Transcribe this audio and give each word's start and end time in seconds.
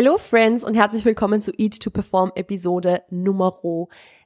Hello 0.00 0.16
Friends 0.16 0.62
und 0.62 0.74
herzlich 0.74 1.04
willkommen 1.04 1.42
zu 1.42 1.50
Eat 1.58 1.80
to 1.80 1.90
Perform 1.90 2.30
Episode 2.36 3.02
Nummer 3.10 3.50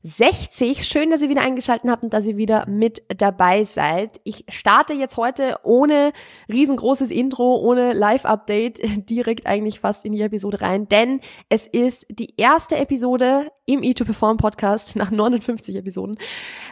60. 0.05 0.85
Schön, 0.85 1.11
dass 1.11 1.23
ihr 1.23 1.29
wieder 1.29 1.43
eingeschaltet 1.43 1.89
habt 1.89 2.03
und 2.03 2.13
dass 2.13 2.27
ihr 2.27 2.37
wieder 2.37 2.67
mit 2.69 3.03
dabei 3.17 3.63
seid. 3.65 4.21
Ich 4.25 4.45
starte 4.49 4.95
jetzt 4.95 5.17
heute 5.17 5.59
ohne 5.63 6.13
riesengroßes 6.49 7.11
Intro, 7.13 7.57
ohne 7.61 7.93
Live-Update 7.93 8.81
direkt 9.11 9.47
eigentlich 9.47 9.79
fast 9.79 10.05
in 10.05 10.13
die 10.13 10.23
Episode 10.23 10.61
rein, 10.61 10.89
denn 10.89 11.21
es 11.49 11.69
ist 11.69 12.07
die 12.11 12.35
erste 12.37 12.77
Episode 12.77 13.53
im 13.65 13.81
E2Perform 13.81 14.39
Podcast 14.39 14.97
nach 14.97 15.13
59 15.13 15.77
Episoden, 15.77 16.17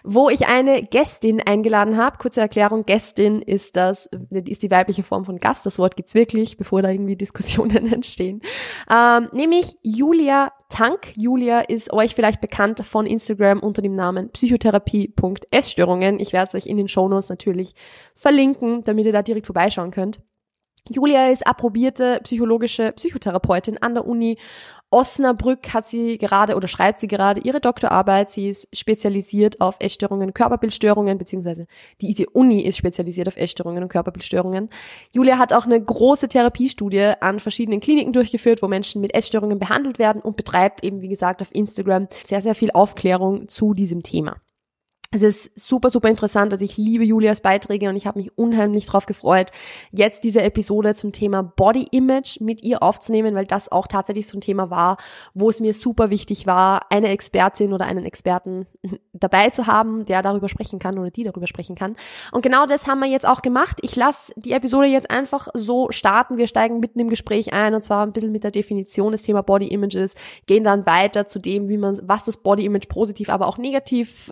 wo 0.03 0.29
ich 0.29 0.49
eine 0.49 0.83
Gästin 0.83 1.41
eingeladen 1.41 1.97
habe. 1.97 2.19
Kurze 2.19 2.41
Erklärung, 2.41 2.85
Gästin 2.85 3.43
ist 3.43 3.77
das, 3.77 4.09
ist 4.33 4.65
die 4.65 4.71
weibliche 4.73 5.05
Form 5.05 5.25
von 5.25 5.39
Gast. 5.39 5.65
Das 5.67 5.79
Wort 5.79 5.95
gibt's 5.95 6.15
wirklich, 6.15 6.57
bevor 6.57 6.83
da 6.83 6.91
irgendwie 6.91 7.15
Diskussionen 7.15 7.87
entstehen. 7.93 8.43
Ähm, 8.91 9.29
nämlich 9.33 9.77
Julia 9.83 10.51
Tank. 10.71 11.13
Julia 11.17 11.61
ist 11.61 11.93
euch 11.93 12.15
vielleicht 12.15 12.41
bekannt 12.41 12.85
von 12.87 13.05
Instagram 13.05 13.61
unter 13.61 13.83
dem 13.83 13.93
Namen 13.93 14.31
psychotherapie.essstörungen. 14.31 16.19
Ich 16.19 16.33
werde 16.33 16.49
es 16.49 16.55
euch 16.55 16.67
in 16.67 16.79
den 16.79 16.89
Shownotes 16.89 17.29
natürlich 17.29 17.75
verlinken, 18.15 18.83
damit 18.85 19.05
ihr 19.05 19.13
da 19.13 19.23
direkt 19.23 19.47
vorbeischauen 19.47 19.91
könnt. 19.91 20.21
Julia 20.89 21.29
ist 21.29 21.47
approbierte 21.47 22.21
psychologische 22.23 22.93
Psychotherapeutin 22.93 23.79
an 23.79 23.95
der 23.95 24.07
Uni 24.07 24.39
Osnabrück 24.93 25.73
hat 25.73 25.87
sie 25.87 26.19
gerade 26.19 26.57
oder 26.57 26.67
schreibt 26.67 26.99
sie 26.99 27.07
gerade 27.07 27.41
ihre 27.41 27.61
Doktorarbeit. 27.61 28.31
Sie 28.31 28.49
ist 28.49 28.69
spezialisiert 28.77 29.61
auf 29.61 29.77
Essstörungen, 29.79 30.35
Körperbildstörungen, 30.35 31.17
beziehungsweise 31.17 31.67
diese 32.01 32.29
Uni 32.31 32.63
ist 32.63 32.77
spezialisiert 32.77 33.29
auf 33.29 33.37
Essstörungen 33.37 33.85
und 33.85 33.89
Körperbildstörungen. 33.89 34.69
Julia 35.13 35.39
hat 35.39 35.53
auch 35.53 35.65
eine 35.65 35.81
große 35.81 36.29
Therapiestudie 36.29 37.13
an 37.21 37.39
verschiedenen 37.39 37.81
Kliniken 37.81 38.13
durchgeführt, 38.13 38.63
wo 38.63 38.69
Menschen 38.69 39.01
mit 39.01 39.15
Essstörungen 39.15 39.61
behandelt 39.61 40.01
werden 40.01 40.23
und 40.23 40.37
betreibt 40.37 40.83
eben, 40.83 41.03
wie 41.03 41.09
gesagt, 41.09 41.41
auf 41.41 41.55
Instagram 41.55 42.09
sehr, 42.25 42.43
sehr 42.43 42.57
viel 42.57 42.73
Aufklärung 42.73 43.49
zu 43.49 43.75
diesem 43.75 44.03
Thema. 44.03 44.41
Es 45.13 45.23
ist 45.23 45.59
super, 45.59 45.91
super 45.91 46.09
interessant. 46.09 46.53
Also 46.53 46.65
ich 46.65 46.77
liebe 46.77 47.03
Julias 47.03 47.41
Beiträge 47.41 47.89
und 47.89 47.97
ich 47.97 48.07
habe 48.07 48.21
mich 48.21 48.39
unheimlich 48.39 48.87
drauf 48.87 49.07
gefreut, 49.07 49.51
jetzt 49.91 50.23
diese 50.23 50.41
Episode 50.41 50.95
zum 50.95 51.11
Thema 51.11 51.43
Body 51.43 51.89
Image 51.91 52.41
mit 52.41 52.63
ihr 52.63 52.81
aufzunehmen, 52.81 53.35
weil 53.35 53.45
das 53.45 53.73
auch 53.73 53.89
tatsächlich 53.89 54.29
so 54.29 54.39
ein 54.39 54.41
Thema 54.41 54.71
war, 54.71 54.99
wo 55.35 55.51
es 55.51 55.59
mir 55.59 55.75
super 55.75 56.11
wichtig 56.11 56.47
war, 56.47 56.93
eine 56.93 57.09
Expertin 57.09 57.73
oder 57.73 57.87
einen 57.87 58.05
Experten 58.05 58.69
dabei 59.13 59.51
zu 59.51 59.67
haben, 59.67 60.07
der 60.07 60.23
darüber 60.23 60.49
sprechen 60.49 60.79
kann 60.79 60.97
oder 60.97 61.11
die 61.11 61.25
darüber 61.25 61.49
sprechen 61.49 61.75
kann. 61.75 61.97
Und 62.31 62.43
genau 62.43 62.67
das 62.67 62.87
haben 62.87 63.01
wir 63.01 63.09
jetzt 63.09 63.27
auch 63.27 63.43
gemacht. 63.43 63.79
Ich 63.83 63.97
lasse 63.97 64.33
die 64.37 64.53
Episode 64.53 64.87
jetzt 64.87 65.11
einfach 65.11 65.49
so 65.55 65.91
starten. 65.91 66.37
Wir 66.37 66.47
steigen 66.47 66.79
mitten 66.79 67.01
im 67.01 67.09
Gespräch 67.09 67.53
ein 67.53 67.75
und 67.75 67.83
zwar 67.83 68.07
ein 68.07 68.13
bisschen 68.13 68.31
mit 68.31 68.45
der 68.45 68.53
Definition 68.53 69.11
des 69.11 69.23
Thema 69.23 69.43
Body 69.43 69.67
Images, 69.67 70.15
gehen 70.47 70.63
dann 70.63 70.87
weiter 70.87 71.27
zu 71.27 71.41
dem, 71.41 71.69
wie 71.69 71.79
man, 71.79 71.99
was 72.05 72.23
das 72.23 72.37
Body 72.37 72.65
Image 72.65 72.89
positiv, 72.89 73.29
aber 73.29 73.49
auch 73.49 73.59
negativ 73.59 74.31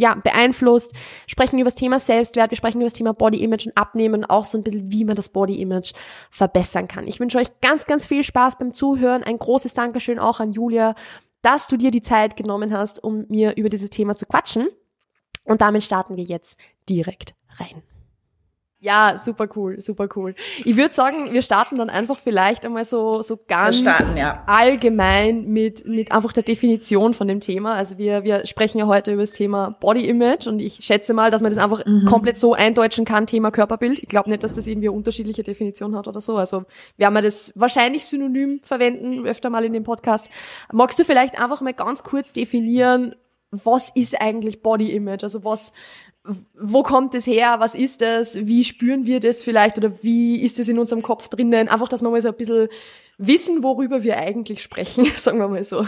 ja, 0.00 0.14
beeinflusst, 0.14 0.92
sprechen 1.26 1.58
über 1.58 1.70
das 1.70 1.74
Thema 1.74 2.00
Selbstwert, 2.00 2.50
wir 2.50 2.56
sprechen 2.56 2.78
über 2.78 2.86
das 2.86 2.94
Thema 2.94 3.12
Body 3.12 3.42
Image 3.42 3.66
und 3.66 3.76
Abnehmen, 3.76 4.24
auch 4.24 4.44
so 4.44 4.58
ein 4.58 4.64
bisschen, 4.64 4.90
wie 4.90 5.04
man 5.04 5.16
das 5.16 5.28
Body 5.28 5.60
Image 5.60 5.92
verbessern 6.30 6.88
kann. 6.88 7.06
Ich 7.06 7.20
wünsche 7.20 7.38
euch 7.38 7.60
ganz, 7.60 7.86
ganz 7.86 8.06
viel 8.06 8.24
Spaß 8.24 8.58
beim 8.58 8.72
Zuhören. 8.72 9.22
Ein 9.22 9.38
großes 9.38 9.74
Dankeschön 9.74 10.18
auch 10.18 10.40
an 10.40 10.52
Julia, 10.52 10.94
dass 11.42 11.68
du 11.68 11.76
dir 11.76 11.90
die 11.90 12.02
Zeit 12.02 12.36
genommen 12.36 12.72
hast, 12.72 13.02
um 13.02 13.26
mir 13.28 13.56
über 13.56 13.68
dieses 13.68 13.90
Thema 13.90 14.16
zu 14.16 14.26
quatschen. 14.26 14.68
Und 15.44 15.60
damit 15.60 15.84
starten 15.84 16.16
wir 16.16 16.24
jetzt 16.24 16.56
direkt 16.88 17.34
rein. 17.58 17.82
Ja, 18.82 19.18
super 19.18 19.46
cool, 19.56 19.78
super 19.78 20.08
cool. 20.16 20.34
Ich 20.64 20.74
würde 20.78 20.94
sagen, 20.94 21.34
wir 21.34 21.42
starten 21.42 21.76
dann 21.76 21.90
einfach 21.90 22.18
vielleicht 22.18 22.64
einmal 22.64 22.86
so, 22.86 23.20
so 23.20 23.38
ganz 23.46 23.80
starten, 23.80 24.16
ja. 24.16 24.42
allgemein 24.46 25.44
mit, 25.48 25.86
mit 25.86 26.12
einfach 26.12 26.32
der 26.32 26.44
Definition 26.44 27.12
von 27.12 27.28
dem 27.28 27.40
Thema. 27.40 27.74
Also 27.74 27.98
wir, 27.98 28.24
wir 28.24 28.46
sprechen 28.46 28.78
ja 28.78 28.86
heute 28.86 29.12
über 29.12 29.24
das 29.24 29.32
Thema 29.32 29.76
Body 29.80 30.08
Image 30.08 30.46
und 30.46 30.60
ich 30.60 30.78
schätze 30.80 31.12
mal, 31.12 31.30
dass 31.30 31.42
man 31.42 31.50
das 31.50 31.62
einfach 31.62 31.84
mhm. 31.84 32.06
komplett 32.06 32.38
so 32.38 32.54
eindeutschen 32.54 33.04
kann, 33.04 33.26
Thema 33.26 33.50
Körperbild. 33.50 33.98
Ich 33.98 34.08
glaube 34.08 34.30
nicht, 34.30 34.42
dass 34.42 34.54
das 34.54 34.66
irgendwie 34.66 34.88
eine 34.88 34.96
unterschiedliche 34.96 35.42
Definition 35.42 35.94
hat 35.94 36.08
oder 36.08 36.22
so. 36.22 36.38
Also 36.38 36.64
wir 36.96 37.04
haben 37.04 37.16
ja 37.16 37.20
das 37.20 37.52
wahrscheinlich 37.56 38.06
synonym 38.06 38.60
verwenden, 38.62 39.26
öfter 39.26 39.50
mal 39.50 39.66
in 39.66 39.74
dem 39.74 39.84
Podcast. 39.84 40.30
Magst 40.72 40.98
du 40.98 41.04
vielleicht 41.04 41.38
einfach 41.38 41.60
mal 41.60 41.74
ganz 41.74 42.02
kurz 42.02 42.32
definieren, 42.32 43.14
was 43.50 43.90
ist 43.94 44.20
eigentlich 44.20 44.62
Body 44.62 44.90
Image? 44.92 45.24
Also 45.24 45.44
was, 45.44 45.72
wo 46.24 46.82
kommt 46.82 47.14
es 47.14 47.26
her, 47.26 47.56
was 47.58 47.74
ist 47.74 48.02
das, 48.02 48.34
wie 48.34 48.64
spüren 48.64 49.06
wir 49.06 49.20
das 49.20 49.42
vielleicht 49.42 49.78
oder 49.78 50.02
wie 50.02 50.42
ist 50.42 50.58
es 50.58 50.68
in 50.68 50.78
unserem 50.78 51.02
Kopf 51.02 51.28
drinnen? 51.28 51.68
Einfach, 51.68 51.88
dass 51.88 52.02
wir 52.02 52.10
mal 52.10 52.20
so 52.20 52.28
ein 52.28 52.36
bisschen 52.36 52.68
wissen, 53.18 53.62
worüber 53.62 54.02
wir 54.02 54.18
eigentlich 54.18 54.62
sprechen, 54.62 55.04
sagen 55.16 55.38
wir 55.38 55.48
mal 55.48 55.64
so. 55.64 55.86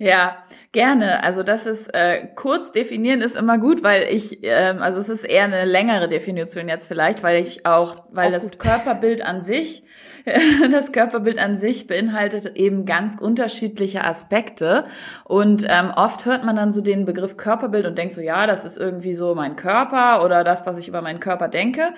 Ja, 0.00 0.44
gerne. 0.70 1.24
Also 1.24 1.42
das 1.42 1.66
ist 1.66 1.92
äh, 1.92 2.28
kurz 2.36 2.70
definieren 2.70 3.20
ist 3.20 3.36
immer 3.36 3.58
gut, 3.58 3.82
weil 3.82 4.04
ich, 4.04 4.38
ähm, 4.42 4.80
also 4.80 5.00
es 5.00 5.08
ist 5.08 5.24
eher 5.24 5.42
eine 5.42 5.64
längere 5.64 6.08
Definition 6.08 6.68
jetzt 6.68 6.86
vielleicht, 6.86 7.24
weil 7.24 7.42
ich 7.42 7.66
auch, 7.66 8.04
weil 8.12 8.28
auch 8.28 8.32
das 8.32 8.44
gut. 8.44 8.60
Körperbild 8.60 9.22
an 9.22 9.42
sich 9.42 9.82
das 10.72 10.92
Körperbild 10.92 11.38
an 11.38 11.58
sich 11.58 11.86
beinhaltet 11.86 12.56
eben 12.56 12.84
ganz 12.84 13.16
unterschiedliche 13.20 14.04
Aspekte. 14.04 14.84
Und 15.24 15.66
ähm, 15.68 15.90
oft 15.94 16.24
hört 16.24 16.44
man 16.44 16.56
dann 16.56 16.72
so 16.72 16.80
den 16.80 17.04
Begriff 17.04 17.36
Körperbild 17.36 17.86
und 17.86 17.98
denkt 17.98 18.14
so, 18.14 18.20
ja, 18.20 18.46
das 18.46 18.64
ist 18.64 18.76
irgendwie 18.76 19.14
so 19.14 19.34
mein 19.34 19.56
Körper 19.56 20.24
oder 20.24 20.44
das, 20.44 20.66
was 20.66 20.78
ich 20.78 20.88
über 20.88 21.02
meinen 21.02 21.20
Körper 21.20 21.48
denke. 21.48 21.94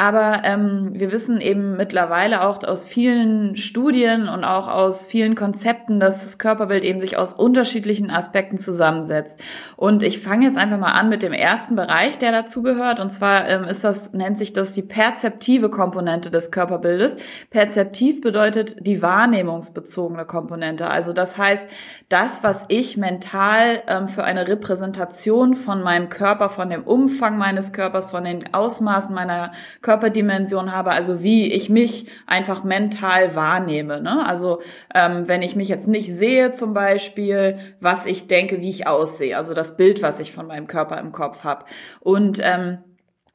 Aber 0.00 0.42
ähm, 0.44 0.92
wir 0.94 1.10
wissen 1.10 1.40
eben 1.40 1.76
mittlerweile 1.76 2.46
auch 2.46 2.62
aus 2.62 2.84
vielen 2.84 3.56
Studien 3.56 4.28
und 4.28 4.44
auch 4.44 4.68
aus 4.68 5.04
vielen 5.04 5.34
Konzepten, 5.34 5.98
dass 5.98 6.22
das 6.22 6.38
Körperbild 6.38 6.84
eben 6.84 7.00
sich 7.00 7.16
aus 7.16 7.32
unterschiedlichen 7.32 8.08
Aspekten 8.08 8.58
zusammensetzt. 8.58 9.42
Und 9.74 10.04
ich 10.04 10.20
fange 10.20 10.44
jetzt 10.46 10.56
einfach 10.56 10.78
mal 10.78 10.92
an 10.92 11.08
mit 11.08 11.24
dem 11.24 11.32
ersten 11.32 11.74
Bereich, 11.74 12.16
der 12.16 12.30
dazugehört. 12.30 13.00
Und 13.00 13.12
zwar 13.12 13.48
ähm, 13.48 13.64
ist 13.64 13.82
das, 13.82 14.12
nennt 14.12 14.38
sich 14.38 14.52
das 14.52 14.72
die 14.72 14.82
perzeptive 14.82 15.68
Komponente 15.68 16.30
des 16.30 16.52
Körperbildes. 16.52 17.16
Perzeptiv 17.50 18.20
bedeutet 18.20 18.86
die 18.86 19.02
wahrnehmungsbezogene 19.02 20.26
Komponente. 20.26 20.88
Also 20.88 21.12
das 21.12 21.36
heißt, 21.36 21.68
das, 22.08 22.44
was 22.44 22.66
ich 22.68 22.98
mental 22.98 23.82
ähm, 23.88 24.06
für 24.06 24.22
eine 24.22 24.46
Repräsentation 24.46 25.56
von 25.56 25.82
meinem 25.82 26.08
Körper, 26.08 26.50
von 26.50 26.70
dem 26.70 26.84
Umfang 26.84 27.36
meines 27.36 27.72
Körpers, 27.72 28.08
von 28.08 28.22
den 28.22 28.54
Ausmaßen 28.54 29.12
meiner 29.12 29.50
Körperdimension 29.88 30.70
habe, 30.70 30.90
also 30.90 31.22
wie 31.22 31.50
ich 31.50 31.70
mich 31.70 32.10
einfach 32.26 32.62
mental 32.62 33.34
wahrnehme. 33.34 34.02
Ne? 34.02 34.26
Also 34.26 34.60
ähm, 34.94 35.26
wenn 35.28 35.40
ich 35.40 35.56
mich 35.56 35.68
jetzt 35.68 35.88
nicht 35.88 36.12
sehe 36.12 36.52
zum 36.52 36.74
Beispiel, 36.74 37.56
was 37.80 38.04
ich 38.04 38.28
denke, 38.28 38.60
wie 38.60 38.68
ich 38.68 38.86
aussehe, 38.86 39.34
also 39.34 39.54
das 39.54 39.78
Bild, 39.78 40.02
was 40.02 40.20
ich 40.20 40.30
von 40.30 40.46
meinem 40.46 40.66
Körper 40.66 40.98
im 40.98 41.10
Kopf 41.10 41.42
habe. 41.42 41.64
Und 42.00 42.38
ähm, 42.42 42.80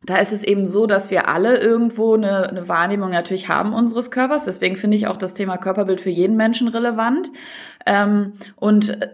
da 0.05 0.17
ist 0.17 0.33
es 0.33 0.43
eben 0.43 0.67
so, 0.67 0.85
dass 0.85 1.11
wir 1.11 1.29
alle 1.29 1.57
irgendwo 1.57 2.15
eine, 2.15 2.49
eine 2.49 2.67
Wahrnehmung 2.67 3.11
natürlich 3.11 3.47
haben 3.47 3.73
unseres 3.73 4.11
Körpers. 4.11 4.45
Deswegen 4.45 4.75
finde 4.75 4.97
ich 4.97 5.07
auch 5.07 5.15
das 5.15 5.33
Thema 5.33 5.57
Körperbild 5.57 6.01
für 6.01 6.09
jeden 6.09 6.35
Menschen 6.35 6.67
relevant. 6.67 7.31
Ähm, 7.85 8.33
und 8.57 8.89
äh, 8.89 9.09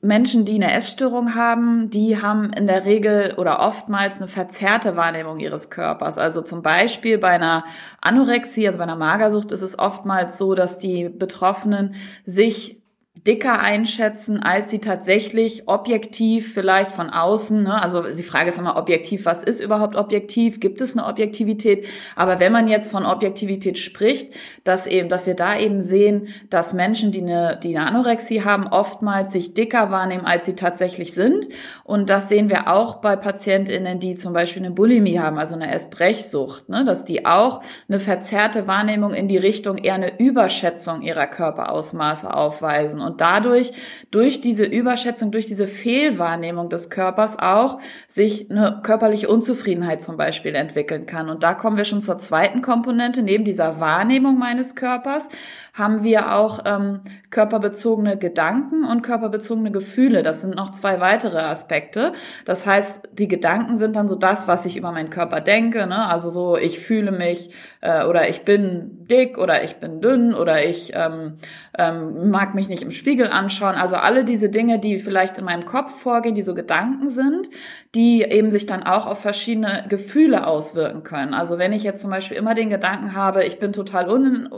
Menschen, 0.00 0.44
die 0.44 0.54
eine 0.54 0.72
Essstörung 0.72 1.34
haben, 1.34 1.90
die 1.90 2.22
haben 2.22 2.52
in 2.52 2.66
der 2.66 2.84
Regel 2.84 3.34
oder 3.36 3.60
oftmals 3.60 4.18
eine 4.18 4.28
verzerrte 4.28 4.96
Wahrnehmung 4.96 5.40
ihres 5.40 5.70
Körpers. 5.70 6.18
Also 6.18 6.42
zum 6.42 6.62
Beispiel 6.62 7.18
bei 7.18 7.30
einer 7.30 7.64
Anorexie, 8.00 8.66
also 8.66 8.78
bei 8.78 8.84
einer 8.84 8.96
Magersucht, 8.96 9.50
ist 9.50 9.62
es 9.62 9.78
oftmals 9.78 10.38
so, 10.38 10.54
dass 10.54 10.78
die 10.78 11.08
Betroffenen 11.08 11.94
sich 12.24 12.77
dicker 13.26 13.58
einschätzen, 13.58 14.42
als 14.42 14.70
sie 14.70 14.78
tatsächlich 14.78 15.66
objektiv 15.66 16.52
vielleicht 16.52 16.92
von 16.92 17.10
außen, 17.10 17.62
ne? 17.62 17.82
also 17.82 18.02
die 18.02 18.22
Frage 18.22 18.50
ist 18.50 18.58
immer 18.58 18.76
objektiv, 18.76 19.26
was 19.26 19.42
ist 19.42 19.60
überhaupt 19.60 19.96
objektiv, 19.96 20.60
gibt 20.60 20.80
es 20.80 20.96
eine 20.96 21.06
Objektivität, 21.06 21.86
aber 22.16 22.38
wenn 22.38 22.52
man 22.52 22.68
jetzt 22.68 22.90
von 22.90 23.04
Objektivität 23.04 23.78
spricht, 23.78 24.34
dass 24.62 24.86
eben, 24.86 25.08
dass 25.08 25.26
wir 25.26 25.34
da 25.34 25.58
eben 25.58 25.82
sehen, 25.82 26.28
dass 26.50 26.74
Menschen, 26.74 27.10
die 27.10 27.22
eine, 27.22 27.58
die 27.60 27.76
eine 27.76 27.86
Anorexie 27.86 28.44
haben, 28.44 28.68
oftmals 28.68 29.32
sich 29.32 29.54
dicker 29.54 29.90
wahrnehmen, 29.90 30.24
als 30.24 30.46
sie 30.46 30.54
tatsächlich 30.54 31.12
sind 31.12 31.48
und 31.84 32.10
das 32.10 32.28
sehen 32.28 32.48
wir 32.48 32.68
auch 32.68 32.96
bei 32.96 33.16
PatientInnen, 33.16 33.98
die 33.98 34.14
zum 34.14 34.32
Beispiel 34.32 34.62
eine 34.64 34.74
Bulimie 34.74 35.18
haben, 35.18 35.38
also 35.38 35.54
eine 35.54 35.72
Essbrechsucht, 35.72 36.68
ne? 36.68 36.84
dass 36.84 37.04
die 37.04 37.26
auch 37.26 37.62
eine 37.88 38.00
verzerrte 38.00 38.66
Wahrnehmung 38.66 39.12
in 39.12 39.28
die 39.28 39.38
Richtung 39.38 39.78
eher 39.78 39.94
eine 39.94 40.20
Überschätzung 40.20 41.02
ihrer 41.02 41.26
Körperausmaße 41.26 42.32
aufweisen 42.32 43.07
und 43.08 43.22
dadurch, 43.22 43.72
durch 44.10 44.40
diese 44.42 44.64
Überschätzung, 44.64 45.30
durch 45.30 45.46
diese 45.46 45.66
Fehlwahrnehmung 45.66 46.68
des 46.68 46.90
Körpers 46.90 47.38
auch 47.38 47.80
sich 48.06 48.50
eine 48.50 48.80
körperliche 48.82 49.28
Unzufriedenheit 49.28 50.02
zum 50.02 50.18
Beispiel 50.18 50.54
entwickeln 50.54 51.06
kann. 51.06 51.30
Und 51.30 51.42
da 51.42 51.54
kommen 51.54 51.78
wir 51.78 51.86
schon 51.86 52.02
zur 52.02 52.18
zweiten 52.18 52.60
Komponente. 52.60 53.22
Neben 53.22 53.44
dieser 53.44 53.80
Wahrnehmung 53.80 54.38
meines 54.38 54.74
Körpers 54.74 55.30
haben 55.72 56.02
wir 56.02 56.34
auch 56.34 56.60
ähm, 56.66 57.00
körperbezogene 57.30 58.18
Gedanken 58.18 58.84
und 58.84 59.02
körperbezogene 59.02 59.70
Gefühle. 59.70 60.22
Das 60.22 60.42
sind 60.42 60.54
noch 60.54 60.70
zwei 60.70 61.00
weitere 61.00 61.38
Aspekte. 61.38 62.12
Das 62.44 62.66
heißt, 62.66 63.08
die 63.12 63.28
Gedanken 63.28 63.76
sind 63.76 63.96
dann 63.96 64.08
so 64.08 64.16
das, 64.16 64.48
was 64.48 64.66
ich 64.66 64.76
über 64.76 64.92
meinen 64.92 65.10
Körper 65.10 65.40
denke. 65.40 65.86
Ne? 65.86 66.06
Also 66.06 66.28
so, 66.30 66.56
ich 66.56 66.78
fühle 66.80 67.12
mich 67.12 67.54
äh, 67.80 68.04
oder 68.04 68.28
ich 68.28 68.44
bin 68.44 69.06
dick 69.06 69.38
oder 69.38 69.64
ich 69.64 69.76
bin 69.76 70.00
dünn 70.00 70.34
oder 70.34 70.64
ich 70.64 70.92
ähm, 70.94 71.34
ähm, 71.78 72.30
mag 72.30 72.54
mich 72.54 72.68
nicht 72.68 72.82
im 72.82 72.90
Spiegel 72.98 73.28
anschauen. 73.28 73.74
Also 73.74 73.96
alle 73.96 74.24
diese 74.24 74.50
Dinge, 74.50 74.78
die 74.78 74.98
vielleicht 74.98 75.38
in 75.38 75.44
meinem 75.44 75.64
Kopf 75.64 76.00
vorgehen, 76.00 76.34
die 76.34 76.42
so 76.42 76.54
Gedanken 76.54 77.08
sind, 77.08 77.48
die 77.94 78.22
eben 78.22 78.50
sich 78.50 78.66
dann 78.66 78.82
auch 78.82 79.06
auf 79.06 79.20
verschiedene 79.20 79.86
Gefühle 79.88 80.46
auswirken 80.46 81.04
können. 81.04 81.32
Also 81.32 81.58
wenn 81.58 81.72
ich 81.72 81.84
jetzt 81.84 82.02
zum 82.02 82.10
Beispiel 82.10 82.36
immer 82.36 82.54
den 82.54 82.70
Gedanken 82.70 83.14
habe, 83.14 83.44
ich 83.44 83.58
bin 83.58 83.72
total 83.72 84.10
un 84.10 84.48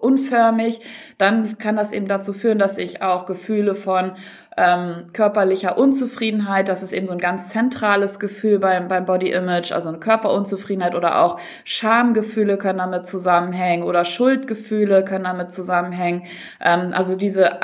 unförmig, 0.00 0.80
dann 1.18 1.58
kann 1.58 1.76
das 1.76 1.92
eben 1.92 2.08
dazu 2.08 2.32
führen, 2.32 2.58
dass 2.58 2.78
ich 2.78 3.02
auch 3.02 3.26
Gefühle 3.26 3.74
von 3.74 4.12
ähm, 4.58 5.06
körperlicher 5.12 5.78
Unzufriedenheit, 5.78 6.68
das 6.68 6.82
ist 6.82 6.92
eben 6.92 7.06
so 7.06 7.12
ein 7.12 7.20
ganz 7.20 7.50
zentrales 7.50 8.18
Gefühl 8.18 8.58
beim, 8.58 8.88
beim 8.88 9.06
Body 9.06 9.30
Image, 9.30 9.72
also 9.72 9.88
eine 9.88 9.98
Körperunzufriedenheit 9.98 10.94
oder 10.94 11.20
auch 11.20 11.38
Schamgefühle 11.64 12.58
können 12.58 12.78
damit 12.78 13.06
zusammenhängen 13.06 13.84
oder 13.84 14.04
Schuldgefühle 14.04 15.04
können 15.04 15.24
damit 15.24 15.52
zusammenhängen. 15.52 16.24
Ähm, 16.60 16.92
also 16.92 17.14
diese 17.14 17.60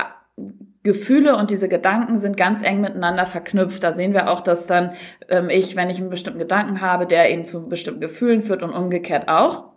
Gefühle 0.82 1.36
und 1.36 1.50
diese 1.50 1.68
Gedanken 1.68 2.18
sind 2.18 2.36
ganz 2.36 2.62
eng 2.62 2.80
miteinander 2.80 3.24
verknüpft. 3.24 3.82
Da 3.82 3.92
sehen 3.92 4.12
wir 4.12 4.30
auch, 4.30 4.40
dass 4.40 4.66
dann 4.66 4.92
ähm, 5.28 5.48
ich, 5.48 5.76
wenn 5.76 5.90
ich 5.90 5.98
einen 5.98 6.10
bestimmten 6.10 6.38
Gedanken 6.38 6.80
habe, 6.80 7.06
der 7.06 7.30
eben 7.30 7.44
zu 7.44 7.68
bestimmten 7.68 8.00
Gefühlen 8.00 8.42
führt 8.42 8.62
und 8.62 8.70
umgekehrt 8.70 9.28
auch. 9.28 9.73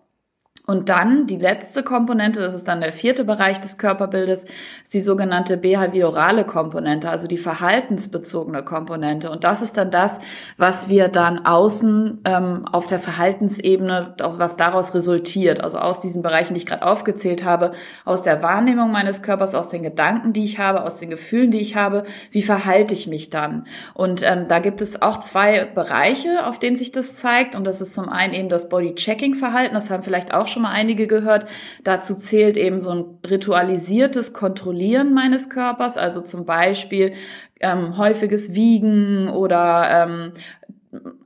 Und 0.69 0.89
dann 0.89 1.27
die 1.27 1.37
letzte 1.37 1.81
Komponente, 1.81 2.41
das 2.41 2.53
ist 2.53 2.67
dann 2.67 2.81
der 2.81 2.91
vierte 2.91 3.23
Bereich 3.23 3.61
des 3.61 3.77
Körperbildes, 3.77 4.43
ist 4.83 4.93
die 4.93 4.99
sogenannte 4.99 5.55
behaviorale 5.55 6.43
Komponente, 6.43 7.09
also 7.09 7.29
die 7.29 7.37
verhaltensbezogene 7.37 8.63
Komponente. 8.63 9.31
Und 9.31 9.45
das 9.45 9.61
ist 9.61 9.77
dann 9.77 9.91
das, 9.91 10.19
was 10.57 10.89
wir 10.89 11.07
dann 11.07 11.45
außen 11.45 12.19
ähm, 12.25 12.65
auf 12.69 12.87
der 12.87 12.99
Verhaltensebene, 12.99 14.15
was 14.17 14.57
daraus 14.57 14.93
resultiert, 14.93 15.63
also 15.63 15.77
aus 15.77 16.01
diesen 16.01 16.21
Bereichen, 16.21 16.53
die 16.53 16.59
ich 16.59 16.65
gerade 16.65 16.85
aufgezählt 16.85 17.45
habe, 17.45 17.71
aus 18.03 18.23
der 18.23 18.43
Wahrnehmung 18.43 18.91
meines 18.91 19.21
Körpers, 19.21 19.55
aus 19.55 19.69
den 19.69 19.83
Gedanken, 19.83 20.33
die 20.33 20.43
ich 20.43 20.59
habe, 20.59 20.83
aus 20.83 20.97
den 20.97 21.09
Gefühlen, 21.09 21.49
die 21.49 21.61
ich 21.61 21.77
habe, 21.77 22.03
wie 22.31 22.43
verhalte 22.43 22.93
ich 22.93 23.07
mich 23.07 23.29
dann? 23.29 23.65
Und 23.93 24.21
ähm, 24.21 24.49
da 24.49 24.59
gibt 24.59 24.81
es 24.81 25.01
auch 25.01 25.21
zwei 25.21 25.63
Bereiche, 25.63 26.45
auf 26.45 26.59
denen 26.59 26.75
sich 26.75 26.91
das 26.91 27.15
zeigt. 27.15 27.55
Und 27.55 27.63
das 27.63 27.79
ist 27.79 27.93
zum 27.93 28.09
einen 28.09 28.33
eben 28.33 28.49
das 28.49 28.67
Body-Checking-Verhalten, 28.67 29.73
das 29.73 29.89
haben 29.89 30.03
vielleicht 30.03 30.33
auch 30.33 30.47
schon 30.47 30.56
schon 30.57 30.63
mal 30.63 30.71
einige 30.71 31.06
gehört. 31.07 31.48
Dazu 31.83 32.15
zählt 32.15 32.57
eben 32.57 32.81
so 32.81 32.89
ein 32.89 33.06
ritualisiertes 33.30 34.33
Kontrollieren 34.33 35.13
meines 35.13 35.50
Körpers, 35.50 35.98
also 35.98 36.21
zum 36.21 36.45
Beispiel 36.45 37.13
ähm, 37.59 37.98
häufiges 37.98 38.56
Wiegen 38.56 39.30
oder 39.30 39.88
ähm, 39.89 40.31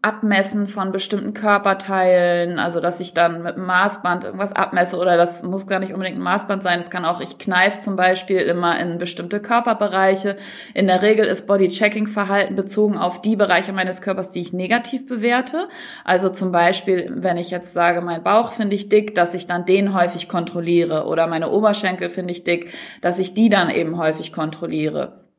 Abmessen 0.02 0.68
von 0.68 0.92
bestimmten 0.92 1.34
Körperteilen, 1.34 2.60
also 2.60 2.80
dass 2.80 3.00
ich 3.00 3.14
dann 3.14 3.44
mit 3.44 3.56
einem 3.56 3.66
Maßband 3.66 4.24
irgendwas 4.24 4.54
abmesse 4.54 4.98
oder 4.98 5.18
das 5.18 5.44
muss 5.44 5.68
gar 5.68 5.80
nicht 5.80 5.94
unbedingt 5.94 6.18
ein 6.18 6.24
Maßband 6.24 6.64
sein, 6.64 6.80
es 6.80 6.90
kann 6.90 7.06
auch, 7.06 7.22
ich 7.22 7.38
kneife 7.38 7.80
zum 7.80 7.96
Beispiel 7.96 8.40
immer 8.40 8.80
in 8.80 8.98
bestimmte 8.98 9.40
Körperbereiche. 9.40 10.38
In 10.74 10.88
der 10.88 11.02
Regel 11.02 11.26
ist 11.26 11.48
Body-Checking-Verhalten 11.48 12.56
bezogen 12.56 12.98
auf 12.98 13.22
die 13.22 13.36
Bereiche 13.36 13.74
meines 13.74 14.02
Körpers, 14.02 14.32
die 14.32 14.42
ich 14.42 14.54
negativ 14.54 15.08
bewerte. 15.08 15.68
Also 16.04 16.30
zum 16.30 16.52
Beispiel, 16.52 17.12
wenn 17.16 17.38
ich 17.38 17.52
jetzt 17.52 17.74
sage, 17.74 18.02
mein 18.02 18.24
Bauch 18.24 18.54
finde 18.54 18.76
ich 18.76 18.90
dick, 18.90 19.16
dass 19.16 19.34
ich 19.34 19.48
dann 19.48 19.66
den 19.66 19.94
häufig 19.94 20.30
kontrolliere 20.30 21.06
oder 21.06 21.28
meine 21.28 21.50
Oberschenkel 21.50 22.10
finde 22.10 22.32
ich 22.32 22.44
dick, 22.44 22.74
dass 23.02 23.20
ich 23.20 23.34
die 23.34 23.50
dann 23.50 23.70
eben 23.70 23.98
häufig 23.98 24.34
kontrolliere. 24.34 25.31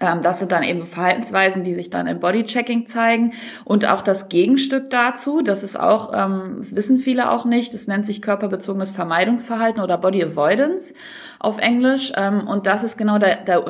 Ähm, 0.00 0.22
das 0.22 0.38
sind 0.38 0.52
dann 0.52 0.62
eben 0.62 0.78
so 0.78 0.84
Verhaltensweisen, 0.84 1.64
die 1.64 1.74
sich 1.74 1.90
dann 1.90 2.06
im 2.06 2.20
Bodychecking 2.20 2.86
zeigen. 2.86 3.32
Und 3.64 3.86
auch 3.86 4.02
das 4.02 4.28
Gegenstück 4.28 4.90
dazu, 4.90 5.42
das 5.42 5.62
ist 5.62 5.78
auch, 5.78 6.12
ähm, 6.14 6.56
das 6.58 6.76
wissen 6.76 6.98
viele 6.98 7.30
auch 7.30 7.44
nicht, 7.44 7.74
das 7.74 7.86
nennt 7.86 8.06
sich 8.06 8.22
körperbezogenes 8.22 8.90
Vermeidungsverhalten 8.90 9.82
oder 9.82 9.98
Body 9.98 10.22
Avoidance 10.22 10.94
auf 11.40 11.58
Englisch. 11.58 12.12
Ähm, 12.16 12.46
und 12.46 12.66
das 12.66 12.82
ist 12.82 12.98
genau 12.98 13.18
der, 13.18 13.44
der, 13.44 13.64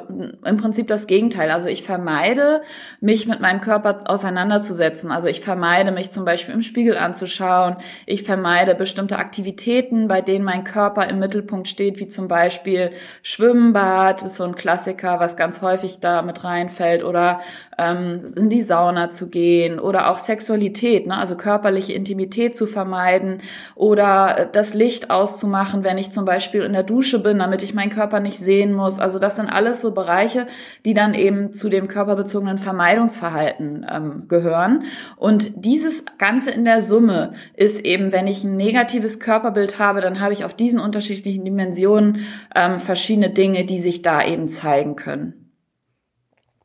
im 0.45 0.57
Prinzip 0.57 0.87
das 0.89 1.07
Gegenteil. 1.07 1.51
Also 1.51 1.69
ich 1.69 1.83
vermeide, 1.83 2.63
mich 3.01 3.27
mit 3.27 3.41
meinem 3.41 3.61
Körper 3.61 4.01
auseinanderzusetzen. 4.07 5.11
Also 5.11 5.29
ich 5.29 5.41
vermeide, 5.41 5.91
mich 5.91 6.11
zum 6.11 6.25
Beispiel 6.25 6.55
im 6.55 6.63
Spiegel 6.63 6.97
anzuschauen. 6.97 7.77
Ich 8.07 8.23
vermeide 8.23 8.75
bestimmte 8.75 9.19
Aktivitäten, 9.19 10.09
bei 10.09 10.21
denen 10.21 10.45
mein 10.45 10.65
Körper 10.65 11.09
im 11.09 11.19
Mittelpunkt 11.19 11.69
steht, 11.69 12.01
wie 12.01 12.09
zum 12.09 12.29
Beispiel 12.29 12.91
Schwimmbad, 13.23 14.23
ist 14.23 14.37
so 14.37 14.45
ein 14.45 14.55
Klassiker, 14.55 15.21
was 15.21 15.37
ganz 15.37 15.63
häufig 15.63 16.01
da 16.01 16.23
mit 16.23 16.45
reinfällt, 16.45 17.05
oder 17.05 17.41
ähm, 17.79 18.25
in 18.37 18.51
die 18.51 18.63
Sauna 18.63 19.11
zu 19.11 19.29
gehen, 19.29 19.79
oder 19.79 20.11
auch 20.11 20.19
Sexualität, 20.19 21.07
ne? 21.07 21.19
also 21.19 21.37
körperliche 21.37 21.93
Intimität 21.93 22.57
zu 22.57 22.67
vermeiden, 22.67 23.43
oder 23.75 24.49
das 24.51 24.75
Licht 24.75 25.11
auszumachen, 25.11 25.85
wenn 25.85 25.99
ich 25.99 26.11
zum 26.11 26.25
Beispiel 26.25 26.63
in 26.63 26.73
der 26.73 26.83
Dusche 26.83 27.19
bin, 27.19 27.39
damit 27.39 27.59
damit 27.59 27.69
ich 27.71 27.75
meinen 27.75 27.91
Körper 27.91 28.21
nicht 28.21 28.39
sehen 28.39 28.73
muss. 28.73 29.01
Also 29.01 29.19
das 29.19 29.35
sind 29.35 29.49
alles 29.49 29.81
so 29.81 29.93
Bereiche, 29.93 30.47
die 30.85 30.95
dann 30.95 31.13
eben 31.13 31.53
zu 31.53 31.69
dem 31.69 31.89
körperbezogenen 31.89 32.57
Vermeidungsverhalten 32.57 33.85
ähm, 33.91 34.29
gehören. 34.29 34.85
Und 35.17 35.65
dieses 35.65 36.05
Ganze 36.19 36.53
in 36.53 36.65
der 36.65 36.81
Summe 36.81 37.33
ist 37.55 37.85
eben, 37.85 38.13
wenn 38.13 38.29
ich 38.29 38.45
ein 38.45 38.57
negatives 38.57 39.19
Körperbild 39.19 39.81
habe, 39.81 40.01
dann 40.01 40.21
habe 40.21 40.33
ich 40.33 40.45
auf 40.45 40.55
diesen 40.55 40.79
unterschiedlichen 40.79 41.45
Dimensionen 41.45 42.27
ähm, 42.55 42.79
verschiedene 42.79 43.31
Dinge, 43.31 43.65
die 43.65 43.81
sich 43.81 44.03
da 44.03 44.25
eben 44.25 44.49
zeigen 44.49 44.95
können. 44.95 45.48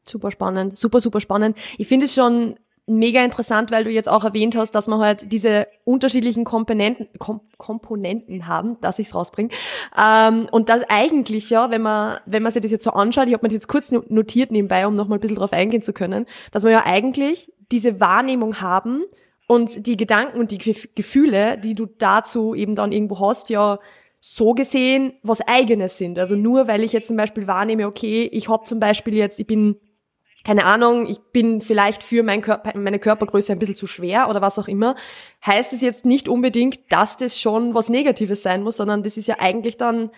Super 0.04 0.32
spannend, 0.32 0.78
super, 0.78 1.00
super 1.00 1.22
spannend. 1.22 1.58
Ich 1.78 1.88
finde 1.88 2.06
es 2.06 2.14
schon 2.14 2.56
mega 2.86 3.24
interessant, 3.24 3.72
weil 3.72 3.86
du 3.86 3.90
jetzt 3.90 4.10
auch 4.10 4.26
erwähnt 4.26 4.56
hast, 4.56 4.72
dass 4.72 4.88
man 4.88 5.00
halt 5.00 5.32
diese 5.32 5.68
unterschiedlichen 5.86 6.44
Komponenten, 6.44 7.08
Kom 7.18 7.42
Komponenten 7.58 8.48
haben, 8.48 8.78
dass 8.82 9.00
ich 9.00 9.08
es 9.08 9.16
rausbringe. 9.16 9.50
Ähm, 9.98 10.48
und 10.52 10.68
das 10.68 10.84
eigentlich 10.90 11.50
ja, 11.50 11.72
wenn 11.72 11.82
man, 11.82 12.20
wenn 12.26 12.44
man 12.44 12.52
sich 12.52 12.62
das 12.62 12.72
jetzt 12.72 12.84
so 12.84 12.92
anschaut, 12.92 13.28
ich 13.28 13.34
habe 13.34 13.46
mir 13.46 13.50
das 13.50 13.54
jetzt 13.54 13.68
kurz 13.70 13.92
notiert 13.92 14.52
nebenbei, 14.52 14.86
um 14.86 14.94
nochmal 14.94 15.18
ein 15.18 15.22
bisschen 15.22 15.38
drauf 15.38 15.54
eingehen 15.54 15.82
zu 15.82 15.94
können, 15.94 16.26
dass 16.52 16.64
wir 16.64 16.72
ja 16.72 16.86
eigentlich 16.86 17.54
diese 17.72 18.02
Wahrnehmung 18.02 18.60
haben 18.60 19.04
und 19.48 19.88
die 19.88 19.96
Gedanken 19.96 20.40
und 20.40 20.52
die 20.52 20.58
Gefühle, 20.58 21.58
die 21.58 21.76
du 21.76 21.86
dazu 21.86 22.54
eben 22.54 22.76
dann 22.76 22.92
irgendwo 22.92 23.26
hast, 23.26 23.50
ja 23.50 23.80
so 24.20 24.54
gesehen 24.54 25.14
was 25.22 25.42
eigenes 25.42 25.98
sind. 25.98 26.20
Also 26.20 26.36
nur 26.36 26.68
weil 26.68 26.84
ich 26.84 26.94
jetzt 26.94 27.08
zum 27.08 27.18
Beispiel 27.18 27.48
wahrnehme, 27.48 27.88
okay, 27.88 28.30
ich 28.32 28.50
habe 28.50 28.64
zum 28.64 28.80
Beispiel 28.80 29.16
jetzt, 29.16 29.40
ich 29.40 29.48
bin 29.48 29.78
keine 30.44 30.66
Ahnung, 30.66 31.08
ich 31.08 31.20
bin 31.32 31.62
vielleicht 31.62 32.04
für 32.04 32.22
mein 32.24 32.42
Körper, 32.42 32.78
meine 32.78 33.00
Körpergröße 33.00 33.52
ein 33.52 33.60
bisschen 33.60 33.76
zu 33.76 33.88
schwer 33.88 34.30
oder 34.30 34.42
was 34.42 34.60
auch 34.60 34.68
immer, 34.68 34.96
heißt 35.46 35.72
es 35.74 35.82
jetzt 35.82 36.06
nicht 36.06 36.28
unbedingt, 36.28 36.92
dass 36.92 37.16
das 37.18 37.40
schon 37.40 37.74
was 37.74 37.90
Negatives 37.90 38.44
sein 38.44 38.64
muss, 38.64 38.78
sondern 38.78 39.04
das 39.04 39.18
ist 39.18 39.28
ja 39.28 39.36
eigentlich 39.40 39.78
dann 39.78 40.12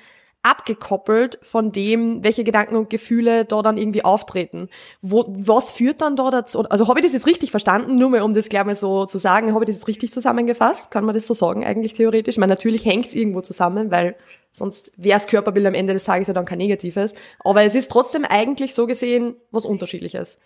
abgekoppelt 0.46 1.40
von 1.42 1.72
dem, 1.72 2.24
welche 2.24 2.44
Gedanken 2.44 2.76
und 2.76 2.92
Gefühle 2.92 3.46
da 3.46 3.64
dann 3.64 3.80
irgendwie 3.80 4.06
auftreten. 4.06 4.70
Wo, 5.02 5.26
was 5.28 5.72
führt 5.72 6.04
dann 6.04 6.16
da 6.16 6.30
dazu? 6.30 6.60
Also 6.70 6.88
habe 6.88 7.00
ich 7.00 7.06
das 7.06 7.14
jetzt 7.14 7.26
richtig 7.26 7.50
verstanden? 7.50 7.96
Nur 7.96 8.12
mal, 8.12 8.22
um 8.22 8.36
das 8.36 8.48
gleich 8.48 8.64
mal 8.64 8.76
so 8.76 9.06
zu 9.06 9.18
sagen, 9.18 9.54
habe 9.54 9.64
ich 9.64 9.70
das 9.70 9.78
jetzt 9.78 9.88
richtig 9.88 10.12
zusammengefasst? 10.12 10.92
Kann 10.92 11.04
man 11.04 11.16
das 11.16 11.26
so 11.26 11.34
sagen 11.34 11.66
eigentlich 11.66 11.94
theoretisch? 11.94 12.36
Ich 12.36 12.40
meine, 12.40 12.52
natürlich 12.54 12.86
hängt 12.86 13.08
es 13.08 13.16
irgendwo 13.16 13.42
zusammen, 13.42 13.90
weil 13.90 14.16
Sonst 14.56 14.92
wäre 14.96 15.18
das 15.18 15.28
Körperbild 15.28 15.66
am 15.66 15.74
Ende 15.74 15.94
des 15.94 16.06
Tages 16.06 16.28
ja 16.30 16.34
dann 16.34 16.46
kein 16.46 16.60
negatives. 16.60 17.14
Aber 17.40 17.64
es 17.64 17.76
ist 17.76 17.92
trotzdem 17.92 18.24
eigentlich 18.24 18.74
so 18.74 18.88
gesehen 18.88 19.36
was 19.52 19.66
Unterschiedliches. 19.66 20.40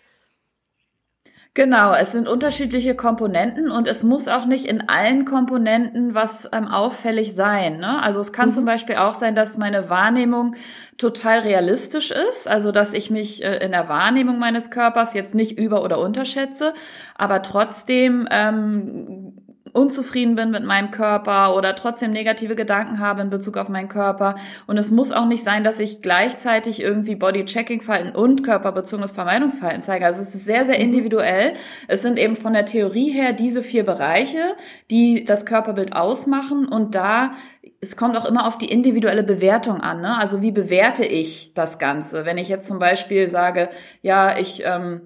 Genau, 1.54 1.92
es 1.94 2.12
sind 2.12 2.28
unterschiedliche 2.28 2.94
Komponenten 2.94 3.72
und 3.72 3.88
es 3.88 4.04
muss 4.04 4.28
auch 4.28 4.46
nicht 4.46 4.66
in 4.66 4.88
allen 4.88 5.24
Komponenten 5.24 6.14
was 6.14 6.48
ähm, 6.52 6.68
auffällig 6.68 7.34
sein. 7.34 7.78
Ne? 7.78 8.00
Also 8.00 8.20
es 8.20 8.32
kann 8.32 8.50
mhm. 8.50 8.52
zum 8.52 8.64
Beispiel 8.64 8.96
auch 8.96 9.14
sein, 9.14 9.34
dass 9.34 9.58
meine 9.58 9.90
Wahrnehmung 9.90 10.54
total 10.96 11.40
realistisch 11.40 12.12
ist, 12.12 12.46
also 12.46 12.70
dass 12.70 12.92
ich 12.92 13.10
mich 13.10 13.44
äh, 13.44 13.64
in 13.64 13.72
der 13.72 13.88
Wahrnehmung 13.88 14.38
meines 14.38 14.70
Körpers 14.70 15.12
jetzt 15.12 15.34
nicht 15.34 15.58
über- 15.58 15.82
oder 15.82 15.98
unterschätze, 15.98 16.72
aber 17.16 17.42
trotzdem 17.42 18.28
ähm, 18.30 19.49
unzufrieden 19.72 20.34
bin 20.34 20.50
mit 20.50 20.64
meinem 20.64 20.90
Körper 20.90 21.56
oder 21.56 21.74
trotzdem 21.74 22.12
negative 22.12 22.56
Gedanken 22.56 22.98
habe 22.98 23.22
in 23.22 23.30
Bezug 23.30 23.56
auf 23.56 23.68
meinen 23.68 23.88
Körper. 23.88 24.34
Und 24.66 24.78
es 24.78 24.90
muss 24.90 25.12
auch 25.12 25.26
nicht 25.26 25.44
sein, 25.44 25.64
dass 25.64 25.78
ich 25.78 26.00
gleichzeitig 26.00 26.80
irgendwie 26.80 27.14
Body-Checking-Verhalten 27.14 28.16
und 28.16 28.42
körperbezogenes 28.42 29.12
Vermeidungsverhalten 29.12 29.82
zeige. 29.82 30.06
Also 30.06 30.22
es 30.22 30.34
ist 30.34 30.44
sehr, 30.44 30.64
sehr 30.64 30.76
mhm. 30.76 30.84
individuell. 30.84 31.54
Es 31.88 32.02
sind 32.02 32.18
eben 32.18 32.36
von 32.36 32.52
der 32.52 32.66
Theorie 32.66 33.10
her 33.10 33.32
diese 33.32 33.62
vier 33.62 33.84
Bereiche, 33.84 34.56
die 34.90 35.24
das 35.24 35.46
Körperbild 35.46 35.94
ausmachen. 35.94 36.66
Und 36.66 36.94
da, 36.94 37.32
es 37.80 37.96
kommt 37.96 38.16
auch 38.16 38.24
immer 38.24 38.46
auf 38.46 38.58
die 38.58 38.70
individuelle 38.70 39.22
Bewertung 39.22 39.80
an. 39.80 40.00
Ne? 40.00 40.18
Also 40.18 40.42
wie 40.42 40.52
bewerte 40.52 41.04
ich 41.04 41.54
das 41.54 41.78
Ganze? 41.78 42.24
Wenn 42.24 42.38
ich 42.38 42.48
jetzt 42.48 42.68
zum 42.68 42.78
Beispiel 42.78 43.28
sage, 43.28 43.70
ja, 44.02 44.38
ich... 44.38 44.62
Ähm, 44.64 45.02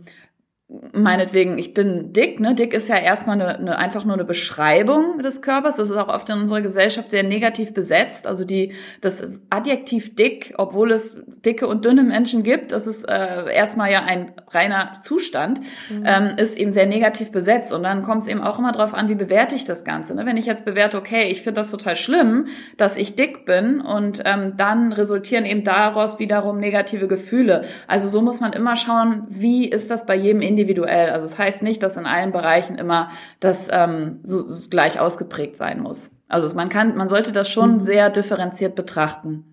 meinetwegen, 0.93 1.59
ich 1.59 1.75
bin 1.75 2.12
dick, 2.12 2.40
ne? 2.40 2.54
Dick 2.54 2.73
ist 2.73 2.88
ja 2.88 2.97
erstmal 2.97 3.40
eine, 3.40 3.59
eine, 3.59 3.78
einfach 3.78 4.04
nur 4.04 4.14
eine 4.14 4.25
Beschreibung 4.25 5.19
des 5.23 5.43
Körpers. 5.43 5.76
Das 5.76 5.90
ist 5.90 5.97
auch 5.97 6.09
oft 6.09 6.28
in 6.31 6.38
unserer 6.38 6.61
Gesellschaft 6.62 7.11
sehr 7.11 7.23
negativ 7.23 7.75
besetzt. 7.75 8.26
Also 8.26 8.45
die, 8.45 8.73
das 9.00 9.26
Adjektiv 9.50 10.14
dick, 10.16 10.54
obwohl 10.57 10.93
es 10.93 11.21
dicke 11.45 11.66
und 11.66 11.85
dünne 11.85 12.02
Menschen 12.02 12.43
gibt, 12.43 12.73
das 12.73 12.87
ist 12.87 13.04
äh, 13.04 13.52
erstmal 13.52 13.90
ja 13.93 14.04
ein 14.04 14.33
reiner 14.50 14.99
Zustand, 15.02 15.61
mhm. 15.90 16.04
ähm, 16.07 16.37
ist 16.37 16.59
eben 16.59 16.73
sehr 16.73 16.87
negativ 16.87 17.31
besetzt. 17.31 17.73
Und 17.73 17.83
dann 17.83 18.02
kommt 18.02 18.23
es 18.23 18.28
eben 18.28 18.40
auch 18.40 18.59
immer 18.59 18.73
darauf 18.73 18.95
an, 18.95 19.09
wie 19.09 19.14
bewerte 19.14 19.54
ich 19.57 19.64
das 19.64 19.85
Ganze. 19.85 20.14
Ne? 20.14 20.26
Wenn 20.26 20.37
ich 20.37 20.47
jetzt 20.47 20.64
bewerte, 20.64 20.97
okay, 20.97 21.28
ich 21.31 21.43
finde 21.43 21.61
das 21.61 21.71
total 21.71 21.97
schlimm, 21.97 22.47
dass 22.76 22.97
ich 22.97 23.16
dick 23.16 23.45
bin 23.45 23.81
und 23.81 24.23
ähm, 24.25 24.54
dann 24.57 24.93
resultieren 24.93 25.45
eben 25.45 25.64
daraus 25.64 26.19
wiederum 26.19 26.59
negative 26.59 27.09
Gefühle. 27.09 27.64
Also 27.87 28.09
so 28.09 28.23
muss 28.23 28.40
man 28.40 28.52
immer 28.52 28.76
schauen, 28.76 29.26
wie 29.28 29.69
ist 29.69 29.90
das 29.90 30.07
bei 30.07 30.14
jedem 30.14 30.43
individuell. 30.64 31.11
Also 31.11 31.26
es 31.26 31.33
das 31.33 31.38
heißt 31.38 31.62
nicht, 31.62 31.83
dass 31.83 31.97
in 31.97 32.06
allen 32.06 32.33
Bereichen 32.33 32.76
immer 32.76 33.11
das 33.40 33.68
ähm, 33.71 34.21
so, 34.25 34.50
so 34.50 34.68
gleich 34.68 34.99
ausgeprägt 34.99 35.56
sein 35.56 35.80
muss. 35.80 36.12
Also 36.28 36.54
man 36.56 36.68
kann, 36.68 36.97
man 36.97 37.09
sollte 37.09 37.33
das 37.33 37.49
schon 37.49 37.76
mhm. 37.76 37.80
sehr 37.80 38.11
differenziert 38.11 38.75
betrachten. 38.75 39.44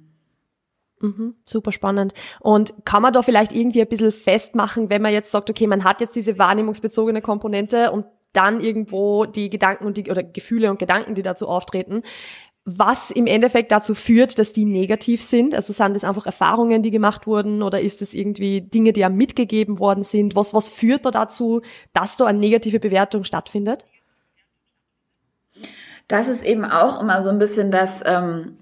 Mhm, 1.00 1.36
super 1.46 1.72
spannend. 1.72 2.14
Und 2.40 2.74
kann 2.86 3.02
man 3.02 3.14
da 3.14 3.22
vielleicht 3.22 3.54
irgendwie 3.54 3.82
ein 3.82 3.88
bisschen 3.88 4.12
festmachen, 4.12 4.90
wenn 4.90 5.02
man 5.02 5.14
jetzt 5.14 5.32
sagt, 5.32 5.50
okay, 5.50 5.68
man 5.68 5.84
hat 5.84 6.00
jetzt 6.00 6.16
diese 6.16 6.38
wahrnehmungsbezogene 6.38 7.22
Komponente 7.22 7.92
und 7.92 8.06
dann 8.34 8.62
irgendwo 8.62 9.26
die 9.26 9.50
Gedanken 9.50 9.86
und 9.86 9.98
die 9.98 10.10
oder 10.10 10.24
Gefühle 10.24 10.70
und 10.70 10.80
Gedanken, 10.80 11.16
die 11.16 11.24
dazu 11.24 11.50
auftreten 11.50 12.04
was 12.64 13.10
im 13.10 13.26
Endeffekt 13.26 13.72
dazu 13.72 13.96
führt, 13.96 14.38
dass 14.38 14.54
die 14.54 14.66
negativ 14.66 15.24
sind? 15.24 15.56
Also 15.56 15.74
sind 15.74 15.96
das 15.96 16.04
einfach 16.04 16.26
Erfahrungen, 16.26 16.84
die 16.84 16.92
gemacht 16.92 17.26
wurden 17.26 17.64
oder 17.64 17.82
ist 17.82 18.02
es 18.02 18.14
irgendwie 18.14 18.62
Dinge, 18.62 18.94
die 18.94 19.02
ja 19.02 19.10
mitgegeben 19.10 19.80
worden 19.80 20.04
sind? 20.04 20.36
Was, 20.36 20.54
was 20.54 20.70
führt 20.70 21.06
da 21.06 21.12
dazu, 21.12 21.62
dass 21.94 22.18
da 22.18 22.26
eine 22.26 22.40
negative 22.40 22.80
Bewertung 22.80 23.24
stattfindet? 23.24 23.86
Das 26.08 26.28
ist 26.28 26.44
eben 26.44 26.66
auch 26.66 27.02
immer 27.02 27.22
so 27.22 27.30
ein 27.30 27.40
bisschen 27.40 27.72
das, 27.72 28.04
ähm, 28.06 28.58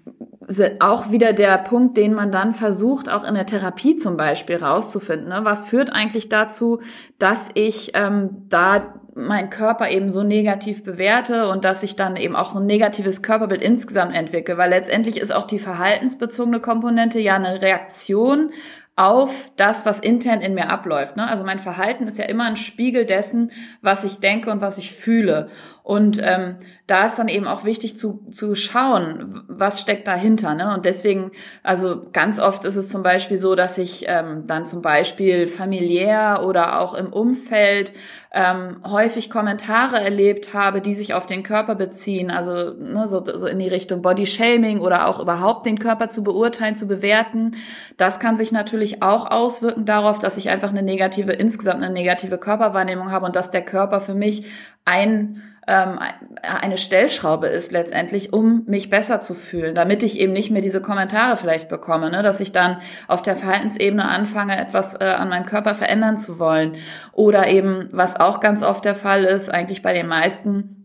auch 0.79 1.11
wieder 1.11 1.33
der 1.33 1.57
Punkt, 1.59 1.95
den 1.97 2.13
man 2.13 2.31
dann 2.31 2.53
versucht, 2.53 3.09
auch 3.09 3.23
in 3.23 3.35
der 3.35 3.45
Therapie 3.45 3.97
zum 3.97 4.17
Beispiel 4.17 4.57
rauszufinden. 4.57 5.29
Ne? 5.29 5.41
Was 5.43 5.65
führt 5.65 5.91
eigentlich 5.91 6.29
dazu, 6.29 6.79
dass 7.19 7.49
ich 7.53 7.91
ähm, 7.93 8.45
da 8.49 8.95
mein 9.13 9.49
Körper 9.49 9.89
eben 9.89 10.09
so 10.09 10.23
negativ 10.23 10.83
bewerte 10.83 11.49
und 11.49 11.65
dass 11.65 11.83
ich 11.83 11.95
dann 11.95 12.15
eben 12.15 12.35
auch 12.35 12.49
so 12.49 12.59
ein 12.59 12.65
negatives 12.65 13.21
Körperbild 13.21 13.61
insgesamt 13.61 14.15
entwickle, 14.15 14.57
weil 14.57 14.69
letztendlich 14.69 15.19
ist 15.19 15.33
auch 15.33 15.45
die 15.45 15.59
verhaltensbezogene 15.59 16.59
Komponente 16.59 17.19
ja 17.19 17.35
eine 17.35 17.61
Reaktion 17.61 18.51
auf 18.99 19.51
das, 19.55 19.85
was 19.85 19.99
intern 19.99 20.41
in 20.41 20.55
mir 20.55 20.69
abläuft. 20.69 21.15
Ne? 21.15 21.25
Also 21.25 21.45
mein 21.45 21.59
Verhalten 21.59 22.07
ist 22.07 22.17
ja 22.17 22.25
immer 22.25 22.45
ein 22.45 22.57
Spiegel 22.57 23.05
dessen, 23.05 23.51
was 23.81 24.03
ich 24.03 24.19
denke 24.19 24.51
und 24.51 24.59
was 24.59 24.77
ich 24.77 24.91
fühle. 24.91 25.49
Und 25.89 26.21
ähm, 26.21 26.57
da 26.85 27.07
ist 27.07 27.17
dann 27.17 27.29
eben 27.29 27.47
auch 27.47 27.63
wichtig 27.63 27.97
zu, 27.97 28.23
zu 28.29 28.53
schauen, 28.53 29.41
was 29.47 29.81
steckt 29.81 30.07
dahinter. 30.07 30.53
Ne? 30.53 30.71
Und 30.71 30.85
deswegen, 30.85 31.31
also 31.63 32.03
ganz 32.13 32.39
oft 32.39 32.63
ist 32.63 32.75
es 32.75 32.89
zum 32.89 33.01
Beispiel 33.01 33.37
so, 33.37 33.55
dass 33.55 33.79
ich 33.79 34.05
ähm, 34.07 34.43
dann 34.45 34.67
zum 34.67 34.83
Beispiel 34.83 35.47
familiär 35.47 36.43
oder 36.45 36.79
auch 36.79 36.93
im 36.93 37.11
Umfeld 37.11 37.91
ähm, 38.31 38.81
häufig 38.87 39.31
Kommentare 39.31 39.99
erlebt 39.99 40.53
habe, 40.53 40.79
die 40.79 40.93
sich 40.93 41.15
auf 41.15 41.25
den 41.25 41.41
Körper 41.41 41.73
beziehen, 41.73 42.29
also 42.29 42.71
ne, 42.73 43.07
so, 43.07 43.25
so 43.25 43.47
in 43.47 43.57
die 43.57 43.67
Richtung 43.67 44.03
Body 44.03 44.27
Shaming 44.27 44.81
oder 44.81 45.07
auch 45.07 45.19
überhaupt 45.19 45.65
den 45.65 45.79
Körper 45.79 46.09
zu 46.09 46.23
beurteilen, 46.23 46.75
zu 46.75 46.87
bewerten. 46.87 47.55
Das 47.97 48.19
kann 48.19 48.37
sich 48.37 48.51
natürlich 48.51 49.01
auch 49.01 49.25
auswirken 49.31 49.85
darauf, 49.85 50.19
dass 50.19 50.37
ich 50.37 50.49
einfach 50.49 50.69
eine 50.69 50.83
negative, 50.83 51.31
insgesamt 51.31 51.83
eine 51.83 51.91
negative 51.91 52.37
Körperwahrnehmung 52.37 53.09
habe 53.09 53.25
und 53.25 53.35
dass 53.35 53.49
der 53.49 53.65
Körper 53.65 54.01
für 54.01 54.13
mich 54.13 54.45
ein 54.85 55.41
ähm, 55.69 55.99
eine 56.41 56.79
Stellschraube 56.79 57.45
ist 57.47 57.71
letztendlich, 57.71 58.33
um 58.33 58.63
mich 58.65 58.89
besser 58.89 59.21
zu 59.21 59.35
fühlen, 59.35 59.75
damit 59.75 60.01
ich 60.01 60.19
eben 60.19 60.33
nicht 60.33 60.49
mehr 60.49 60.63
diese 60.63 60.81
Kommentare 60.81 61.37
vielleicht 61.37 61.69
bekomme, 61.69 62.09
ne? 62.09 62.23
dass 62.23 62.39
ich 62.39 62.51
dann 62.51 62.77
auf 63.07 63.21
der 63.21 63.35
Verhaltensebene 63.35 64.07
anfange, 64.07 64.59
etwas 64.59 64.95
äh, 64.95 65.03
an 65.03 65.29
meinem 65.29 65.45
Körper 65.45 65.75
verändern 65.75 66.17
zu 66.17 66.39
wollen. 66.39 66.77
Oder 67.13 67.47
eben, 67.47 67.87
was 67.91 68.19
auch 68.19 68.39
ganz 68.39 68.63
oft 68.63 68.83
der 68.83 68.95
Fall 68.95 69.25
ist, 69.25 69.49
eigentlich 69.53 69.83
bei 69.83 69.93
den 69.93 70.07
meisten, 70.07 70.79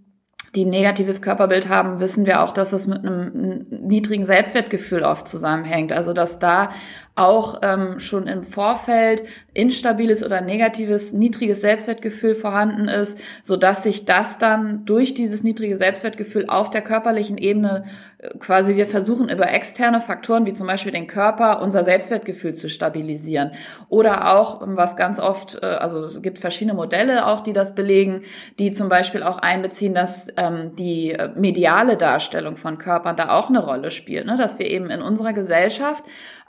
die 0.54 0.66
ein 0.66 0.70
negatives 0.70 1.22
Körperbild 1.22 1.68
haben, 1.70 1.98
wissen 1.98 2.26
wir 2.26 2.42
auch, 2.42 2.52
dass 2.52 2.70
das 2.70 2.86
mit 2.86 2.98
einem 2.98 3.66
niedrigen 3.70 4.24
Selbstwertgefühl 4.24 5.02
oft 5.02 5.26
zusammenhängt. 5.26 5.92
Also 5.92 6.12
dass 6.12 6.38
da 6.38 6.68
auch 7.16 7.60
ähm, 7.62 8.00
schon 8.00 8.26
im 8.26 8.42
Vorfeld 8.42 9.24
instabiles 9.52 10.24
oder 10.24 10.40
negatives, 10.40 11.12
niedriges 11.12 11.60
Selbstwertgefühl 11.60 12.34
vorhanden 12.34 12.88
ist, 12.88 13.20
so 13.44 13.56
dass 13.56 13.84
sich 13.84 14.04
das 14.04 14.38
dann 14.38 14.84
durch 14.84 15.14
dieses 15.14 15.44
niedrige 15.44 15.76
Selbstwertgefühl 15.76 16.48
auf 16.48 16.70
der 16.70 16.82
körperlichen 16.82 17.38
Ebene 17.38 17.84
äh, 18.18 18.36
quasi 18.38 18.74
wir 18.74 18.88
versuchen 18.88 19.28
über 19.28 19.48
externe 19.48 20.00
Faktoren 20.00 20.44
wie 20.44 20.54
zum 20.54 20.66
Beispiel 20.66 20.90
den 20.90 21.06
Körper 21.06 21.62
unser 21.62 21.84
Selbstwertgefühl 21.84 22.54
zu 22.54 22.68
stabilisieren 22.68 23.52
oder 23.88 24.34
auch 24.34 24.62
was 24.64 24.96
ganz 24.96 25.20
oft 25.20 25.62
äh, 25.62 25.66
also 25.66 26.04
es 26.04 26.20
gibt 26.20 26.40
verschiedene 26.40 26.74
Modelle 26.74 27.26
auch 27.26 27.42
die 27.42 27.52
das 27.52 27.76
belegen 27.76 28.22
die 28.58 28.72
zum 28.72 28.88
Beispiel 28.88 29.22
auch 29.22 29.38
einbeziehen 29.38 29.94
dass 29.94 30.26
ähm, 30.36 30.74
die 30.74 31.12
äh, 31.12 31.28
mediale 31.36 31.96
Darstellung 31.96 32.56
von 32.56 32.78
Körpern 32.78 33.14
da 33.14 33.30
auch 33.30 33.50
eine 33.50 33.64
Rolle 33.64 33.92
spielt 33.92 34.26
ne? 34.26 34.36
dass 34.36 34.58
wir 34.58 34.68
eben 34.68 34.90
in 34.90 35.00
unserer 35.00 35.32
Gesellschaft 35.32 36.02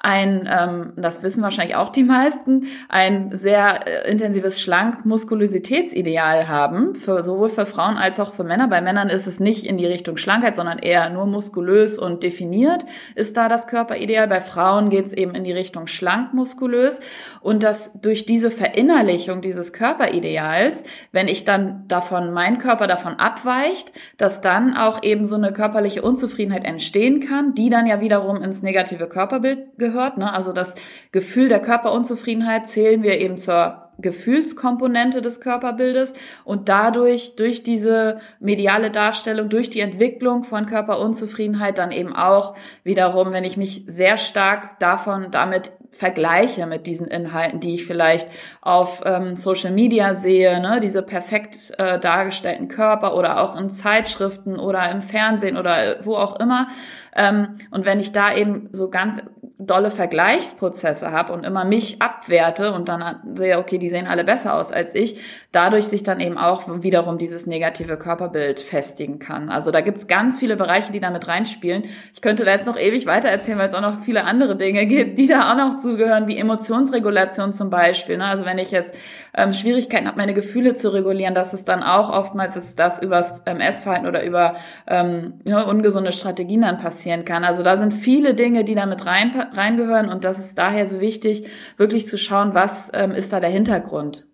ein, 0.06 0.48
ähm, 0.48 0.94
das 0.98 1.24
wissen 1.24 1.42
wahrscheinlich 1.42 1.76
auch 1.76 1.90
die 1.90 2.04
meisten, 2.04 2.68
ein 2.90 3.32
sehr 3.36 3.88
äh, 3.88 4.12
intensives 4.12 4.62
Schlank-Muskulositätsideal 4.62 6.48
haben, 6.48 6.94
für, 6.94 7.24
sowohl 7.24 7.50
für 7.50 7.66
Frauen 7.66 7.98
als 7.98 8.20
auch 8.20 8.34
für 8.34 8.44
Männer. 8.44 8.68
Bei 8.68 8.82
Männern 8.82 9.10
ist 9.10 9.26
es 9.26 9.40
nicht 9.40 9.66
in 9.66 9.78
die 9.78 9.88
Richtung 9.88 10.18
Schlankheit, 10.18 10.56
sondern 10.56 10.78
eher 10.78 11.10
nur 11.10 11.26
muskulös 11.26 11.98
und 11.98 12.22
definiert 12.22 12.86
ist 13.16 13.36
da 13.36 13.50
das 13.50 13.68
Körperideal. 13.68 14.28
Bei 14.28 14.42
Frauen 14.42 14.92
geht 14.92 15.08
es 15.08 15.12
eben 15.12 15.34
in 15.34 15.44
die 15.44 15.52
Richtung 15.52 15.88
schlank-muskulös. 15.88 17.00
Und 17.42 17.64
dass 17.64 18.00
durch 18.00 18.28
diese 18.28 18.52
Verinnerlichung 18.52 19.42
dieses 19.42 19.74
Körperideals, 19.74 20.84
wenn 21.14 21.28
ich 21.28 21.46
dann 21.46 21.88
davon, 21.88 22.32
mein 22.32 22.60
Körper 22.60 22.86
davon 22.86 23.16
abweicht, 23.16 23.92
dass 24.18 24.42
dann 24.42 24.78
auch 24.78 25.02
eben 25.02 25.26
so 25.26 25.36
eine 25.36 25.52
körperliche 25.52 26.04
Unzufriedenheit 26.04 26.64
entstehen 26.64 27.22
kann, 27.22 27.56
die 27.56 27.72
dann 27.72 27.88
ja 27.88 28.02
wiederum 28.02 28.44
ins 28.44 28.62
negative 28.62 29.08
Körperbild 29.08 29.80
gehört 29.80 29.95
gehört. 29.96 30.18
Ne? 30.18 30.32
Also 30.32 30.52
das 30.52 30.76
Gefühl 31.12 31.48
der 31.48 31.62
Körperunzufriedenheit 31.62 32.68
zählen 32.68 33.02
wir 33.04 33.20
eben 33.20 33.38
zur 33.38 33.82
Gefühlskomponente 33.98 35.22
des 35.22 35.40
Körperbildes 35.40 36.14
und 36.44 36.68
dadurch, 36.68 37.38
durch 37.38 37.64
diese 37.64 38.20
mediale 38.42 38.92
Darstellung, 38.92 39.48
durch 39.48 39.70
die 39.70 39.80
Entwicklung 39.80 40.44
von 40.44 40.66
Körperunzufriedenheit 40.66 41.78
dann 41.78 41.92
eben 41.92 42.14
auch 42.14 42.56
wiederum, 42.84 43.32
wenn 43.32 43.46
ich 43.46 43.56
mich 43.56 43.86
sehr 43.88 44.18
stark 44.18 44.80
davon, 44.80 45.32
damit 45.32 45.72
vergleiche 45.92 46.66
mit 46.66 46.88
diesen 46.88 47.08
Inhalten, 47.08 47.62
die 47.62 47.76
ich 47.76 47.86
vielleicht 47.86 48.28
auf 48.60 49.02
ähm, 49.06 49.38
Social 49.38 49.72
Media 49.72 50.14
sehe, 50.14 50.60
ne, 50.60 50.82
diese 50.82 51.02
perfekt 51.02 51.72
äh, 51.78 51.98
dargestellten 51.98 52.68
Körper 52.68 53.16
oder 53.16 53.42
auch 53.42 53.56
in 53.56 53.70
Zeitschriften 53.70 54.60
oder 54.60 54.92
im 54.92 55.02
Fernsehen 55.02 55.56
oder 55.56 56.04
wo 56.04 56.18
auch 56.18 56.38
immer. 56.42 56.68
Ähm, 57.16 57.56
und 57.72 57.86
wenn 57.86 58.02
ich 58.02 58.12
da 58.12 58.36
eben 58.36 58.68
so 58.74 58.90
ganz 58.90 59.22
dolle 59.68 59.92
Vergleichsprozesse 59.92 61.12
habe 61.12 61.34
und 61.34 61.46
immer 61.46 61.66
mich 61.66 62.02
abwerte 62.02 62.74
und 62.74 62.90
dann 62.90 63.20
sehe, 63.36 63.58
okay, 63.58 63.78
die 63.78 63.90
sehen 63.90 64.08
alle 64.08 64.24
besser 64.24 64.56
aus 64.56 64.72
als 64.72 64.96
ich, 64.96 65.20
dadurch 65.52 65.86
sich 65.86 66.04
dann 66.04 66.20
eben 66.20 66.38
auch 66.38 66.64
wiederum 66.84 67.18
dieses 67.18 67.48
negative 67.48 67.98
Körperbild 67.98 68.60
festigen 68.60 69.20
kann. 69.20 69.50
Also 69.50 69.72
da 69.72 69.82
gibt's 69.82 70.08
ganz 70.08 70.40
viele 70.40 70.56
Bereiche, 70.56 70.92
die 70.92 71.00
da 71.00 71.10
mit 71.10 71.28
reinspielen. 71.28 71.86
Ich 72.14 72.22
könnte 72.22 72.46
da 72.46 72.52
jetzt 72.52 72.66
noch 72.66 72.78
ewig 72.78 73.06
weiter 73.06 73.30
erzählen, 73.30 73.58
weil 73.58 73.70
es 73.70 73.74
auch 73.74 73.82
noch 73.82 74.02
viele 74.02 74.26
andere 74.26 74.56
Dinge 74.56 74.86
gibt, 74.86 75.18
die 75.18 75.28
da 75.28 75.52
auch 75.52 75.58
noch 75.58 75.78
zugehören, 75.78 76.28
wie 76.28 76.38
Emotionsregulation 76.38 77.54
zum 77.54 77.70
Beispiel. 77.70 78.18
Ne? 78.18 78.26
Also 78.26 78.46
wenn 78.46 78.58
ich 78.58 78.72
jetzt 78.72 78.96
ähm, 79.34 79.54
Schwierigkeiten 79.54 80.08
habe, 80.08 80.18
meine 80.18 80.34
Gefühle 80.34 80.76
zu 80.76 80.94
regulieren, 80.94 81.36
dass 81.36 81.54
es 81.54 81.66
dann 81.66 81.84
auch 81.84 82.10
oftmals 82.10 82.56
ist 82.56 82.80
das 82.80 83.02
übers 83.02 83.44
ähm, 83.46 83.60
Essverhalten 83.60 84.08
oder 84.08 84.24
über 84.24 84.56
ähm, 84.88 85.40
ne, 85.48 85.66
ungesunde 85.66 86.12
Strategien 86.12 86.62
dann 86.62 86.78
passieren 86.78 87.26
kann. 87.26 87.44
Also 87.44 87.64
da 87.64 87.78
sind 87.78 87.94
viele 87.94 88.34
Dinge, 88.34 88.64
die 88.64 88.76
da 88.76 88.86
mit 88.86 89.06
rein, 89.06 89.32
reingehören 89.58 90.10
und 90.10 90.24
das 90.24 90.40
ist 90.40 90.58
daher 90.58 90.88
so 90.88 91.00
wichtig, 91.00 91.48
wirklich 91.78 92.08
zu 92.08 92.18
schauen, 92.18 92.54
was 92.54 92.92
ähm, 92.94 93.12
ist 93.12 93.34
da 93.34 93.40
der 93.40 93.50
Hintergrund. 93.50 94.26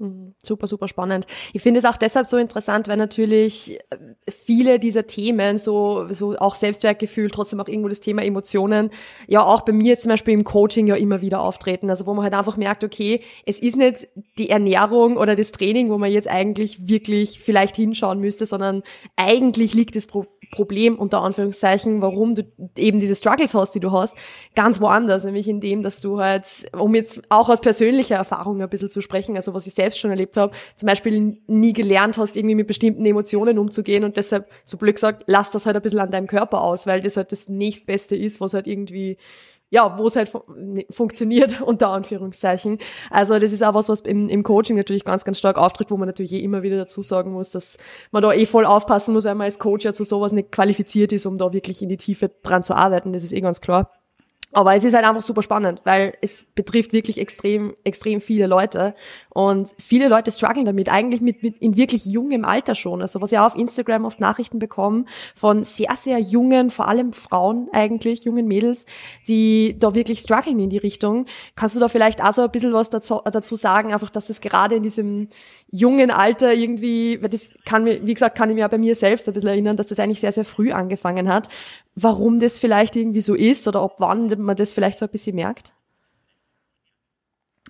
Mhm. 0.00 0.34
Super, 0.42 0.66
super 0.66 0.88
spannend. 0.88 1.26
Ich 1.52 1.60
finde 1.60 1.80
es 1.80 1.84
auch 1.84 1.98
deshalb 1.98 2.24
so 2.24 2.38
interessant, 2.38 2.88
weil 2.88 2.96
natürlich 2.96 3.78
äh, 3.90 3.96
viele 4.30 4.78
dieser 4.78 5.06
Themen, 5.06 5.58
so, 5.58 6.06
so 6.08 6.36
auch 6.38 6.54
Selbstwertgefühl, 6.54 7.30
trotzdem 7.30 7.60
auch 7.60 7.68
irgendwo 7.68 7.88
das 7.88 8.00
Thema 8.00 8.24
Emotionen, 8.24 8.90
ja 9.28 9.44
auch 9.44 9.60
bei 9.60 9.72
mir 9.72 9.98
zum 9.98 10.08
Beispiel 10.08 10.32
im 10.32 10.44
Coaching 10.44 10.86
ja 10.86 10.94
immer 10.94 11.20
wieder 11.20 11.42
auftreten. 11.42 11.90
Also 11.90 12.06
wo 12.06 12.14
man 12.14 12.24
halt 12.24 12.32
einfach 12.32 12.56
merkt, 12.56 12.82
okay, 12.82 13.20
es 13.44 13.58
ist 13.60 13.76
nicht 13.76 14.08
die 14.38 14.48
Ernährung 14.48 15.18
oder 15.18 15.36
das 15.36 15.52
Training, 15.52 15.90
wo 15.90 15.98
man 15.98 16.10
jetzt 16.10 16.28
eigentlich 16.28 16.88
wirklich 16.88 17.38
vielleicht 17.38 17.76
hinschauen 17.76 18.20
müsste, 18.20 18.46
sondern 18.46 18.82
eigentlich 19.16 19.74
liegt 19.74 19.96
das 19.96 20.06
Problem 20.06 20.40
Problem 20.50 20.98
unter 20.98 21.22
Anführungszeichen, 21.22 22.02
warum 22.02 22.34
du 22.34 22.42
eben 22.76 22.98
diese 22.98 23.14
Struggles 23.14 23.54
hast, 23.54 23.74
die 23.74 23.80
du 23.80 23.92
hast, 23.92 24.16
ganz 24.54 24.80
woanders, 24.80 25.24
nämlich 25.24 25.48
in 25.48 25.60
dem, 25.60 25.82
dass 25.82 26.00
du 26.00 26.20
halt, 26.20 26.46
um 26.72 26.94
jetzt 26.94 27.22
auch 27.28 27.48
aus 27.48 27.60
persönlicher 27.60 28.16
Erfahrung 28.16 28.60
ein 28.60 28.68
bisschen 28.68 28.90
zu 28.90 29.00
sprechen, 29.00 29.36
also 29.36 29.54
was 29.54 29.66
ich 29.66 29.74
selbst 29.74 29.89
schon 29.98 30.10
erlebt 30.10 30.36
habe, 30.36 30.52
zum 30.76 30.86
Beispiel 30.86 31.38
nie 31.46 31.72
gelernt 31.72 32.18
hast, 32.18 32.36
irgendwie 32.36 32.54
mit 32.54 32.66
bestimmten 32.66 33.04
Emotionen 33.04 33.58
umzugehen 33.58 34.04
und 34.04 34.16
deshalb, 34.16 34.50
so 34.64 34.76
blöd 34.76 34.94
gesagt, 34.94 35.24
lass 35.26 35.50
das 35.50 35.66
halt 35.66 35.76
ein 35.76 35.82
bisschen 35.82 36.00
an 36.00 36.10
deinem 36.10 36.26
Körper 36.26 36.62
aus, 36.62 36.86
weil 36.86 37.00
das 37.00 37.16
halt 37.16 37.32
das 37.32 37.48
nächstbeste 37.48 38.16
ist, 38.16 38.40
was 38.40 38.54
halt 38.54 38.66
irgendwie 38.66 39.16
ja, 39.70 39.96
wo 39.98 40.06
es 40.06 40.16
halt 40.16 40.28
fu 40.28 40.42
ne, 40.56 40.84
funktioniert, 40.90 41.60
unter 41.62 41.90
Anführungszeichen. 41.90 42.78
Also 43.08 43.38
das 43.38 43.52
ist 43.52 43.62
auch 43.62 43.74
was, 43.74 43.88
was 43.88 44.00
im, 44.02 44.28
im 44.28 44.42
Coaching 44.42 44.76
natürlich 44.76 45.04
ganz, 45.04 45.24
ganz 45.24 45.38
stark 45.38 45.58
auftritt, 45.58 45.90
wo 45.90 45.96
man 45.96 46.08
natürlich 46.08 46.32
eh 46.32 46.40
immer 46.40 46.62
wieder 46.62 46.76
dazu 46.76 47.02
sagen 47.02 47.32
muss, 47.32 47.50
dass 47.50 47.76
man 48.10 48.22
da 48.22 48.32
eh 48.32 48.46
voll 48.46 48.66
aufpassen 48.66 49.14
muss, 49.14 49.24
weil 49.24 49.36
man 49.36 49.44
als 49.44 49.58
Coach 49.58 49.84
ja 49.84 49.92
zu 49.92 50.04
sowas 50.04 50.32
nicht 50.32 50.52
qualifiziert 50.52 51.12
ist, 51.12 51.24
um 51.24 51.38
da 51.38 51.52
wirklich 51.52 51.82
in 51.82 51.88
die 51.88 51.96
Tiefe 51.96 52.30
dran 52.42 52.64
zu 52.64 52.74
arbeiten. 52.74 53.12
Das 53.12 53.22
ist 53.22 53.32
eh 53.32 53.40
ganz 53.40 53.60
klar. 53.60 53.99
Aber 54.52 54.74
es 54.74 54.82
ist 54.82 54.94
halt 54.94 55.04
einfach 55.04 55.22
super 55.22 55.42
spannend, 55.42 55.80
weil 55.84 56.14
es 56.22 56.44
betrifft 56.56 56.92
wirklich 56.92 57.18
extrem, 57.18 57.76
extrem 57.84 58.20
viele 58.20 58.48
Leute. 58.48 58.96
Und 59.28 59.72
viele 59.78 60.08
Leute 60.08 60.32
strugglen 60.32 60.64
damit, 60.64 60.88
eigentlich 60.88 61.20
mit, 61.20 61.44
mit 61.44 61.58
in 61.58 61.76
wirklich 61.76 62.04
jungem 62.04 62.44
Alter 62.44 62.74
schon. 62.74 63.00
Also 63.00 63.20
was 63.20 63.32
auch 63.32 63.46
auf 63.46 63.56
Instagram 63.56 64.04
oft 64.04 64.18
Nachrichten 64.18 64.58
bekomme 64.58 65.04
von 65.36 65.62
sehr, 65.62 65.94
sehr 65.96 66.18
jungen, 66.18 66.70
vor 66.70 66.88
allem 66.88 67.12
Frauen 67.12 67.68
eigentlich, 67.72 68.24
jungen 68.24 68.48
Mädels, 68.48 68.86
die 69.28 69.76
da 69.78 69.94
wirklich 69.94 70.18
strugglen 70.18 70.58
in 70.58 70.70
die 70.70 70.78
Richtung. 70.78 71.26
Kannst 71.54 71.76
du 71.76 71.80
da 71.80 71.86
vielleicht 71.86 72.20
auch 72.20 72.32
so 72.32 72.42
ein 72.42 72.50
bisschen 72.50 72.72
was 72.72 72.90
dazu, 72.90 73.20
dazu 73.24 73.54
sagen, 73.54 73.92
einfach, 73.92 74.10
dass 74.10 74.26
das 74.26 74.40
gerade 74.40 74.74
in 74.74 74.82
diesem 74.82 75.28
jungen 75.70 76.10
Alter 76.10 76.52
irgendwie, 76.54 77.22
weil 77.22 77.28
das 77.28 77.50
kann 77.64 77.84
mir, 77.84 78.04
wie 78.04 78.14
gesagt, 78.14 78.36
kann 78.36 78.50
ich 78.50 78.56
mir 78.56 78.66
auch 78.66 78.70
bei 78.70 78.78
mir 78.78 78.96
selbst 78.96 79.28
ein 79.28 79.34
bisschen 79.34 79.50
erinnern, 79.50 79.76
dass 79.76 79.86
das 79.86 80.00
eigentlich 80.00 80.18
sehr, 80.18 80.32
sehr 80.32 80.44
früh 80.44 80.72
angefangen 80.72 81.28
hat 81.28 81.48
warum 81.94 82.40
das 82.40 82.58
vielleicht 82.58 82.96
irgendwie 82.96 83.20
so 83.20 83.34
ist 83.34 83.66
oder 83.68 83.82
ob 83.82 83.94
wann 83.98 84.32
man 84.38 84.56
das 84.56 84.72
vielleicht 84.72 84.98
so 84.98 85.06
ein 85.06 85.10
bisschen 85.10 85.36
merkt? 85.36 85.72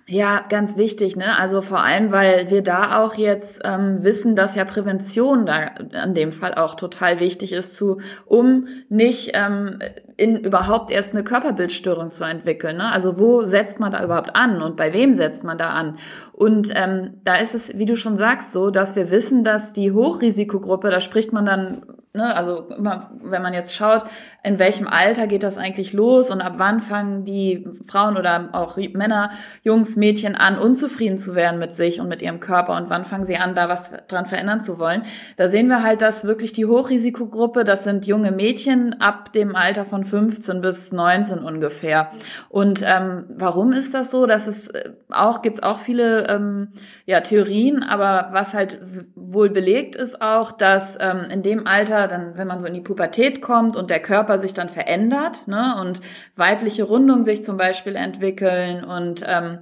Ja, 0.07 0.43
ganz 0.49 0.75
wichtig, 0.75 1.15
ne? 1.15 1.37
Also 1.37 1.61
vor 1.61 1.79
allem, 1.79 2.11
weil 2.11 2.49
wir 2.49 2.61
da 2.61 3.01
auch 3.01 3.15
jetzt 3.15 3.61
ähm, 3.63 4.03
wissen, 4.03 4.35
dass 4.35 4.55
ja 4.55 4.65
Prävention 4.65 5.45
da 5.45 5.71
an 5.93 6.13
dem 6.13 6.33
Fall 6.33 6.55
auch 6.55 6.75
total 6.75 7.21
wichtig 7.21 7.53
ist, 7.53 7.75
zu, 7.75 8.01
um 8.25 8.67
nicht 8.89 9.31
ähm, 9.35 9.79
in 10.17 10.35
überhaupt 10.35 10.91
erst 10.91 11.13
eine 11.13 11.23
Körperbildstörung 11.23 12.11
zu 12.11 12.25
entwickeln. 12.25 12.77
Ne? 12.77 12.91
Also 12.91 13.17
wo 13.19 13.43
setzt 13.43 13.79
man 13.79 13.93
da 13.93 14.03
überhaupt 14.03 14.35
an 14.35 14.61
und 14.61 14.75
bei 14.75 14.91
wem 14.91 15.13
setzt 15.13 15.45
man 15.45 15.57
da 15.57 15.69
an? 15.69 15.97
Und 16.33 16.73
ähm, 16.75 17.21
da 17.23 17.35
ist 17.35 17.55
es, 17.55 17.77
wie 17.77 17.85
du 17.85 17.95
schon 17.95 18.17
sagst, 18.17 18.51
so, 18.51 18.69
dass 18.69 18.97
wir 18.97 19.11
wissen, 19.11 19.45
dass 19.45 19.71
die 19.71 19.93
Hochrisikogruppe, 19.93 20.89
da 20.89 20.99
spricht 20.99 21.31
man 21.31 21.45
dann 21.45 21.83
ne, 22.13 22.35
also 22.35 22.67
immer, 22.77 23.11
wenn 23.23 23.41
man 23.41 23.53
jetzt 23.53 23.73
schaut, 23.73 24.03
in 24.43 24.59
welchem 24.59 24.87
Alter 24.87 25.27
geht 25.27 25.43
das 25.43 25.57
eigentlich 25.57 25.93
los 25.93 26.29
und 26.29 26.41
ab 26.41 26.53
wann 26.57 26.81
fangen 26.81 27.23
die 27.25 27.65
Frauen 27.87 28.17
oder 28.17 28.49
auch 28.51 28.77
Männer, 28.77 29.31
Jungs, 29.63 29.95
Mädchen 29.95 30.35
an, 30.35 30.57
unzufrieden 30.57 31.17
zu 31.17 31.35
werden 31.35 31.59
mit 31.59 31.73
sich 31.73 32.01
und 32.01 32.09
mit 32.09 32.21
ihrem 32.21 32.39
Körper 32.39 32.75
und 32.75 32.89
wann 32.89 33.05
fangen 33.05 33.25
sie 33.25 33.37
an, 33.37 33.55
da 33.55 33.69
was 33.69 33.91
dran 34.07 34.25
verändern 34.25 34.61
zu 34.61 34.79
wollen. 34.79 35.03
Da 35.37 35.47
sehen 35.47 35.67
wir 35.67 35.83
halt, 35.83 36.01
dass 36.01 36.25
wirklich 36.25 36.51
die 36.53 36.65
Hochrisikogruppe, 36.65 37.63
das 37.63 37.83
sind 37.83 38.05
junge 38.07 38.31
Mädchen 38.31 38.99
ab 38.99 39.31
dem 39.33 39.55
Alter 39.55 39.85
von 39.85 40.03
15 40.03 40.61
bis 40.61 40.91
19 40.91 41.39
ungefähr. 41.39 42.09
Und 42.49 42.83
ähm, 42.85 43.25
warum 43.29 43.71
ist 43.71 43.93
das 43.93 44.11
so? 44.11 44.25
Das 44.25 44.47
ist 44.47 44.75
äh, 44.75 44.91
auch, 45.09 45.41
gibt's 45.41 45.63
auch 45.63 45.79
viele 45.79 46.27
ähm, 46.27 46.69
ja, 47.05 47.21
Theorien, 47.21 47.83
aber 47.83 48.29
was 48.31 48.53
halt 48.53 48.79
wohl 49.15 49.49
belegt 49.49 49.95
ist 49.95 50.21
auch, 50.21 50.51
dass 50.51 50.97
ähm, 50.99 51.25
in 51.29 51.41
dem 51.41 51.67
Alter 51.67 52.00
dann, 52.07 52.37
wenn 52.37 52.47
man 52.47 52.61
so 52.61 52.67
in 52.67 52.73
die 52.73 52.81
Pubertät 52.81 53.41
kommt 53.41 53.75
und 53.75 53.89
der 53.89 54.01
Körper 54.01 54.37
sich 54.37 54.53
dann 54.53 54.69
verändert, 54.69 55.47
ne, 55.47 55.75
und 55.79 56.01
weibliche 56.35 56.83
Rundungen 56.83 57.23
sich 57.23 57.43
zum 57.43 57.57
Beispiel 57.57 57.95
entwickeln 57.95 58.83
und 58.83 59.23
ähm, 59.27 59.59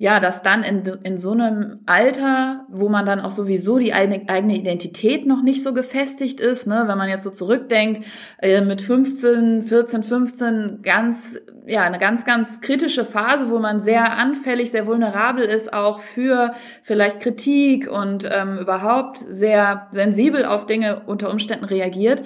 ja, 0.00 0.18
dass 0.18 0.42
dann 0.42 0.62
in, 0.62 0.82
in 1.02 1.18
so 1.18 1.32
einem 1.32 1.80
Alter, 1.84 2.64
wo 2.70 2.88
man 2.88 3.04
dann 3.04 3.20
auch 3.20 3.28
sowieso 3.28 3.76
die 3.78 3.92
eigene, 3.92 4.56
Identität 4.56 5.26
noch 5.26 5.42
nicht 5.42 5.62
so 5.62 5.74
gefestigt 5.74 6.40
ist, 6.40 6.66
ne, 6.66 6.84
wenn 6.86 6.96
man 6.96 7.10
jetzt 7.10 7.22
so 7.22 7.28
zurückdenkt, 7.28 8.02
äh, 8.40 8.62
mit 8.62 8.80
15, 8.80 9.62
14, 9.64 10.02
15, 10.02 10.78
ganz, 10.80 11.38
ja, 11.66 11.82
eine 11.82 11.98
ganz, 11.98 12.24
ganz 12.24 12.62
kritische 12.62 13.04
Phase, 13.04 13.50
wo 13.50 13.58
man 13.58 13.82
sehr 13.82 14.16
anfällig, 14.16 14.70
sehr 14.70 14.86
vulnerabel 14.86 15.44
ist, 15.44 15.70
auch 15.70 16.00
für 16.00 16.54
vielleicht 16.82 17.20
Kritik 17.20 17.86
und 17.86 18.26
ähm, 18.32 18.56
überhaupt 18.56 19.18
sehr 19.18 19.86
sensibel 19.90 20.46
auf 20.46 20.64
Dinge 20.64 21.02
unter 21.08 21.30
Umständen 21.30 21.66
reagiert, 21.66 22.22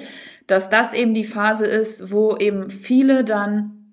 dass 0.47 0.71
das 0.71 0.95
eben 0.95 1.13
die 1.13 1.25
Phase 1.25 1.67
ist, 1.67 2.13
wo 2.13 2.37
eben 2.37 2.71
viele 2.71 3.25
dann 3.25 3.84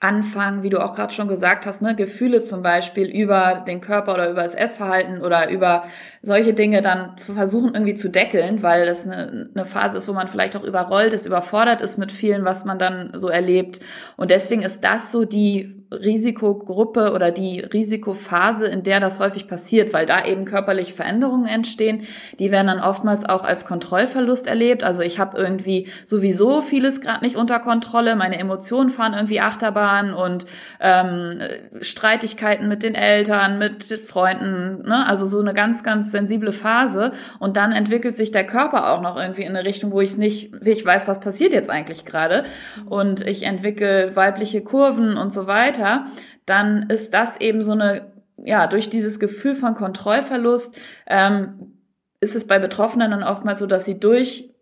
anfangen, 0.00 0.62
wie 0.62 0.70
du 0.70 0.78
auch 0.78 0.94
gerade 0.94 1.12
schon 1.12 1.26
gesagt 1.26 1.66
hast, 1.66 1.82
ne, 1.82 1.96
Gefühle 1.96 2.42
zum 2.42 2.62
Beispiel 2.62 3.08
über 3.08 3.64
den 3.66 3.80
Körper 3.80 4.14
oder 4.14 4.30
über 4.30 4.44
das 4.44 4.54
Essverhalten 4.54 5.20
oder 5.20 5.50
über 5.50 5.84
solche 6.22 6.54
Dinge 6.54 6.82
dann 6.82 7.16
zu 7.18 7.34
versuchen 7.34 7.74
irgendwie 7.74 7.94
zu 7.94 8.08
deckeln, 8.08 8.62
weil 8.62 8.86
das 8.86 9.06
eine, 9.06 9.50
eine 9.52 9.66
Phase 9.66 9.96
ist, 9.96 10.06
wo 10.06 10.12
man 10.12 10.28
vielleicht 10.28 10.56
auch 10.56 10.62
überrollt 10.62 11.14
ist, 11.14 11.26
überfordert 11.26 11.80
ist 11.80 11.98
mit 11.98 12.12
vielen, 12.12 12.44
was 12.44 12.64
man 12.64 12.78
dann 12.78 13.10
so 13.14 13.28
erlebt. 13.28 13.80
Und 14.16 14.30
deswegen 14.30 14.62
ist 14.62 14.84
das 14.84 15.10
so 15.10 15.24
die 15.24 15.77
Risikogruppe 15.90 17.12
oder 17.12 17.30
die 17.30 17.60
Risikophase, 17.60 18.66
in 18.66 18.82
der 18.82 19.00
das 19.00 19.20
häufig 19.20 19.48
passiert, 19.48 19.94
weil 19.94 20.04
da 20.04 20.24
eben 20.24 20.44
körperliche 20.44 20.92
Veränderungen 20.92 21.46
entstehen. 21.46 22.02
Die 22.38 22.50
werden 22.50 22.66
dann 22.66 22.80
oftmals 22.80 23.24
auch 23.24 23.42
als 23.42 23.64
Kontrollverlust 23.64 24.46
erlebt. 24.46 24.84
Also 24.84 25.00
ich 25.00 25.18
habe 25.18 25.38
irgendwie 25.38 25.88
sowieso 26.04 26.60
vieles 26.60 27.00
gerade 27.00 27.24
nicht 27.24 27.36
unter 27.36 27.58
Kontrolle, 27.58 28.16
meine 28.16 28.38
Emotionen 28.38 28.90
fahren 28.90 29.14
irgendwie 29.14 29.40
Achterbahn 29.40 30.12
und 30.12 30.44
ähm, 30.80 31.40
Streitigkeiten 31.80 32.68
mit 32.68 32.82
den 32.82 32.94
Eltern, 32.94 33.58
mit 33.58 33.84
Freunden, 33.84 34.86
ne? 34.86 35.06
also 35.06 35.24
so 35.24 35.40
eine 35.40 35.54
ganz, 35.54 35.82
ganz 35.82 36.12
sensible 36.12 36.52
Phase. 36.52 37.12
Und 37.38 37.56
dann 37.56 37.72
entwickelt 37.72 38.14
sich 38.14 38.30
der 38.30 38.46
Körper 38.46 38.92
auch 38.92 39.00
noch 39.00 39.16
irgendwie 39.16 39.42
in 39.42 39.56
eine 39.56 39.64
Richtung, 39.64 39.90
wo 39.92 40.02
ich 40.02 40.10
es 40.10 40.16
nicht, 40.18 40.52
wie 40.60 40.70
ich 40.70 40.84
weiß, 40.84 41.08
was 41.08 41.20
passiert 41.20 41.54
jetzt 41.54 41.70
eigentlich 41.70 42.04
gerade. 42.04 42.44
Und 42.86 43.26
ich 43.26 43.44
entwickle 43.44 44.14
weibliche 44.14 44.60
Kurven 44.60 45.16
und 45.16 45.32
so 45.32 45.46
weiter 45.46 45.77
weiter, 45.78 46.04
dann 46.46 46.88
ist 46.90 47.14
das 47.14 47.40
eben 47.40 47.62
so 47.62 47.72
eine, 47.72 48.12
ja, 48.36 48.66
durch 48.66 48.90
dieses 48.90 49.18
Gefühl 49.18 49.54
von 49.54 49.74
Kontrollverlust 49.74 50.78
ähm, 51.06 51.74
ist 52.20 52.34
es 52.34 52.46
bei 52.46 52.58
Betroffenen 52.58 53.10
dann 53.10 53.22
oftmals 53.22 53.60
so, 53.60 53.66
dass 53.66 53.84
sie 53.84 53.98
durch 53.98 54.54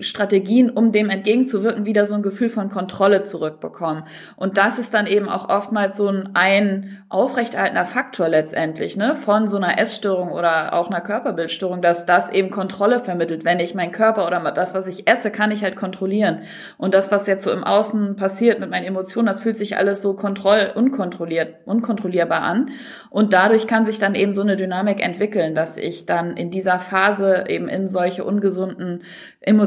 Strategien, 0.00 0.70
um 0.70 0.90
dem 0.90 1.10
entgegenzuwirken, 1.10 1.86
wieder 1.86 2.06
so 2.06 2.14
ein 2.14 2.22
Gefühl 2.22 2.48
von 2.48 2.70
Kontrolle 2.70 3.22
zurückbekommen. 3.22 4.04
Und 4.34 4.58
das 4.58 4.78
ist 4.78 4.92
dann 4.94 5.06
eben 5.06 5.28
auch 5.28 5.48
oftmals 5.48 5.96
so 5.96 6.08
ein, 6.08 6.30
ein 6.34 7.04
aufrechterhaltender 7.08 7.84
Faktor 7.84 8.28
letztendlich, 8.28 8.96
ne, 8.96 9.14
von 9.14 9.46
so 9.46 9.56
einer 9.56 9.78
Essstörung 9.78 10.32
oder 10.32 10.74
auch 10.74 10.88
einer 10.88 11.00
Körperbildstörung, 11.00 11.82
dass 11.82 12.04
das 12.04 12.30
eben 12.30 12.50
Kontrolle 12.50 12.98
vermittelt. 12.98 13.44
Wenn 13.44 13.60
ich 13.60 13.74
meinen 13.74 13.92
Körper 13.92 14.26
oder 14.26 14.40
das, 14.50 14.74
was 14.74 14.88
ich 14.88 15.08
esse, 15.08 15.30
kann 15.30 15.52
ich 15.52 15.62
halt 15.62 15.76
kontrollieren. 15.76 16.40
Und 16.78 16.92
das, 16.92 17.12
was 17.12 17.28
jetzt 17.28 17.44
so 17.44 17.52
im 17.52 17.62
Außen 17.62 18.16
passiert 18.16 18.58
mit 18.58 18.70
meinen 18.70 18.84
Emotionen, 18.84 19.26
das 19.26 19.40
fühlt 19.40 19.56
sich 19.56 19.76
alles 19.76 20.02
so 20.02 20.14
kontroll, 20.14 20.72
unkontrolliert, 20.74 21.58
unkontrollierbar 21.64 22.42
an. 22.42 22.70
Und 23.10 23.32
dadurch 23.32 23.68
kann 23.68 23.86
sich 23.86 24.00
dann 24.00 24.16
eben 24.16 24.32
so 24.32 24.42
eine 24.42 24.56
Dynamik 24.56 25.00
entwickeln, 25.00 25.54
dass 25.54 25.76
ich 25.76 26.06
dann 26.06 26.36
in 26.36 26.50
dieser 26.50 26.80
Phase 26.80 27.44
eben 27.48 27.68
in 27.68 27.88
solche 27.88 28.24
ungesunden 28.24 29.02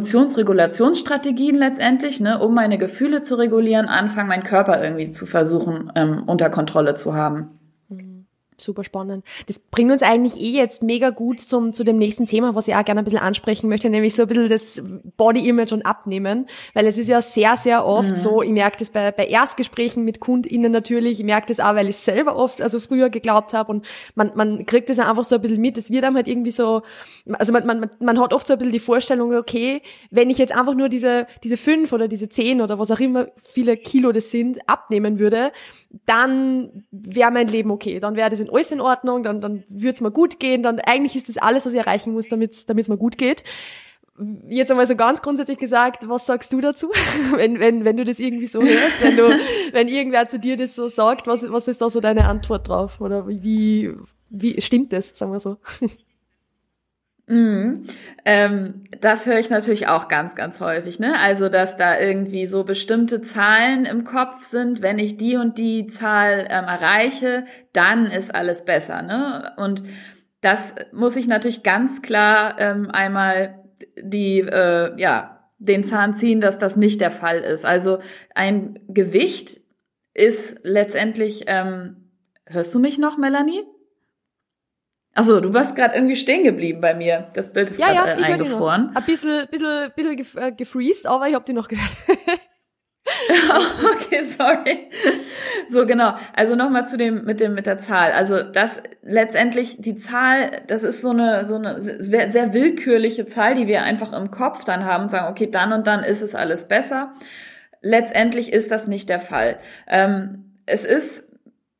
Emotionsregulationsstrategien 0.10 1.56
letztendlich, 1.56 2.20
ne, 2.20 2.40
um 2.40 2.54
meine 2.54 2.78
Gefühle 2.78 3.22
zu 3.22 3.36
regulieren, 3.36 3.88
anfangen, 3.88 4.28
meinen 4.28 4.44
Körper 4.44 4.84
irgendwie 4.84 5.12
zu 5.12 5.26
versuchen, 5.26 5.92
ähm, 5.96 6.24
unter 6.26 6.50
Kontrolle 6.50 6.96
zu 6.96 7.14
haben 7.14 7.59
super 8.62 8.84
spannend. 8.84 9.26
Das 9.48 9.60
bringt 9.60 9.92
uns 9.92 10.02
eigentlich 10.02 10.40
eh 10.40 10.52
jetzt 10.52 10.84
mega 10.84 11.10
gut 11.10 11.40
zum, 11.40 11.74
zu 11.74 11.84
dem 11.84 11.98
nächsten 11.98 12.26
Thema, 12.26 12.56
was 12.56 12.68
ich 12.68 12.76
auch 12.76 12.86
gerne 12.86 13.02
ein 13.02 13.04
bisschen 13.04 13.20
ansprechen 13.20 13.70
möchte, 13.70 13.90
nämlich 13.90 14.16
so 14.16 14.24
ein 14.24 14.28
bisschen 14.28 14.50
das 14.50 14.82
Body 15.18 15.48
Image 15.48 15.72
und 15.72 15.86
Abnehmen, 15.86 16.48
weil 16.74 16.88
es 16.88 16.98
ist 16.98 17.08
ja 17.08 17.22
sehr, 17.22 17.58
sehr 17.58 17.86
oft 17.86 18.12
mhm. 18.12 18.16
so, 18.16 18.42
ich 18.42 18.52
merke 18.52 18.78
das 18.78 18.92
bei, 18.92 19.12
bei 19.12 19.28
Erstgesprächen 19.28 20.04
mit 20.04 20.20
KundInnen 20.20 20.72
natürlich, 20.72 21.20
ich 21.20 21.26
merke 21.26 21.48
das 21.48 21.60
auch, 21.60 21.76
weil 21.76 21.90
ich 21.90 21.98
selber 21.98 22.36
oft, 22.36 22.62
also 22.62 22.80
früher 22.80 23.10
geglaubt 23.10 23.54
habe 23.54 23.72
und 23.72 23.86
man, 24.16 24.32
man 24.36 24.66
kriegt 24.66 24.90
das 24.90 25.00
einfach 25.00 25.24
so 25.24 25.36
ein 25.36 25.42
bisschen 25.42 25.62
mit, 25.62 25.78
es 25.78 25.90
wird 25.90 26.04
einem 26.04 26.16
halt 26.16 26.28
irgendwie 26.28 26.52
so, 26.52 26.82
also 27.34 27.54
man, 27.54 27.66
man, 27.66 27.90
man 28.00 28.20
hat 28.20 28.34
oft 28.34 28.48
so 28.48 28.54
ein 28.54 28.60
bisschen 28.60 28.72
die 28.72 28.80
Vorstellung, 28.80 29.34
okay, 29.34 29.82
wenn 30.12 30.30
ich 30.30 30.38
jetzt 30.38 30.56
einfach 30.56 30.76
nur 30.76 30.90
diese, 30.90 31.28
diese 31.44 31.58
fünf 31.58 31.94
oder 31.94 32.08
diese 32.08 32.30
zehn 32.30 32.62
oder 32.62 32.80
was 32.80 32.92
auch 32.92 33.00
immer 33.00 33.28
viele 33.42 33.78
Kilo 33.78 34.12
das 34.12 34.32
sind, 34.32 34.60
abnehmen 34.68 35.20
würde, 35.20 35.52
dann 36.06 36.86
wäre 36.92 37.32
mein 37.32 37.48
Leben 37.48 37.72
okay, 37.72 38.00
dann 38.00 38.16
wäre 38.16 38.30
das 38.30 38.40
in 38.40 38.49
alles 38.54 38.72
in 38.72 38.82
Ordnung, 38.82 39.24
dann, 39.24 39.42
dann 39.42 39.64
würde 39.70 39.94
es 39.94 40.02
mir 40.02 40.12
gut 40.12 40.40
gehen, 40.40 40.64
dann 40.64 40.80
eigentlich 40.80 41.16
ist 41.16 41.30
das 41.30 41.38
alles, 41.38 41.66
was 41.66 41.74
ich 41.74 41.80
erreichen 41.80 42.14
muss, 42.14 42.28
damit 42.28 42.54
es 42.54 42.90
mir 42.90 42.98
gut 42.98 43.18
geht. 43.18 43.44
Jetzt 44.50 44.70
einmal 44.70 44.86
so 44.86 44.98
ganz 44.98 45.22
grundsätzlich 45.22 45.60
gesagt, 45.60 46.10
was 46.10 46.26
sagst 46.26 46.52
du 46.52 46.60
dazu, 46.60 46.90
wenn, 47.36 47.60
wenn, 47.60 47.86
wenn 47.86 47.98
du 47.98 48.04
das 48.04 48.20
irgendwie 48.20 48.48
so 48.48 48.62
hörst, 48.62 49.02
wenn 49.02 49.16
du, 49.16 49.30
wenn 49.72 49.88
irgendwer 49.88 50.28
zu 50.28 50.40
dir 50.40 50.58
das 50.58 50.76
so 50.76 50.90
sagt, 50.90 51.28
was, 51.28 51.50
was 51.52 51.68
ist 51.68 51.82
da 51.82 51.90
so 51.90 52.02
deine 52.02 52.28
Antwort 52.28 52.68
drauf? 52.68 53.00
Oder 53.00 53.28
wie, 53.28 53.94
wie 54.30 54.60
stimmt 54.62 54.92
das, 54.92 55.18
sagen 55.18 55.32
wir 55.32 55.40
so? 55.40 55.58
Mhm. 57.30 57.84
Ähm, 58.26 58.86
das 59.02 59.28
höre 59.28 59.38
ich 59.38 59.52
natürlich 59.52 59.88
auch 59.88 60.08
ganz, 60.08 60.34
ganz 60.34 60.60
häufig. 60.60 61.00
Ne? 61.00 61.14
Also, 61.20 61.48
dass 61.48 61.78
da 61.78 62.00
irgendwie 62.00 62.48
so 62.48 62.64
bestimmte 62.64 63.22
Zahlen 63.22 63.86
im 63.86 64.04
Kopf 64.04 64.44
sind. 64.44 64.82
Wenn 64.82 64.98
ich 64.98 65.18
die 65.18 65.36
und 65.38 65.60
die 65.60 65.86
Zahl 65.86 66.48
ähm, 66.50 66.66
erreiche, 66.66 67.46
dann 67.72 68.08
ist 68.08 68.34
alles 68.34 68.66
besser. 68.66 69.04
Ne? 69.04 69.52
Und 69.58 69.84
das 70.42 70.74
muss 70.92 71.16
ich 71.18 71.28
natürlich 71.28 71.62
ganz 71.62 72.02
klar 72.02 72.60
ähm, 72.60 72.90
einmal 72.90 73.64
die, 74.02 74.40
äh, 74.40 75.00
ja, 75.00 75.52
den 75.60 75.84
Zahn 75.84 76.16
ziehen, 76.16 76.42
dass 76.42 76.58
das 76.58 76.78
nicht 76.78 77.00
der 77.00 77.12
Fall 77.12 77.42
ist. 77.42 77.64
Also 77.64 78.00
ein 78.34 78.80
Gewicht 78.88 79.60
ist 80.16 80.62
letztendlich, 80.64 81.44
ähm, 81.46 82.10
hörst 82.48 82.74
du 82.74 82.80
mich 82.80 82.98
noch, 82.98 83.18
Melanie? 83.20 83.64
Achso, 85.20 85.42
du 85.42 85.54
warst 85.54 85.76
gerade 85.76 85.96
irgendwie 85.96 86.16
stehen 86.16 86.46
geblieben 86.46 86.80
bei 86.80 86.94
mir. 86.94 87.28
Das 87.34 87.52
Bild 87.52 87.70
ist 87.70 87.78
ja, 87.78 87.92
gerade 87.92 88.22
ja, 88.22 88.28
äh, 88.30 88.32
eingefroren. 88.32 88.92
Ein 88.96 89.04
bisschen, 89.04 89.48
bisschen, 89.52 89.92
bisschen 89.94 90.16
gef 90.16 90.36
äh, 90.36 90.54
gefreezed, 90.54 91.08
aber 91.08 91.28
ich 91.28 91.36
habe 91.36 91.44
die 91.44 91.52
noch 91.52 91.68
gehört. 91.68 91.92
okay, 93.96 94.24
sorry. 94.24 94.90
So 95.70 95.86
genau. 95.86 96.16
Also 96.38 96.56
nochmal 96.56 96.88
zu 96.88 96.98
dem 96.98 97.26
mit 97.26 97.42
dem 97.42 97.54
mit 97.54 97.68
der 97.68 97.80
Zahl. 97.80 98.14
Also 98.14 98.44
das 98.44 98.82
letztendlich 99.02 99.82
die 99.82 99.98
Zahl, 99.98 100.52
das 100.68 100.84
ist 100.84 101.02
so 101.02 101.10
eine 101.10 101.44
so 101.44 101.56
eine 101.56 101.82
sehr, 101.82 102.54
willkürliche 102.54 103.26
Zahl, 103.26 103.56
die 103.56 103.68
wir 103.68 103.84
einfach 103.84 104.14
im 104.14 104.32
Kopf 104.32 104.64
dann 104.64 104.86
haben 104.86 105.04
und 105.04 105.10
sagen, 105.10 105.28
okay, 105.30 105.52
dann 105.52 105.74
und 105.74 105.86
dann 105.86 106.02
ist 106.02 106.22
es 106.22 106.34
alles 106.34 106.70
besser. 106.70 107.12
Letztendlich 107.82 108.54
ist 108.54 108.72
das 108.72 108.88
nicht 108.88 109.10
der 109.10 109.20
Fall. 109.20 109.58
Ähm, 109.86 110.62
es 110.66 110.86
ist 110.86 111.29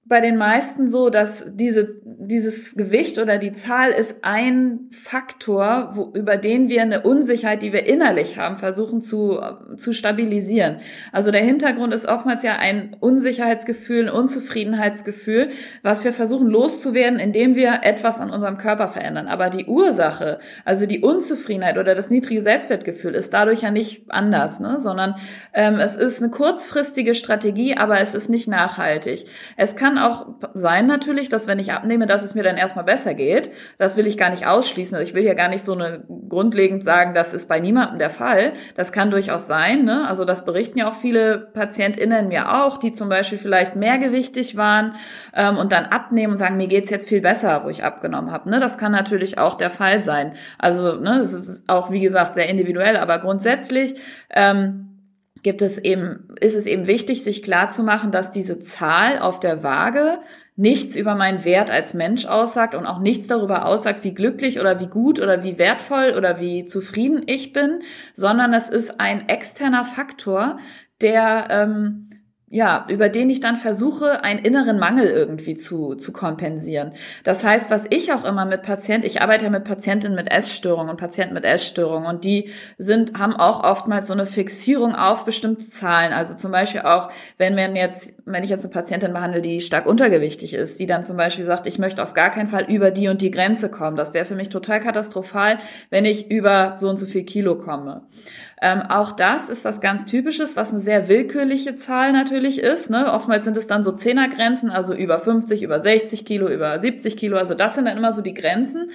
bei 0.10 0.22
den 0.22 0.38
meisten 0.38 0.90
so, 0.90 1.12
dass 1.12 1.46
diese, 1.56 2.02
dieses 2.04 2.76
Gewicht 2.76 3.20
oder 3.20 3.38
die 3.38 3.52
Zahl 3.52 3.92
ist 3.92 4.24
ein 4.24 4.90
Faktor, 4.92 5.92
wo, 5.94 6.12
über 6.16 6.36
den 6.36 6.68
wir 6.68 6.82
eine 6.82 7.02
Unsicherheit, 7.02 7.62
die 7.62 7.74
wir 7.74 7.86
innerlich 7.86 8.40
haben, 8.40 8.58
versuchen 8.58 9.02
zu, 9.02 9.40
zu 9.78 9.94
stabilisieren. 9.94 10.78
Also 11.12 11.30
der 11.30 11.44
Hintergrund 11.44 11.94
ist 11.94 12.08
oftmals 12.08 12.42
ja 12.42 12.56
ein 12.58 12.98
Unsicherheitsgefühl, 13.00 14.08
ein 14.08 14.10
Unzufriedenheitsgefühl, 14.10 15.50
was 15.84 16.04
wir 16.04 16.12
versuchen 16.12 16.50
loszuwerden, 16.50 17.20
indem 17.20 17.56
wir 17.56 17.82
etwas 17.84 18.20
an 18.20 18.32
unserem 18.32 18.58
Körper 18.58 18.88
verändern. 18.88 19.28
Aber 19.28 19.52
die 19.52 19.66
Ursache, 19.66 20.40
also 20.66 20.88
die 20.88 21.02
Unzufriedenheit 21.02 21.78
oder 21.78 21.94
das 21.94 22.10
niedrige 22.10 22.42
Selbstwertgefühl 22.42 23.14
ist 23.14 23.32
dadurch 23.32 23.62
ja 23.62 23.70
nicht 23.70 24.10
anders, 24.10 24.60
ne? 24.60 24.80
sondern 24.80 25.16
ähm, 25.54 25.76
es 25.76 25.96
ist 25.96 26.20
eine 26.20 26.32
kurzfristige 26.32 27.14
Strategie, 27.14 27.78
aber 27.78 28.02
es 28.02 28.16
ist 28.16 28.28
nicht 28.28 28.48
nachhaltig. 28.48 29.26
Es 29.56 29.76
kann 29.76 29.99
auch 30.00 30.28
sein 30.54 30.88
natürlich, 30.88 31.30
dass 31.30 31.48
wenn 31.48 31.60
ich 31.60 31.72
abnehme, 31.72 32.06
dass 32.06 32.22
es 32.22 32.36
mir 32.36 32.44
dann 32.44 32.58
erstmal 32.58 32.86
besser 32.86 33.14
geht. 33.14 33.52
Das 33.78 33.98
will 33.98 34.08
ich 34.08 34.18
gar 34.18 34.30
nicht 34.30 34.48
ausschließen. 34.48 34.96
Also 34.96 35.08
ich 35.08 35.14
will 35.14 35.24
hier 35.24 35.36
gar 35.36 35.50
nicht 35.50 35.64
so 35.64 35.74
eine 35.74 36.04
grundlegend 36.28 36.84
sagen, 36.84 37.14
das 37.14 37.34
ist 37.34 37.48
bei 37.48 37.60
niemandem 37.60 38.00
der 38.00 38.10
Fall. 38.10 38.54
Das 38.76 38.92
kann 38.92 39.12
durchaus 39.12 39.48
sein. 39.48 39.86
Ne? 39.86 40.08
Also 40.08 40.26
das 40.26 40.46
berichten 40.46 40.80
ja 40.80 40.90
auch 40.90 40.96
viele 40.96 41.38
PatientInnen 41.38 42.28
mir 42.28 42.64
auch, 42.64 42.78
die 42.78 42.94
zum 42.94 43.10
Beispiel 43.10 43.38
vielleicht 43.38 43.76
mehrgewichtig 43.76 44.56
waren 44.56 44.96
ähm, 45.36 45.58
und 45.58 45.72
dann 45.72 45.86
abnehmen 45.86 46.34
und 46.34 46.40
sagen, 46.40 46.58
mir 46.58 46.68
geht's 46.68 46.90
jetzt 46.90 47.08
viel 47.08 47.22
besser, 47.22 47.64
wo 47.64 47.70
ich 47.70 47.84
abgenommen 47.84 48.32
habe. 48.32 48.50
Ne? 48.50 48.60
Das 48.60 48.78
kann 48.78 48.92
natürlich 48.92 49.38
auch 49.38 49.56
der 49.56 49.70
Fall 49.70 50.02
sein. 50.02 50.34
Also 50.58 50.96
ne, 50.96 51.20
das 51.20 51.34
ist 51.34 51.64
auch, 51.68 51.92
wie 51.92 52.00
gesagt, 52.00 52.36
sehr 52.36 52.50
individuell, 52.50 52.98
aber 52.98 53.20
grundsätzlich 53.20 53.96
ähm, 54.30 54.89
gibt 55.44 55.62
es 55.62 55.78
eben, 55.78 56.28
ist 56.40 56.56
es 56.56 56.66
eben 56.66 56.88
wichtig, 56.88 57.24
sich 57.24 57.44
klar 57.44 57.70
zu 57.70 57.84
machen, 57.84 58.12
dass 58.12 58.32
diese 58.32 58.60
Zahl 58.60 59.20
auf 59.20 59.40
der 59.40 59.64
Waage 59.64 60.20
nichts 60.56 60.96
über 60.98 61.16
meinen 61.16 61.46
Wert 61.46 61.72
als 61.72 61.94
Mensch 61.94 62.26
aussagt 62.26 62.76
und 62.76 62.86
auch 62.86 63.00
nichts 63.00 63.28
darüber 63.28 63.66
aussagt, 63.66 64.04
wie 64.04 64.14
glücklich 64.14 64.60
oder 64.60 64.80
wie 64.82 64.88
gut 64.88 65.22
oder 65.22 65.42
wie 65.44 65.58
wertvoll 65.58 66.14
oder 66.18 66.40
wie 66.40 66.66
zufrieden 66.66 67.24
ich 67.28 67.54
bin, 67.54 67.82
sondern 68.14 68.54
es 68.54 68.68
ist 68.68 69.00
ein 69.00 69.30
externer 69.30 69.86
Faktor, 69.86 70.60
der 71.02 71.48
ähm, 71.50 72.09
ja, 72.52 72.86
über 72.90 73.10
den 73.10 73.30
ich 73.30 73.42
dann 73.42 73.58
versuche, 73.58 74.24
einen 74.24 74.40
inneren 74.40 74.80
Mangel 74.80 75.06
irgendwie 75.08 75.56
zu, 75.56 75.96
zu 75.96 76.12
kompensieren. 76.12 76.94
Das 77.24 77.44
heißt, 77.44 77.70
was 77.70 77.86
ich 77.92 78.12
auch 78.12 78.26
immer 78.26 78.46
mit 78.46 78.64
Patienten, 78.64 79.06
ich 79.06 79.22
arbeite 79.22 79.46
ja 79.46 79.52
mit 79.52 79.66
Patientinnen 79.66 80.16
mit 80.16 80.32
Essstörungen 80.32 80.90
und 80.90 80.98
Patienten 80.98 81.36
mit 81.36 81.46
Essstörungen 81.46 82.10
und 82.10 82.26
die 82.26 82.50
sind, 82.80 83.20
haben 83.20 83.36
auch 83.36 83.64
oftmals 83.64 84.08
so 84.08 84.14
eine 84.14 84.26
Fixierung 84.26 84.96
auf 84.96 85.26
bestimmte 85.26 85.70
Zahlen. 85.70 86.12
Also 86.12 86.36
zum 86.36 86.52
Beispiel 86.52 86.82
auch, 86.82 87.12
wenn 87.38 87.54
man 87.54 87.76
jetzt, 87.76 88.14
wenn 88.26 88.44
ich 88.44 88.50
jetzt 88.50 88.66
eine 88.66 88.74
Patientin 88.74 89.14
behandle, 89.14 89.42
die 89.42 89.62
stark 89.62 89.86
untergewichtig 89.86 90.56
ist, 90.56 90.80
die 90.80 90.88
dann 90.88 91.04
zum 91.04 91.18
Beispiel 91.18 91.46
sagt, 91.46 91.68
ich 91.68 91.78
möchte 91.78 92.02
auf 92.02 92.16
gar 92.16 92.32
keinen 92.32 92.48
Fall 92.48 92.66
über 92.68 92.90
die 92.90 93.10
und 93.10 93.22
die 93.22 93.32
Grenze 93.32 93.70
kommen. 93.70 93.96
Das 93.96 94.16
wäre 94.16 94.26
für 94.26 94.36
mich 94.36 94.50
total 94.50 94.80
katastrophal, 94.80 95.60
wenn 95.92 96.06
ich 96.06 96.32
über 96.32 96.76
so 96.80 96.90
und 96.90 96.98
so 96.98 97.06
viel 97.06 97.24
Kilo 97.24 97.58
komme. 97.58 98.02
Ähm, 98.62 98.82
auch 98.82 99.14
das 99.14 99.50
ist 99.50 99.64
was 99.64 99.80
ganz 99.80 100.06
Typisches, 100.06 100.56
was 100.56 100.72
eine 100.72 100.82
sehr 100.82 101.08
willkürliche 101.08 101.76
Zahl 101.76 102.12
natürlich 102.12 102.60
ist. 102.60 102.90
Ne? 102.90 103.12
Oftmals 103.12 103.46
sind 103.46 103.56
es 103.56 103.68
dann 103.68 103.84
so 103.84 103.92
Zehnergrenzen, 103.92 104.70
also 104.70 104.94
über 104.94 105.20
50, 105.20 105.64
über 105.64 105.80
60 105.80 106.26
Kilo, 106.26 106.50
über 106.50 106.80
70 106.80 107.16
Kilo. 107.16 107.38
Also 107.38 107.54
das 107.54 107.76
sind 107.76 107.86
dann 107.86 107.98
immer 107.98 108.14
so 108.14 108.22
die 108.22 108.34
Grenzen, 108.34 108.92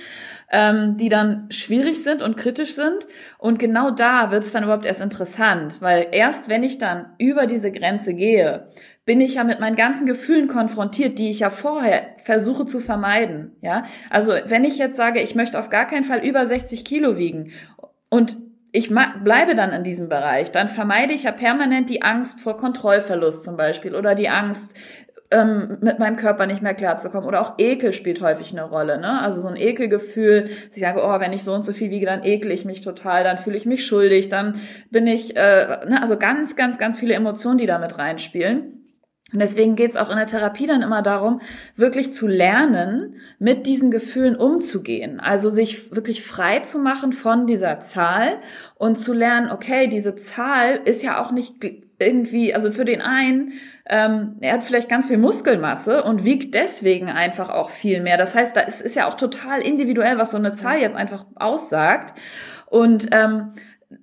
ähm, 0.51 0.97
die 0.99 1.09
dann 1.09 1.47
schwierig 1.51 2.03
sind 2.03 2.21
und 2.21 2.37
kritisch 2.37 2.75
sind. 2.75 3.07
Und 3.39 3.59
genau 3.59 3.91
da 3.91 4.31
wird 4.31 4.45
es 4.45 4.53
dann 4.53 4.65
überhaupt 4.65 4.87
erst 4.87 5.01
interessant, 5.01 5.81
weil 5.81 6.09
erst 6.13 6.49
wenn 6.49 6.63
ich 6.63 6.79
dann 6.79 7.07
über 7.19 7.47
diese 7.47 7.73
Grenze 7.73 8.13
gehe, 8.13 8.69
bin 9.07 9.21
ich 9.21 9.35
ja 9.35 9.45
mit 9.45 9.61
meinen 9.61 9.77
ganzen 9.77 10.07
Gefühlen 10.07 10.49
konfrontiert, 10.49 11.19
die 11.19 11.31
ich 11.31 11.41
ja 11.41 11.51
vorher 11.51 12.17
versuche 12.23 12.65
zu 12.65 12.81
vermeiden. 12.81 13.53
Ja, 13.61 13.85
also 14.11 14.33
wenn 14.47 14.65
ich 14.65 14.79
jetzt 14.79 14.97
sage, 14.97 15.21
ich 15.21 15.35
möchte 15.35 15.59
auf 15.59 15.71
gar 15.71 15.87
keinen 15.87 16.05
Fall 16.05 16.25
über 16.25 16.47
60 16.47 16.85
Kilo 16.85 17.17
wiegen 17.17 17.53
und 18.09 18.37
ich 18.75 18.89
bleibe 18.89 19.55
dann 19.55 19.73
in 19.73 19.85
diesem 19.85 20.09
Bereich, 20.09 20.51
dann 20.51 20.69
vermeide 20.69 21.13
ich 21.13 21.23
ja 21.23 21.31
permanent 21.31 21.89
die 21.91 22.03
Angst 22.03 22.41
vor 22.41 22.57
Kontrollverlust 22.57 23.45
zum 23.45 23.57
Beispiel 23.57 23.95
oder 23.95 24.17
die 24.17 24.29
Angst, 24.29 24.77
ähm, 25.31 25.79
mit 25.81 26.01
meinem 26.01 26.17
Körper 26.17 26.47
nicht 26.47 26.61
mehr 26.61 26.75
klarzukommen. 26.75 27.27
Oder 27.27 27.41
auch 27.41 27.55
Ekel 27.59 27.93
spielt 27.93 28.21
häufig 28.21 28.51
eine 28.53 28.65
Rolle. 28.65 28.99
Ne? 28.99 29.21
Also 29.23 29.41
so 29.41 29.47
ein 29.47 29.57
Ekelgefühl, 29.57 30.43
dass 30.43 30.77
ich 30.77 30.83
sage, 30.83 31.01
oh, 31.05 31.21
wenn 31.21 31.33
ich 31.33 31.45
so 31.45 31.55
und 31.55 31.65
so 31.65 31.73
viel 31.73 31.91
wiege, 31.91 32.05
dann 32.05 32.25
ekel 32.25 32.51
ich 32.51 32.65
mich 32.65 32.81
total, 32.81 33.23
dann 33.23 33.39
fühle 33.39 33.57
ich 33.57 33.65
mich 33.65 33.87
schuldig, 33.87 34.29
dann 34.29 34.61
bin 34.91 35.07
ich, 35.07 35.37
äh, 35.37 35.87
ne? 35.87 36.01
also 36.03 36.19
ganz, 36.19 36.57
ganz, 36.57 36.77
ganz 36.77 36.99
viele 36.99 37.15
Emotionen, 37.15 37.59
die 37.59 37.67
da 37.67 37.79
mit 37.79 37.97
reinspielen. 37.97 38.84
Und 39.33 39.41
deswegen 39.41 39.75
geht's 39.75 39.97
auch 39.97 40.11
in 40.11 40.17
der 40.17 40.27
Therapie 40.27 40.67
dann 40.67 40.83
immer 40.83 41.03
darum, 41.03 41.41
wirklich 41.77 42.13
zu 42.13 42.29
lernen, 42.29 43.17
mit 43.39 43.67
diesen 43.67 43.91
Gefühlen 43.91 44.37
umzugehen. 44.37 45.19
Also 45.19 45.51
sich 45.51 45.95
wirklich 45.95 46.23
frei 46.23 46.61
zu 46.61 46.79
machen 46.79 47.13
von 47.13 47.47
dieser 47.47 47.81
Zahl 47.81 48.37
und 48.77 48.97
zu 48.97 49.13
lernen, 49.13 49.51
okay, 49.51 49.89
diese 49.89 50.15
Zahl 50.15 50.81
ist 50.85 51.03
ja 51.03 51.21
auch 51.21 51.33
nicht 51.33 51.65
irgendwie, 51.99 52.55
also 52.55 52.71
für 52.71 52.85
den 52.85 53.01
einen, 53.01 53.53
ähm, 53.87 54.37
er 54.41 54.55
hat 54.55 54.65
vielleicht 54.65 54.89
ganz 54.89 55.09
viel 55.09 55.19
Muskelmasse 55.19 56.03
und 56.03 56.25
wiegt 56.25 56.55
deswegen 56.55 57.09
einfach 57.09 57.51
auch 57.51 57.71
viel 57.71 58.01
mehr. 58.03 58.19
Das 58.19 58.35
heißt, 58.35 58.55
da 58.55 58.61
ist, 58.61 58.83
ist 58.83 58.97
ja 58.97 59.09
auch 59.09 59.15
total 59.15 59.63
individuell, 59.63 60.19
was 60.19 60.33
so 60.33 60.37
eine 60.37 60.55
Zahl 60.55 60.81
jetzt 60.81 60.97
einfach 60.97 61.27
aussagt. 61.35 62.15
Und 62.67 63.09
ähm, 63.13 63.53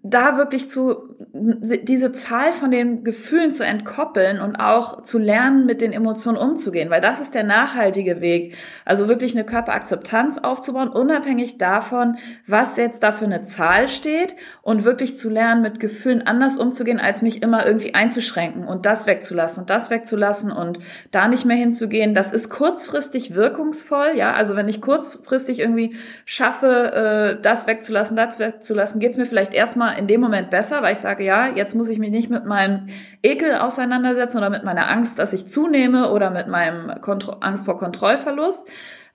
da 0.04 0.38
wirklich 0.38 0.70
zu, 0.70 1.11
diese 1.34 2.12
Zahl 2.12 2.52
von 2.52 2.72
den 2.72 3.04
Gefühlen 3.04 3.52
zu 3.52 3.66
entkoppeln 3.66 4.40
und 4.40 4.56
auch 4.56 5.02
zu 5.02 5.18
lernen, 5.18 5.66
mit 5.66 5.82
den 5.82 5.94
Emotionen 5.94 6.38
umzugehen, 6.38 6.90
weil 6.90 7.02
das 7.02 7.20
ist 7.20 7.36
der 7.36 7.44
nachhaltige 7.44 8.22
Weg. 8.22 8.56
Also 8.86 9.08
wirklich 9.08 9.34
eine 9.34 9.44
Körperakzeptanz 9.44 10.38
aufzubauen, 10.38 10.90
unabhängig 10.90 11.58
davon, 11.58 12.18
was 12.48 12.78
jetzt 12.78 13.04
da 13.04 13.12
für 13.12 13.26
eine 13.26 13.44
Zahl 13.44 13.88
steht 13.88 14.36
und 14.62 14.84
wirklich 14.84 15.18
zu 15.18 15.30
lernen, 15.30 15.62
mit 15.62 15.80
Gefühlen 15.80 16.26
anders 16.26 16.58
umzugehen, 16.58 17.00
als 17.00 17.22
mich 17.22 17.42
immer 17.42 17.66
irgendwie 17.66 17.94
einzuschränken 17.94 18.66
und 18.66 18.86
das 18.86 19.08
wegzulassen 19.08 19.62
und 19.62 19.70
das 19.70 19.90
wegzulassen 19.90 20.52
und 20.52 20.80
da 21.12 21.28
nicht 21.28 21.46
mehr 21.46 21.58
hinzugehen. 21.58 22.14
Das 22.14 22.32
ist 22.32 22.50
kurzfristig 22.50 23.36
wirkungsvoll, 23.36 24.14
ja. 24.16 24.34
Also 24.34 24.56
wenn 24.56 24.68
ich 24.68 24.82
kurzfristig 24.82 25.60
irgendwie 25.60 25.96
schaffe, 26.26 27.38
äh, 27.38 27.42
das 27.42 27.68
wegzulassen, 27.68 28.16
das 28.16 28.40
wegzulassen, 28.40 29.00
geht's 29.00 29.18
mir 29.18 29.26
vielleicht 29.26 29.54
erstmal 29.54 29.98
in 29.98 30.08
dem 30.08 30.22
Moment 30.22 30.50
besser, 30.50 30.82
weil 30.82 30.94
ich 30.94 31.00
sage, 31.00 31.11
ja, 31.20 31.48
jetzt 31.48 31.76
muss 31.76 31.90
ich 31.90 32.00
mich 32.00 32.12
nicht 32.12 32.30
mit 32.30 32.46
meinem 32.46 32.88
Ekel 33.22 33.56
auseinandersetzen 33.56 34.38
oder 34.38 34.50
mit 34.50 34.64
meiner 34.64 34.90
Angst, 34.90 35.20
dass 35.20 35.34
ich 35.34 35.48
zunehme 35.48 36.12
oder 36.12 36.30
mit 36.30 36.48
meinem 36.48 37.02
Kontro 37.02 37.34
Angst 37.42 37.66
vor 37.66 37.78
Kontrollverlust. 37.78 38.68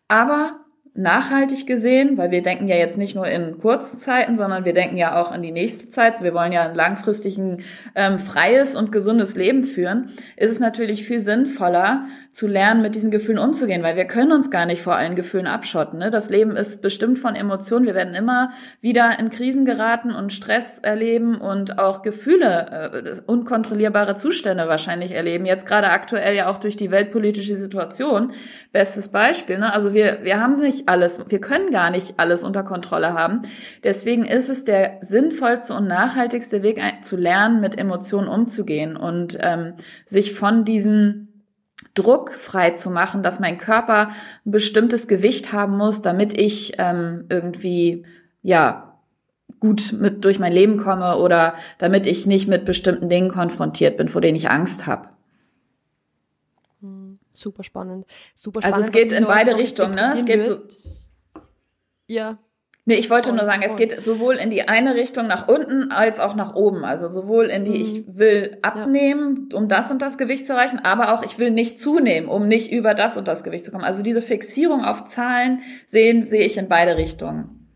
Aber 0.09 0.66
nachhaltig 0.97 1.67
gesehen, 1.67 2.17
weil 2.17 2.31
wir 2.31 2.43
denken 2.43 2.69
ja 2.69 2.77
jetzt 2.77 2.99
nicht 2.99 3.15
nur 3.15 3.27
in 3.27 3.59
kurzen 3.59 3.99
Zeiten, 3.99 4.37
sondern 4.37 4.65
wir 4.65 4.73
denken 4.73 4.97
ja 4.97 5.21
auch 5.21 5.35
in 5.35 5.43
die 5.43 5.53
nächste 5.53 5.89
Zeit. 5.89 6.23
Wir 6.23 6.35
wollen 6.35 6.53
ja 6.53 6.63
ein 6.63 6.75
langfristigen 6.75 7.63
ähm, 7.95 8.19
freies 8.19 8.75
und 8.75 8.93
gesundes 8.93 9.37
Leben 9.37 9.65
führen. 9.65 10.11
Ist 10.37 10.51
es 10.51 10.61
natürlich 10.61 11.05
viel 11.05 11.21
sinnvoller, 11.21 12.07
zu 12.37 12.47
lernen, 12.47 12.83
mit 12.83 12.95
diesen 12.95 13.11
Gefühlen 13.11 13.39
umzugehen, 13.39 13.83
weil 13.83 13.97
wir 13.97 14.05
können 14.05 14.31
uns 14.31 14.51
gar 14.51 14.67
nicht 14.67 14.83
vor 14.83 14.95
allen 14.95 15.17
Gefühlen 15.17 15.47
abschotten. 15.47 16.01
Ne? 16.01 16.11
Das 16.11 16.29
Leben 16.29 16.55
ist 16.55 16.83
bestimmt 16.83 17.19
von 17.19 17.35
Emotionen. 17.35 17.87
Wir 17.87 17.95
werden 17.95 18.15
immer 18.15 18.51
wieder 18.83 19.19
in 19.19 19.31
Krisen 19.31 19.65
geraten 19.65 20.11
und 20.11 20.35
Stress 20.35 20.79
erleben 20.79 21.41
und 21.41 21.79
auch 21.79 22.03
Gefühle, 22.03 22.93
äh, 22.93 23.21
unkontrollierbare 23.25 24.17
Zustände 24.17 24.69
wahrscheinlich 24.69 25.13
erleben. 25.13 25.47
Jetzt 25.47 25.67
gerade 25.67 25.89
aktuell 25.89 26.37
ja 26.37 26.51
auch 26.51 26.59
durch 26.59 26.77
die 26.77 26.91
weltpolitische 26.91 27.59
Situation. 27.59 28.33
Bestes 28.71 29.09
Beispiel. 29.09 29.59
Ne? 29.59 29.73
Also 29.73 29.95
wir, 29.95 30.19
wir 30.23 30.39
haben 30.39 30.61
nicht 30.61 30.86
alles, 30.88 31.20
wir 31.29 31.40
können 31.40 31.70
gar 31.70 31.90
nicht 31.90 32.14
alles 32.18 32.42
unter 32.44 32.62
Kontrolle 32.62 33.14
haben. 33.14 33.42
Deswegen 33.85 34.25
ist 34.25 34.49
es 34.49 34.64
der 34.64 34.99
sinnvollste 35.03 35.75
und 35.75 35.87
nachhaltigste 35.87 36.62
Weg 36.62 36.81
zu 37.03 37.16
lernen, 37.16 37.61
mit 37.61 37.79
Emotionen 37.79 38.29
umzugehen 38.29 38.96
und 38.96 39.38
ähm, 39.40 39.75
sich 40.05 40.35
von 40.35 40.64
diesem 40.64 41.29
Druck 41.94 42.33
frei 42.33 42.70
zu 42.70 42.90
machen, 42.90 43.22
dass 43.22 43.40
mein 43.40 43.59
Körper 43.59 44.11
ein 44.44 44.51
bestimmtes 44.51 45.09
Gewicht 45.09 45.53
haben 45.53 45.77
muss, 45.77 46.03
damit 46.03 46.38
ich 46.38 46.75
ähm, 46.79 47.25
irgendwie 47.29 48.05
ja 48.42 49.01
gut 49.61 49.94
mit 49.99 50.25
durch 50.25 50.38
mein 50.38 50.53
Leben 50.53 50.77
komme 50.77 51.16
oder 51.16 51.55
damit 51.79 52.07
ich 52.07 52.27
nicht 52.27 52.46
mit 52.49 52.64
bestimmten 52.64 53.09
Dingen 53.09 53.31
konfrontiert 53.31 53.96
bin, 53.96 54.09
vor 54.09 54.20
denen 54.20 54.37
ich 54.37 54.51
Angst 54.51 54.87
habe. 54.87 55.09
Super 57.37 57.62
spannend. 57.62 58.07
Super 58.35 58.61
spannend. 58.61 58.77
Also 58.77 58.87
es 58.87 58.92
geht 58.92 59.12
in 59.12 59.25
beide 59.27 59.57
Richtungen, 59.57 59.92
ne? 59.92 60.14
Es 60.14 60.25
geht 60.25 60.46
so. 60.46 60.59
Ja. 62.07 62.38
Nee, 62.88 62.94
ich 62.94 63.11
wollte 63.11 63.31
voll, 63.31 63.38
nur 63.38 63.46
sagen, 63.46 63.62
voll. 63.62 63.70
es 63.72 63.77
geht 63.77 64.05
sowohl 64.05 64.37
in 64.37 64.49
die 64.49 64.68
eine 64.68 64.94
Richtung 64.94 65.27
nach 65.27 65.49
unten 65.49 65.90
als 65.90 66.20
auch 66.20 66.37
nach 66.37 66.55
oben. 66.55 66.85
Also 66.85 67.09
sowohl 67.09 67.46
in 67.46 67.64
die, 67.64 67.70
mhm. 67.70 67.75
ich 67.75 68.05
will 68.07 68.59
abnehmen, 68.62 69.49
ja. 69.51 69.59
um 69.59 69.68
das 69.68 69.90
und 69.90 70.01
das 70.01 70.18
Gewicht 70.18 70.46
zu 70.46 70.53
erreichen, 70.53 70.79
aber 70.79 71.12
auch 71.12 71.25
ich 71.25 71.37
will 71.40 71.51
nicht 71.51 71.81
zunehmen, 71.81 72.29
um 72.29 72.46
nicht 72.46 72.70
über 72.70 72.94
das 72.94 73.16
und 73.16 73.27
das 73.27 73.42
Gewicht 73.42 73.64
zu 73.64 73.72
kommen. 73.72 73.83
Also 73.83 74.05
diese 74.05 74.22
Fixierung 74.22 74.85
auf 74.85 75.05
Zahlen 75.07 75.62
sehen, 75.88 76.29
sehe 76.29 76.46
ich 76.46 76.59
in 76.59 76.68
beide 76.68 76.96
Richtungen. 76.96 77.68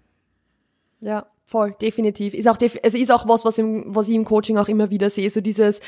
Ja, 1.00 1.26
voll, 1.44 1.74
definitiv. 1.82 2.32
Ist 2.32 2.46
auch, 2.46 2.58
also 2.60 2.96
ist 2.96 3.10
auch 3.10 3.26
was, 3.26 3.44
was, 3.44 3.58
im, 3.58 3.84
was 3.88 4.08
ich 4.08 4.14
im 4.14 4.24
Coaching 4.24 4.58
auch 4.58 4.68
immer 4.68 4.90
wieder 4.90 5.10
sehe. 5.10 5.28
So 5.28 5.40
dieses, 5.40 5.80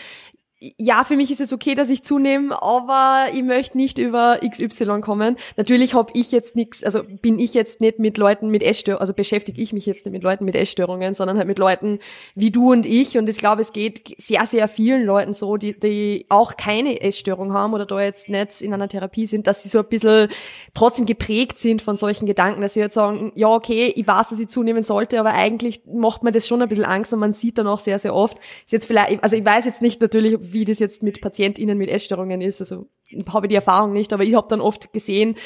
ja, 0.79 1.03
für 1.03 1.17
mich 1.17 1.31
ist 1.33 1.41
es 1.41 1.53
okay, 1.53 1.75
dass 1.75 1.91
ich 1.91 2.05
zunehme, 2.05 2.63
aber 2.63 3.27
ich 3.33 3.43
möchte 3.43 3.77
nicht 3.77 3.99
über 3.99 4.39
XY 4.49 5.01
kommen. 5.01 5.37
Natürlich 5.57 5.95
habe 5.95 6.13
ich 6.15 6.31
jetzt 6.31 6.55
nichts, 6.55 6.85
also 6.85 7.03
bin 7.03 7.41
ich 7.41 7.53
jetzt 7.53 7.81
nicht 7.81 7.99
mit 7.99 8.17
Leuten 8.17 8.49
mit 8.49 8.63
Essstörungen, 8.63 9.01
also 9.01 9.13
beschäftige 9.13 9.61
ich 9.61 9.73
mich 9.73 9.87
jetzt 9.87 10.05
nicht 10.05 10.13
mit 10.13 10.23
Leuten 10.23 10.45
mit 10.45 10.55
Essstörungen, 10.55 11.15
sondern 11.15 11.39
halt 11.39 11.49
mit 11.49 11.59
Leuten 11.59 11.99
wie 12.37 12.53
du 12.53 12.71
und 12.71 12.87
ich. 12.87 13.19
Und 13.19 13.29
ich 13.29 13.39
glaube, 13.39 13.63
es 13.63 13.73
geht 13.73 14.15
sehr, 14.19 14.47
sehr 14.47 14.69
vielen 14.69 15.05
Leuten 15.05 15.35
so, 15.35 15.57
die, 15.57 15.79
die 15.79 16.27
auch 16.29 16.57
keine 16.57 17.01
Essstörung 17.01 17.53
haben 17.53 17.75
oder 17.75 17.85
da 17.85 18.01
jetzt 18.01 18.29
nicht 18.29 18.61
in 18.61 18.73
einer 18.73 18.89
Therapie 18.89 19.27
sind, 19.27 19.49
dass 19.49 19.65
sie 19.65 19.69
so 19.69 19.81
ein 19.81 19.89
bisschen 19.89 20.29
trotzdem 20.75 21.07
geprägt 21.07 21.59
sind 21.59 21.83
von 21.83 21.97
solchen 21.97 22.27
Gedanken, 22.27 22.63
dass 22.63 22.75
sie 22.75 22.81
jetzt 22.81 22.95
sagen, 22.95 23.33
ja, 23.35 23.49
okay, 23.49 23.93
ich 23.97 24.07
weiß, 24.07 24.29
dass 24.29 24.39
ich 24.39 24.49
zunehmen 24.49 24.85
sollte, 24.85 25.19
aber 25.19 25.33
eigentlich 25.33 25.83
macht 25.93 26.23
mir 26.23 26.31
das 26.31 26.47
schon 26.47 26.63
ein 26.63 26.69
bisschen 26.69 26.85
Angst 26.85 27.13
und 27.13 27.19
man 27.19 27.33
sieht 27.33 27.59
dann 27.59 27.67
auch 27.67 27.81
sehr, 27.81 27.99
sehr 27.99 28.15
oft, 28.15 28.39
ist 28.65 28.73
jetzt 28.73 28.87
vielleicht, 28.87 29.25
also 29.25 29.35
ich 29.35 29.45
weiß 29.45 29.65
jetzt 29.65 29.83
nicht 29.83 30.01
natürlich, 30.01 30.52
wie 30.53 30.65
das 30.65 30.79
jetzt 30.79 31.03
mit 31.03 31.21
PatientInnen 31.21 31.77
mit 31.77 31.91
Essstörungen 31.91 32.41
ist. 32.41 32.61
Also 32.61 32.87
habe 33.29 33.47
ich 33.47 33.51
die 33.51 33.57
Erfahrung 33.57 33.93
nicht, 33.93 34.13
aber 34.13 34.25
ich 34.25 34.35
habe 34.35 34.49
dann 34.49 34.61
oft 34.61 34.93
gesehen, 34.93 35.37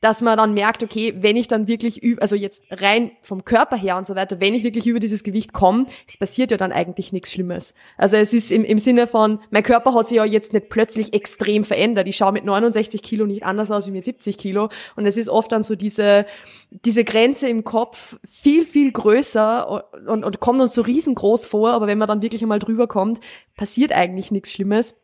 dass 0.00 0.20
man 0.20 0.38
dann 0.38 0.54
merkt, 0.54 0.82
okay, 0.82 1.14
wenn 1.18 1.36
ich 1.36 1.48
dann 1.48 1.66
wirklich, 1.66 2.00
also 2.20 2.36
jetzt 2.36 2.62
rein 2.70 3.10
vom 3.22 3.44
Körper 3.44 3.76
her 3.76 3.96
und 3.96 4.06
so 4.06 4.14
weiter, 4.14 4.40
wenn 4.40 4.54
ich 4.54 4.62
wirklich 4.62 4.86
über 4.86 5.00
dieses 5.00 5.24
Gewicht 5.24 5.52
komme, 5.52 5.86
es 6.06 6.16
passiert 6.16 6.52
ja 6.52 6.56
dann 6.56 6.70
eigentlich 6.70 7.12
nichts 7.12 7.32
Schlimmes. 7.32 7.74
Also 7.96 8.16
es 8.16 8.32
ist 8.32 8.52
im, 8.52 8.64
im 8.64 8.78
Sinne 8.78 9.08
von, 9.08 9.40
mein 9.50 9.64
Körper 9.64 9.94
hat 9.94 10.06
sich 10.06 10.16
ja 10.16 10.24
jetzt 10.24 10.52
nicht 10.52 10.68
plötzlich 10.68 11.14
extrem 11.14 11.64
verändert. 11.64 12.06
Ich 12.06 12.16
schaue 12.16 12.32
mit 12.32 12.44
69 12.44 13.02
Kilo 13.02 13.26
nicht 13.26 13.44
anders 13.44 13.70
aus 13.70 13.88
wie 13.88 13.90
mit 13.90 14.04
70 14.04 14.38
Kilo. 14.38 14.68
Und 14.94 15.06
es 15.06 15.16
ist 15.16 15.28
oft 15.28 15.50
dann 15.50 15.64
so 15.64 15.74
diese, 15.74 16.26
diese 16.70 17.02
Grenze 17.02 17.48
im 17.48 17.64
Kopf 17.64 18.18
viel, 18.24 18.64
viel 18.64 18.92
größer 18.92 19.84
und, 20.06 20.24
und 20.24 20.40
kommt 20.40 20.60
uns 20.60 20.74
so 20.74 20.82
riesengroß 20.82 21.44
vor. 21.44 21.70
Aber 21.72 21.88
wenn 21.88 21.98
man 21.98 22.06
dann 22.06 22.22
wirklich 22.22 22.42
einmal 22.42 22.60
drüber 22.60 22.86
kommt, 22.86 23.20
passiert 23.56 23.92
eigentlich 23.92 24.30
nichts 24.30 24.52
Schlimmes. 24.52 24.94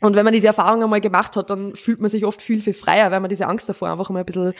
Und 0.00 0.14
wenn 0.14 0.24
man 0.24 0.34
diese 0.34 0.46
Erfahrung 0.46 0.82
einmal 0.82 1.00
gemacht 1.00 1.36
hat, 1.36 1.50
dann 1.50 1.74
fühlt 1.74 2.00
man 2.00 2.10
sich 2.10 2.24
oft 2.24 2.42
viel, 2.42 2.60
viel 2.60 2.74
freier, 2.74 3.10
weil 3.10 3.20
man 3.20 3.30
diese 3.30 3.46
Angst 3.46 3.68
davor 3.68 3.88
einfach 3.88 4.10
mal 4.10 4.20
ein 4.20 4.26
bisschen, 4.26 4.52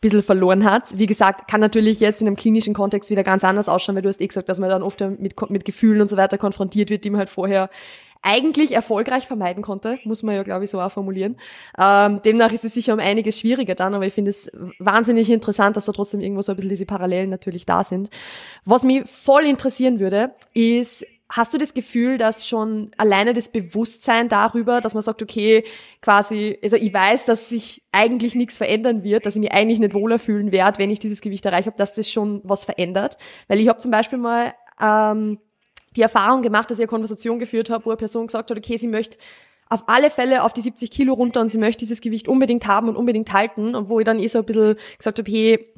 bisschen 0.00 0.22
verloren 0.22 0.64
hat. 0.64 0.96
Wie 0.96 1.06
gesagt, 1.06 1.48
kann 1.48 1.60
natürlich 1.60 2.00
jetzt 2.00 2.20
in 2.20 2.26
einem 2.26 2.36
klinischen 2.36 2.74
Kontext 2.74 3.10
wieder 3.10 3.24
ganz 3.24 3.42
anders 3.42 3.68
ausschauen, 3.68 3.96
weil 3.96 4.02
du 4.02 4.08
hast 4.08 4.20
eh 4.20 4.26
gesagt, 4.26 4.48
dass 4.48 4.58
man 4.58 4.70
dann 4.70 4.82
oft 4.82 5.00
mit, 5.00 5.50
mit 5.50 5.64
Gefühlen 5.64 6.00
und 6.00 6.08
so 6.08 6.16
weiter 6.16 6.38
konfrontiert 6.38 6.90
wird, 6.90 7.04
die 7.04 7.10
man 7.10 7.18
halt 7.18 7.30
vorher 7.30 7.68
eigentlich 8.22 8.72
erfolgreich 8.72 9.26
vermeiden 9.26 9.62
konnte, 9.62 9.98
muss 10.04 10.22
man 10.24 10.34
ja, 10.34 10.42
glaube 10.42 10.64
ich, 10.64 10.70
so 10.70 10.80
auch 10.80 10.90
formulieren. 10.90 11.36
Ähm, 11.78 12.20
demnach 12.24 12.52
ist 12.52 12.64
es 12.64 12.74
sicher 12.74 12.92
um 12.92 12.98
einiges 12.98 13.38
schwieriger 13.38 13.76
dann, 13.76 13.94
aber 13.94 14.06
ich 14.06 14.14
finde 14.14 14.32
es 14.32 14.50
wahnsinnig 14.78 15.30
interessant, 15.30 15.76
dass 15.76 15.84
da 15.84 15.92
trotzdem 15.92 16.20
irgendwo 16.20 16.42
so 16.42 16.52
ein 16.52 16.56
bisschen 16.56 16.70
diese 16.70 16.86
Parallelen 16.86 17.30
natürlich 17.30 17.66
da 17.66 17.84
sind. 17.84 18.10
Was 18.64 18.82
mich 18.82 19.08
voll 19.08 19.44
interessieren 19.44 20.00
würde, 20.00 20.32
ist, 20.54 21.06
Hast 21.28 21.52
du 21.52 21.58
das 21.58 21.74
Gefühl, 21.74 22.18
dass 22.18 22.46
schon 22.46 22.92
alleine 22.96 23.32
das 23.32 23.48
Bewusstsein 23.48 24.28
darüber, 24.28 24.80
dass 24.80 24.94
man 24.94 25.02
sagt, 25.02 25.22
okay, 25.22 25.64
quasi, 26.00 26.56
also 26.62 26.76
ich 26.76 26.92
weiß, 26.92 27.24
dass 27.24 27.48
sich 27.48 27.82
eigentlich 27.90 28.36
nichts 28.36 28.56
verändern 28.56 29.02
wird, 29.02 29.26
dass 29.26 29.34
ich 29.34 29.40
mich 29.40 29.52
eigentlich 29.52 29.80
nicht 29.80 29.94
wohler 29.94 30.20
fühlen 30.20 30.52
werde, 30.52 30.78
wenn 30.78 30.90
ich 30.90 31.00
dieses 31.00 31.20
Gewicht 31.20 31.44
erreiche, 31.44 31.68
ob 31.68 31.76
das 31.76 31.94
das 31.94 32.10
schon 32.10 32.40
was 32.44 32.64
verändert? 32.64 33.18
Weil 33.48 33.58
ich 33.58 33.66
habe 33.68 33.78
zum 33.78 33.90
Beispiel 33.90 34.18
mal 34.18 34.54
ähm, 34.80 35.38
die 35.96 36.02
Erfahrung 36.02 36.42
gemacht, 36.42 36.70
dass 36.70 36.78
ich 36.78 36.82
eine 36.82 36.88
Konversation 36.88 37.40
geführt 37.40 37.70
habe, 37.70 37.86
wo 37.86 37.90
eine 37.90 37.96
Person 37.96 38.28
gesagt 38.28 38.50
hat, 38.50 38.56
okay, 38.56 38.76
sie 38.76 38.88
möchte 38.88 39.18
auf 39.68 39.88
alle 39.88 40.10
Fälle 40.10 40.44
auf 40.44 40.52
die 40.52 40.60
70 40.60 40.90
Kilo 40.90 41.14
runter 41.14 41.40
und 41.40 41.48
sie 41.48 41.58
möchte 41.58 41.80
dieses 41.80 42.00
Gewicht 42.00 42.28
unbedingt 42.28 42.66
haben 42.66 42.88
und 42.88 42.96
unbedingt 42.96 43.32
halten 43.32 43.74
und 43.74 43.88
wo 43.88 43.98
ich 43.98 44.04
dann 44.04 44.20
eh 44.20 44.28
so 44.28 44.38
ein 44.38 44.44
bisschen 44.44 44.76
gesagt 44.96 45.18
habe, 45.18 45.30
hey, 45.30 45.74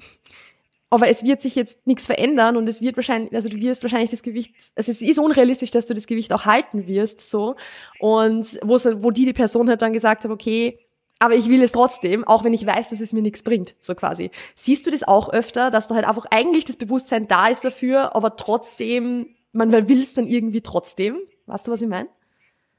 aber 0.90 1.08
es 1.08 1.22
wird 1.22 1.42
sich 1.42 1.54
jetzt 1.54 1.86
nichts 1.86 2.06
verändern 2.06 2.56
und 2.56 2.68
es 2.68 2.80
wird 2.80 2.96
wahrscheinlich, 2.96 3.34
also 3.34 3.48
du 3.48 3.58
wirst 3.58 3.82
wahrscheinlich 3.82 4.10
das 4.10 4.22
Gewicht, 4.22 4.54
also 4.74 4.90
es 4.90 5.02
ist 5.02 5.18
unrealistisch, 5.18 5.70
dass 5.70 5.86
du 5.86 5.94
das 5.94 6.06
Gewicht 6.06 6.32
auch 6.32 6.46
halten 6.46 6.86
wirst, 6.86 7.30
so. 7.30 7.56
Und 7.98 8.58
wo, 8.62 8.76
wo 9.02 9.10
die, 9.10 9.26
die 9.26 9.32
Person 9.32 9.68
halt 9.68 9.82
dann 9.82 9.92
gesagt 9.92 10.24
hat, 10.24 10.30
okay, 10.30 10.78
aber 11.18 11.34
ich 11.34 11.48
will 11.48 11.62
es 11.62 11.72
trotzdem, 11.72 12.24
auch 12.24 12.44
wenn 12.44 12.54
ich 12.54 12.64
weiß, 12.64 12.90
dass 12.90 13.00
es 13.00 13.12
mir 13.12 13.22
nichts 13.22 13.42
bringt, 13.42 13.74
so 13.80 13.94
quasi. 13.94 14.30
Siehst 14.54 14.86
du 14.86 14.90
das 14.90 15.02
auch 15.02 15.28
öfter, 15.30 15.70
dass 15.70 15.88
du 15.88 15.94
halt 15.94 16.06
einfach 16.06 16.26
eigentlich 16.30 16.64
das 16.64 16.76
Bewusstsein 16.76 17.26
da 17.26 17.48
ist 17.48 17.64
dafür, 17.64 18.14
aber 18.14 18.36
trotzdem, 18.36 19.34
man 19.52 19.72
will 19.72 20.00
es 20.00 20.14
dann 20.14 20.26
irgendwie 20.26 20.60
trotzdem? 20.60 21.18
Weißt 21.46 21.66
du, 21.66 21.72
was 21.72 21.82
ich 21.82 21.88
meine? 21.88 22.08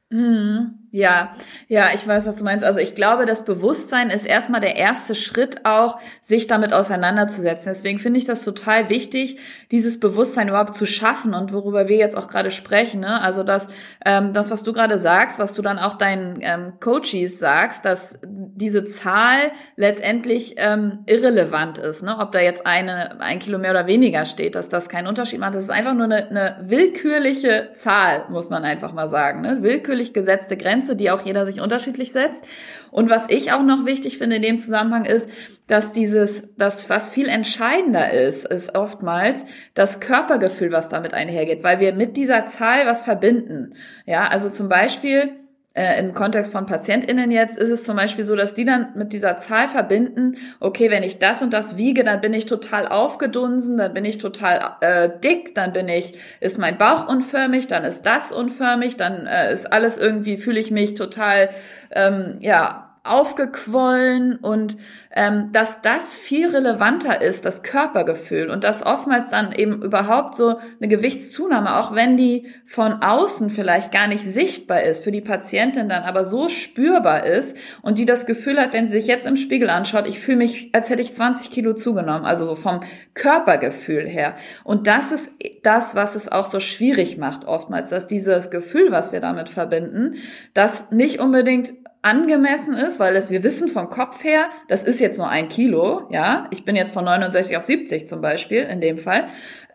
Mhm. 0.10 0.80
Ja, 0.92 1.34
ja, 1.68 1.90
ich 1.94 2.08
weiß, 2.08 2.26
was 2.26 2.38
du 2.38 2.44
meinst. 2.44 2.66
Also 2.66 2.80
ich 2.80 2.96
glaube, 2.96 3.28
das 3.28 3.46
Bewusstsein 3.46 4.10
ist 4.10 4.26
erstmal 4.26 4.60
der 4.60 4.76
erste 4.76 5.14
Schritt 5.14 5.64
auch, 5.66 6.00
sich 6.24 6.48
damit 6.48 6.74
auseinanderzusetzen. 6.74 7.72
Deswegen 7.72 8.00
finde 8.00 8.18
ich 8.18 8.26
das 8.26 8.44
total 8.44 8.90
wichtig, 8.90 9.38
dieses 9.70 10.00
Bewusstsein 10.00 10.48
überhaupt 10.48 10.76
zu 10.76 10.88
schaffen 10.88 11.36
und 11.36 11.54
worüber 11.54 11.88
wir 11.88 11.98
jetzt 11.98 12.18
auch 12.18 12.28
gerade 12.28 12.50
sprechen. 12.50 13.02
Ne? 13.02 13.22
Also 13.22 13.44
das, 13.44 13.68
ähm, 14.04 14.34
das, 14.34 14.50
was 14.50 14.64
du 14.64 14.74
gerade 14.74 14.98
sagst, 14.98 15.38
was 15.38 15.54
du 15.54 15.62
dann 15.62 15.78
auch 15.78 15.94
deinen 15.94 16.40
ähm, 16.42 16.74
Coaches 16.80 17.38
sagst, 17.38 17.86
dass 17.86 18.18
diese 18.26 18.84
Zahl 18.84 19.52
letztendlich 19.76 20.56
ähm, 20.58 21.00
irrelevant 21.06 21.78
ist. 21.78 22.02
Ne? 22.02 22.18
Ob 22.18 22.32
da 22.32 22.40
jetzt 22.40 22.66
eine, 22.66 23.22
ein 23.22 23.38
Kilo 23.38 23.60
mehr 23.60 23.72
oder 23.72 23.86
weniger 23.86 24.26
steht, 24.26 24.56
dass 24.56 24.70
das 24.70 24.90
keinen 24.90 25.06
Unterschied 25.06 25.40
macht. 25.40 25.54
Das 25.54 25.64
ist 25.64 25.70
einfach 25.70 25.94
nur 25.94 26.06
eine, 26.06 26.30
eine 26.30 26.58
willkürliche 26.64 27.70
Zahl, 27.76 28.26
muss 28.30 28.50
man 28.50 28.64
einfach 28.64 28.92
mal 28.92 29.08
sagen. 29.08 29.42
Ne? 29.42 29.60
Willkürlich 30.00 30.14
gesetzte 30.14 30.56
Grenze 30.58 30.70
Grenze, 30.70 30.96
die 30.96 31.12
auch 31.12 31.26
jeder 31.26 31.46
sich 31.46 31.60
unterschiedlich 31.60 32.12
setzt. 32.12 32.44
Und 32.92 33.10
was 33.10 33.30
ich 33.30 33.52
auch 33.52 33.64
noch 33.64 33.86
wichtig 33.86 34.18
finde 34.18 34.38
in 34.38 34.42
dem 34.42 34.60
Zusammenhang 34.60 35.06
ist, 35.06 35.30
dass 35.68 35.92
dieses, 35.92 36.56
das, 36.56 36.90
was 36.90 37.10
viel 37.10 37.28
entscheidender 37.28 38.12
ist, 38.12 38.46
ist 38.46 38.76
oftmals 38.76 39.46
das 39.74 40.00
Körpergefühl, 40.00 40.72
was 40.72 40.90
damit 40.90 41.14
einhergeht, 41.14 41.64
weil 41.64 41.80
wir 41.80 41.94
mit 41.94 42.18
dieser 42.18 42.48
Zahl 42.48 42.86
was 42.86 43.04
verbinden. 43.04 43.76
Ja, 44.06 44.28
also 44.28 44.50
zum 44.50 44.70
Beispiel, 44.70 45.32
äh, 45.80 45.98
im 45.98 46.14
Kontext 46.14 46.52
von 46.52 46.66
PatientInnen 46.66 47.32
jetzt 47.32 47.58
ist 47.58 47.70
es 47.70 47.86
zum 47.86 47.96
Beispiel 47.96 48.26
so, 48.26 48.36
dass 48.36 48.54
die 48.54 48.66
dann 48.66 48.90
mit 48.96 49.14
dieser 49.14 49.38
Zahl 49.38 49.70
verbinden, 49.70 50.36
okay, 50.60 50.92
wenn 50.92 51.04
ich 51.04 51.20
das 51.20 51.42
und 51.42 51.54
das 51.54 51.78
wiege, 51.78 52.04
dann 52.04 52.20
bin 52.20 52.34
ich 52.34 52.48
total 52.48 52.86
aufgedunsen, 52.86 53.78
dann 53.78 53.94
bin 53.94 54.04
ich 54.04 54.18
total 54.18 54.76
äh, 54.82 55.10
dick, 55.24 55.56
dann 55.56 55.72
bin 55.72 55.88
ich, 55.88 56.16
ist 56.42 56.58
mein 56.58 56.78
Bauch 56.78 57.08
unförmig, 57.08 57.68
dann 57.68 57.86
ist 57.86 58.02
das 58.02 58.34
unförmig, 58.34 58.98
dann 58.98 59.26
äh, 59.26 59.54
ist 59.54 59.72
alles 59.72 59.98
irgendwie, 59.98 60.36
fühle 60.36 60.60
ich 60.60 60.70
mich 60.70 60.96
total, 60.96 61.50
ähm, 61.92 62.36
ja, 62.42 62.86
aufgequollen 63.06 64.36
und 64.36 64.76
dass 65.16 65.82
das 65.82 66.16
viel 66.16 66.50
relevanter 66.50 67.20
ist, 67.20 67.44
das 67.44 67.64
Körpergefühl 67.64 68.52
und 68.52 68.64
dass 68.64 68.86
oftmals 68.86 69.32
dann 69.32 69.52
eben 69.52 69.82
überhaupt 69.82 70.36
so 70.36 70.60
eine 70.80 70.88
Gewichtszunahme, 70.88 71.78
auch 71.78 71.96
wenn 71.96 72.16
die 72.16 72.46
von 72.68 73.02
außen 73.02 73.50
vielleicht 73.50 73.92
gar 73.92 74.08
nicht 74.08 74.22
sichtbar 74.22 74.84
ist, 74.84 75.04
für 75.04 75.12
die 75.12 75.22
Patientin 75.22 75.90
dann 75.90 76.04
aber 76.04 76.26
so 76.26 76.48
spürbar 76.48 77.26
ist 77.26 77.58
und 77.82 77.98
die 77.98 78.06
das 78.06 78.28
Gefühl 78.28 78.60
hat, 78.60 78.72
wenn 78.74 78.88
sie 78.88 79.00
sich 79.00 79.08
jetzt 79.08 79.26
im 79.26 79.36
Spiegel 79.36 79.72
anschaut, 79.72 80.06
ich 80.06 80.20
fühle 80.20 80.38
mich, 80.38 80.70
als 80.74 80.92
hätte 80.92 81.02
ich 81.02 81.16
20 81.16 81.50
Kilo 81.50 81.74
zugenommen, 81.74 82.26
also 82.26 82.46
so 82.46 82.54
vom 82.54 82.82
Körpergefühl 83.16 84.08
her. 84.08 84.36
Und 84.64 84.86
das 84.86 85.12
ist 85.12 85.32
das, 85.64 85.96
was 85.96 86.14
es 86.14 86.32
auch 86.32 86.46
so 86.46 86.60
schwierig 86.60 87.18
macht 87.18 87.46
oftmals, 87.46 87.90
dass 87.90 88.06
dieses 88.06 88.52
Gefühl, 88.52 88.92
was 88.92 89.12
wir 89.12 89.22
damit 89.22 89.50
verbinden, 89.50 90.18
das 90.54 90.92
nicht 90.92 91.20
unbedingt 91.20 91.74
angemessen 92.02 92.76
ist, 92.76 93.00
weil 93.00 93.16
es, 93.16 93.30
wir 93.30 93.44
wissen 93.44 93.68
vom 93.68 93.90
Kopf 93.90 94.24
her, 94.24 94.46
das 94.70 94.84
ist 94.84 95.00
jetzt 95.00 95.09
nur 95.18 95.30
ein 95.30 95.50
Kilo, 95.50 96.08
ja. 96.10 96.48
Ich 96.52 96.66
bin 96.66 96.76
jetzt 96.76 96.94
von 96.94 97.06
69 97.06 97.58
auf 97.58 97.64
70 97.64 98.08
zum 98.08 98.22
Beispiel 98.22 98.64
in 98.64 98.82
dem 98.82 98.98
Fall. 98.98 99.26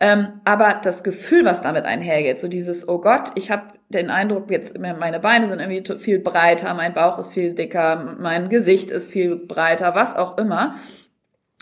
Ähm, 0.01 0.41
aber 0.45 0.81
das 0.83 1.03
Gefühl, 1.03 1.45
was 1.45 1.63
damit 1.63 1.85
einhergeht, 1.85 2.41
so 2.41 2.49
dieses, 2.49 2.89
oh 2.89 2.99
Gott, 2.99 3.33
ich 3.35 3.51
habe 3.51 3.65
den 3.89 4.11
Eindruck, 4.11 4.51
jetzt 4.51 4.79
meine 4.79 5.21
Beine 5.21 5.49
sind 5.49 5.61
irgendwie 5.61 5.99
viel 5.99 6.19
breiter, 6.19 6.75
mein 6.75 6.95
Bauch 6.95 7.19
ist 7.19 7.33
viel 7.33 7.55
dicker, 7.55 8.17
mein 8.19 8.49
Gesicht 8.49 8.91
ist 8.91 9.11
viel 9.11 9.37
breiter, 9.37 9.95
was 9.95 10.17
auch 10.17 10.37
immer. 10.39 10.77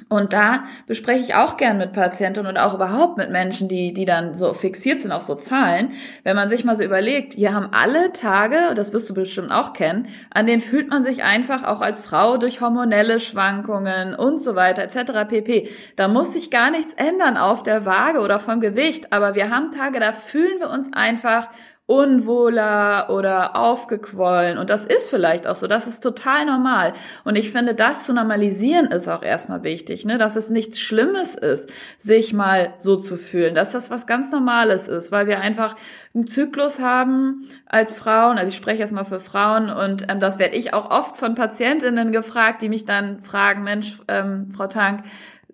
Und 0.08 0.32
da 0.32 0.64
bespreche 0.86 1.22
ich 1.22 1.34
auch 1.34 1.56
gern 1.56 1.78
mit 1.78 1.92
Patienten 1.92 2.46
und 2.46 2.58
auch 2.58 2.74
überhaupt 2.74 3.18
mit 3.18 3.30
Menschen, 3.30 3.68
die, 3.68 3.92
die 3.92 4.04
dann 4.04 4.34
so 4.34 4.52
fixiert 4.54 5.00
sind 5.00 5.12
auf 5.12 5.22
so 5.22 5.34
Zahlen. 5.34 5.92
Wenn 6.24 6.36
man 6.36 6.48
sich 6.48 6.64
mal 6.64 6.76
so 6.76 6.84
überlegt, 6.84 7.36
wir 7.36 7.54
haben 7.54 7.68
alle 7.72 8.12
Tage, 8.12 8.74
das 8.74 8.92
wirst 8.92 9.10
du 9.10 9.14
bestimmt 9.14 9.50
auch 9.50 9.72
kennen, 9.72 10.08
an 10.30 10.46
denen 10.46 10.62
fühlt 10.62 10.88
man 10.90 11.02
sich 11.02 11.22
einfach 11.22 11.64
auch 11.64 11.80
als 11.80 12.02
Frau 12.02 12.36
durch 12.36 12.60
hormonelle 12.60 13.20
Schwankungen 13.20 14.14
und 14.14 14.40
so 14.40 14.54
weiter 14.54 14.82
etc. 14.82 15.28
pp. 15.28 15.68
Da 15.96 16.08
muss 16.08 16.32
sich 16.32 16.50
gar 16.50 16.70
nichts 16.70 16.94
ändern 16.94 17.36
auf 17.36 17.62
der 17.62 17.84
Waage 17.84 18.20
oder 18.20 18.38
vom 18.38 18.60
Gewicht, 18.60 19.12
aber 19.12 19.34
wir 19.34 19.50
haben 19.50 19.70
Tage, 19.70 20.00
da 20.00 20.12
fühlen 20.12 20.60
wir 20.60 20.70
uns 20.70 20.92
einfach 20.92 21.48
unwohler 21.86 23.10
oder 23.10 23.56
aufgequollen. 23.56 24.56
Und 24.56 24.70
das 24.70 24.84
ist 24.84 25.10
vielleicht 25.10 25.48
auch 25.48 25.56
so. 25.56 25.66
Das 25.66 25.88
ist 25.88 26.00
total 26.02 26.46
normal. 26.46 26.92
Und 27.24 27.36
ich 27.36 27.50
finde, 27.50 27.74
das 27.74 28.04
zu 28.04 28.12
normalisieren 28.12 28.86
ist 28.86 29.08
auch 29.08 29.22
erstmal 29.22 29.64
wichtig, 29.64 30.04
ne? 30.04 30.16
dass 30.16 30.36
es 30.36 30.48
nichts 30.48 30.78
Schlimmes 30.78 31.34
ist, 31.34 31.72
sich 31.98 32.32
mal 32.32 32.74
so 32.78 32.96
zu 32.96 33.16
fühlen, 33.16 33.54
dass 33.56 33.72
das 33.72 33.90
was 33.90 34.06
ganz 34.06 34.30
Normales 34.30 34.86
ist, 34.86 35.10
weil 35.10 35.26
wir 35.26 35.40
einfach 35.40 35.74
einen 36.14 36.26
Zyklus 36.26 36.78
haben 36.78 37.44
als 37.66 37.94
Frauen. 37.94 38.38
Also 38.38 38.50
ich 38.50 38.56
spreche 38.56 38.78
jetzt 38.78 38.92
mal 38.92 39.04
für 39.04 39.20
Frauen 39.20 39.68
und 39.68 40.06
ähm, 40.08 40.20
das 40.20 40.38
werde 40.38 40.54
ich 40.54 40.72
auch 40.72 40.90
oft 40.90 41.16
von 41.16 41.34
Patientinnen 41.34 42.12
gefragt, 42.12 42.62
die 42.62 42.68
mich 42.68 42.84
dann 42.84 43.22
fragen, 43.22 43.64
Mensch, 43.64 43.98
ähm, 44.06 44.52
Frau 44.56 44.68
Tank, 44.68 45.02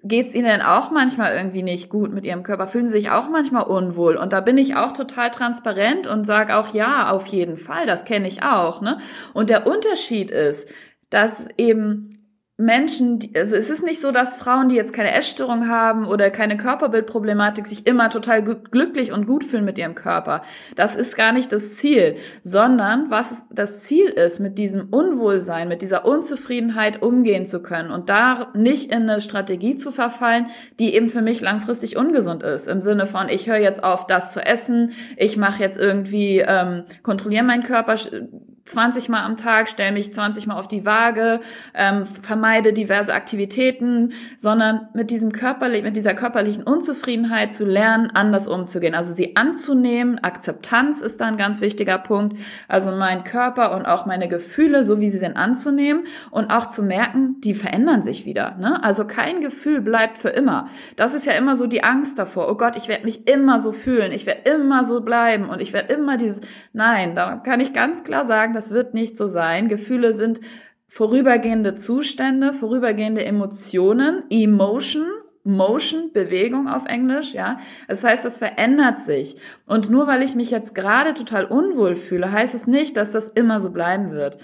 geht's 0.04 0.34
ihnen 0.34 0.46
denn 0.46 0.62
auch 0.62 0.90
manchmal 0.90 1.34
irgendwie 1.34 1.62
nicht 1.62 1.88
gut 1.88 2.12
mit 2.12 2.24
ihrem 2.24 2.42
Körper? 2.42 2.66
Fühlen 2.66 2.87
sie 2.87 2.92
sich 2.92 3.11
auch 3.11 3.28
manchmal 3.28 3.64
unwohl? 3.64 4.16
Und 4.16 4.32
da 4.32 4.40
bin 4.40 4.58
ich 4.58 4.76
auch 4.76 4.92
total 4.92 5.30
transparent 5.30 6.06
und 6.06 6.24
sage 6.24 6.56
auch 6.56 6.74
ja, 6.74 7.11
auf 7.11 7.26
jeden 7.26 7.56
Fall, 7.56 7.87
das 7.87 8.04
kenne 8.04 8.28
ich 8.28 8.42
auch. 8.42 8.80
Ne? 8.80 8.98
Und 9.34 9.50
der 9.50 9.66
Unterschied 9.66 10.30
ist, 10.30 10.68
dass 11.11 11.48
eben 11.56 12.11
Menschen, 12.60 13.20
die, 13.20 13.30
also 13.36 13.54
es 13.54 13.70
ist 13.70 13.84
nicht 13.84 14.00
so, 14.00 14.10
dass 14.10 14.36
Frauen, 14.36 14.68
die 14.68 14.74
jetzt 14.74 14.92
keine 14.92 15.14
Essstörung 15.14 15.68
haben 15.68 16.08
oder 16.08 16.28
keine 16.28 16.56
Körperbildproblematik, 16.56 17.68
sich 17.68 17.86
immer 17.86 18.10
total 18.10 18.42
glücklich 18.42 19.12
und 19.12 19.28
gut 19.28 19.44
fühlen 19.44 19.64
mit 19.64 19.78
ihrem 19.78 19.94
Körper. 19.94 20.42
Das 20.74 20.96
ist 20.96 21.16
gar 21.16 21.30
nicht 21.30 21.52
das 21.52 21.76
Ziel, 21.76 22.16
sondern 22.42 23.12
was 23.12 23.46
das 23.52 23.84
Ziel 23.84 24.08
ist, 24.08 24.40
mit 24.40 24.58
diesem 24.58 24.88
Unwohlsein, 24.88 25.68
mit 25.68 25.82
dieser 25.82 26.04
Unzufriedenheit 26.04 27.00
umgehen 27.00 27.46
zu 27.46 27.62
können 27.62 27.92
und 27.92 28.08
da 28.08 28.48
nicht 28.54 28.90
in 28.90 29.08
eine 29.08 29.20
Strategie 29.20 29.76
zu 29.76 29.92
verfallen, 29.92 30.46
die 30.80 30.96
eben 30.96 31.06
für 31.06 31.22
mich 31.22 31.40
langfristig 31.40 31.96
ungesund 31.96 32.42
ist. 32.42 32.66
Im 32.66 32.80
Sinne 32.80 33.06
von, 33.06 33.28
ich 33.28 33.46
höre 33.46 33.58
jetzt 33.58 33.84
auf, 33.84 34.08
das 34.08 34.32
zu 34.32 34.44
essen, 34.44 34.90
ich 35.16 35.36
mache 35.36 35.62
jetzt 35.62 35.78
irgendwie, 35.78 36.38
ähm, 36.44 36.82
kontrolliere 37.04 37.44
meinen 37.44 37.62
Körper, 37.62 37.94
20 38.68 39.09
Mal 39.09 39.24
am 39.24 39.37
Tag, 39.37 39.68
stelle 39.68 39.92
mich 39.92 40.12
20 40.12 40.46
Mal 40.46 40.59
auf 40.59 40.68
die 40.68 40.85
Waage, 40.85 41.40
ähm, 41.74 42.07
vermeide 42.07 42.72
diverse 42.72 43.12
Aktivitäten, 43.14 44.12
sondern 44.37 44.88
mit 44.94 45.11
diesem 45.11 45.33
körperlich, 45.33 45.83
mit 45.83 45.96
dieser 45.96 46.14
körperlichen 46.14 46.62
Unzufriedenheit 46.62 47.54
zu 47.54 47.64
lernen, 47.64 48.11
anders 48.12 48.46
umzugehen. 48.46 48.94
Also 48.94 49.14
sie 49.14 49.37
anzunehmen. 49.37 50.18
Akzeptanz 50.18 51.00
ist 51.00 51.20
da 51.20 51.26
ein 51.26 51.37
ganz 51.37 51.61
wichtiger 51.61 51.98
Punkt. 51.98 52.37
Also 52.68 52.90
mein 52.90 53.24
Körper 53.24 53.74
und 53.74 53.87
auch 53.87 54.07
meine 54.07 54.28
Gefühle, 54.28 54.85
so 54.85 55.00
wie 55.00 55.11
sie 55.11 55.18
sind, 55.18 55.37
anzunehmen 55.37 56.04
und 56.31 56.50
auch 56.50 56.66
zu 56.66 56.83
merken, 56.83 57.40
die 57.40 57.54
verändern 57.54 58.02
sich 58.02 58.26
wieder. 58.26 58.57
Ne? 58.59 58.83
Also 58.83 59.07
kein 59.07 59.40
Gefühl 59.40 59.81
bleibt 59.81 60.18
für 60.18 60.31
immer. 60.31 60.68
Das 60.96 61.14
ist 61.14 61.26
ja 61.26 61.33
immer 61.33 61.57
so 61.57 61.66
die 61.66 61.85
Angst 61.85 62.18
davor. 62.18 62.50
Oh 62.50 62.54
Gott, 62.54 62.76
ich 62.76 62.88
werde 62.88 63.04
mich 63.04 63.28
immer 63.28 63.61
so 63.61 63.72
fühlen. 63.72 64.12
Ich 64.12 64.26
werde 64.26 64.50
immer 64.50 64.85
so 64.85 65.00
bleiben 65.00 65.48
und 65.48 65.61
ich 65.61 65.72
werde 65.72 65.92
immer 65.94 66.16
dieses, 66.16 66.40
nein, 66.72 67.14
da 67.14 67.37
kann 67.37 67.61
ich 67.61 67.72
ganz 67.72 68.04
klar 68.04 68.24
sagen, 68.24 68.54
das 68.58 68.72
wird 68.72 68.92
nicht 68.92 69.16
so 69.16 69.28
sein. 69.28 69.68
Gefühle 69.68 70.14
sind 70.14 70.40
vorübergehende 70.88 71.76
Zustände, 71.76 72.52
vorübergehende 72.52 73.24
Emotionen, 73.24 74.24
Emotion, 74.30 75.06
Motion, 75.44 76.12
Bewegung 76.12 76.66
auf 76.66 76.86
Englisch, 76.86 77.32
ja. 77.32 77.58
Das 77.86 78.02
heißt, 78.02 78.24
das 78.24 78.36
verändert 78.36 79.00
sich. 79.00 79.36
Und 79.64 79.90
nur 79.90 80.08
weil 80.08 80.22
ich 80.22 80.34
mich 80.34 80.50
jetzt 80.50 80.74
gerade 80.74 81.14
total 81.14 81.44
unwohl 81.44 81.94
fühle, 81.94 82.32
heißt 82.32 82.54
es 82.54 82.66
nicht, 82.66 82.96
dass 82.96 83.12
das 83.12 83.28
immer 83.28 83.60
so 83.60 83.70
bleiben 83.70 84.10
wird. 84.10 84.38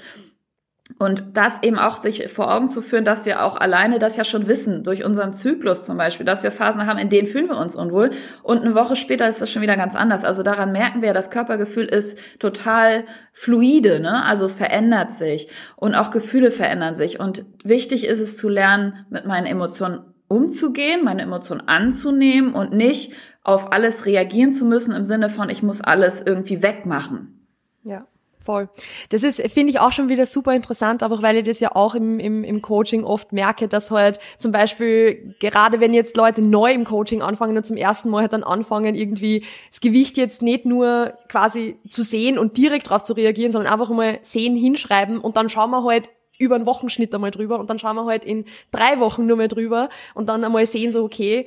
Und 0.99 1.37
das 1.37 1.63
eben 1.63 1.79
auch 1.79 1.97
sich 1.97 2.31
vor 2.31 2.55
Augen 2.55 2.69
zu 2.69 2.83
führen, 2.83 3.07
dass 3.07 3.25
wir 3.25 3.43
auch 3.43 3.57
alleine 3.57 3.99
das 3.99 4.19
ja 4.19 4.25
schon 4.25 4.49
wissen, 4.49 4.85
durch 4.85 5.03
unseren 5.03 5.33
Zyklus 5.33 5.87
zum 5.87 5.97
Beispiel, 5.97 6.27
dass 6.27 6.43
wir 6.43 6.53
Phasen 6.53 6.87
haben, 6.87 6.99
in 6.99 7.09
denen 7.09 7.27
fühlen 7.27 7.49
wir 7.49 7.57
uns 7.57 7.75
unwohl 7.75 8.11
und 8.43 8.61
eine 8.61 8.75
Woche 8.75 8.95
später 8.95 9.27
ist 9.27 9.41
das 9.41 9.51
schon 9.51 9.63
wieder 9.63 9.77
ganz 9.77 9.97
anders. 9.97 10.25
Also 10.25 10.43
daran 10.43 10.73
merken 10.73 11.01
wir, 11.01 11.15
das 11.15 11.31
Körpergefühl 11.31 11.87
ist 11.87 12.19
total 12.39 13.05
fluide, 13.33 13.99
ne? 13.99 14.25
Also 14.25 14.45
es 14.45 14.55
verändert 14.55 15.13
sich 15.13 15.49
und 15.77 15.95
auch 15.95 16.11
Gefühle 16.11 16.51
verändern 16.51 16.97
sich. 16.97 17.19
Und 17.19 17.47
wichtig 17.65 18.07
ist 18.07 18.21
es 18.21 18.37
zu 18.37 18.51
lernen, 18.51 19.07
mit 19.09 19.25
meinen 19.25 19.47
Emotionen 19.47 20.01
umzugehen, 20.29 21.03
meine 21.03 21.23
Emotionen 21.23 21.67
anzunehmen 21.67 22.53
und 22.53 22.73
nicht 22.75 23.15
auf 23.43 23.73
alles 23.73 24.05
reagieren 24.05 24.53
zu 24.53 24.67
müssen 24.67 24.95
im 24.95 25.07
Sinne 25.07 25.31
von, 25.31 25.49
ich 25.49 25.63
muss 25.63 25.81
alles 25.81 26.23
irgendwie 26.25 26.63
wegmachen. 26.63 27.47
Ja. 27.85 28.07
Voll. 28.45 28.69
Das 29.09 29.23
ist, 29.23 29.41
finde 29.51 29.71
ich 29.71 29.81
auch 29.81 29.93
schon 29.93 30.11
wieder 30.11 30.27
super 30.27 30.55
interessant, 30.55 31.03
aber 31.03 31.23
weil 31.23 31.39
ich 31.39 31.45
das 31.45 31.61
ja 31.61 31.75
auch 31.75 31.95
im, 31.95 32.21
im, 32.21 32.45
im 32.45 32.61
Coaching 32.61 33.03
oft 33.03 33.33
merke, 33.33 33.69
dass 33.69 33.91
halt 33.91 34.21
zum 34.39 34.53
Beispiel, 34.53 35.35
gerade 35.41 35.81
wenn 35.81 35.95
jetzt 35.95 36.15
Leute 36.19 36.47
neu 36.47 36.71
im 36.71 36.85
Coaching 36.85 37.23
anfangen 37.23 37.57
und 37.57 37.65
zum 37.65 37.79
ersten 37.79 38.11
Mal 38.11 38.21
halt 38.21 38.35
dann 38.35 38.45
anfangen, 38.45 38.95
irgendwie 38.97 39.45
das 39.71 39.81
Gewicht 39.81 40.19
jetzt 40.19 40.43
nicht 40.43 40.67
nur 40.67 41.15
quasi 41.31 41.79
zu 41.89 42.03
sehen 42.03 42.39
und 42.39 42.59
direkt 42.59 42.89
darauf 42.89 43.03
zu 43.03 43.15
reagieren, 43.15 43.51
sondern 43.51 43.73
einfach 43.73 43.89
mal 43.89 44.19
sehen, 44.23 44.57
hinschreiben 44.57 45.21
und 45.21 45.39
dann 45.39 45.49
schauen 45.49 45.71
wir 45.71 45.83
halt 45.83 46.11
über 46.39 46.57
einen 46.57 46.67
Wochenschnitt 46.67 47.15
einmal 47.15 47.31
drüber 47.31 47.59
und 47.59 47.71
dann 47.71 47.79
schauen 47.79 47.97
wir 47.97 48.05
halt 48.05 48.27
in 48.27 48.45
drei 48.73 49.01
Wochen 49.01 49.25
nur 49.25 49.39
mal 49.39 49.49
drüber 49.49 49.89
und 50.15 50.29
dann 50.29 50.45
einmal 50.45 50.67
sehen 50.67 50.93
so, 50.93 51.03
okay, 51.03 51.47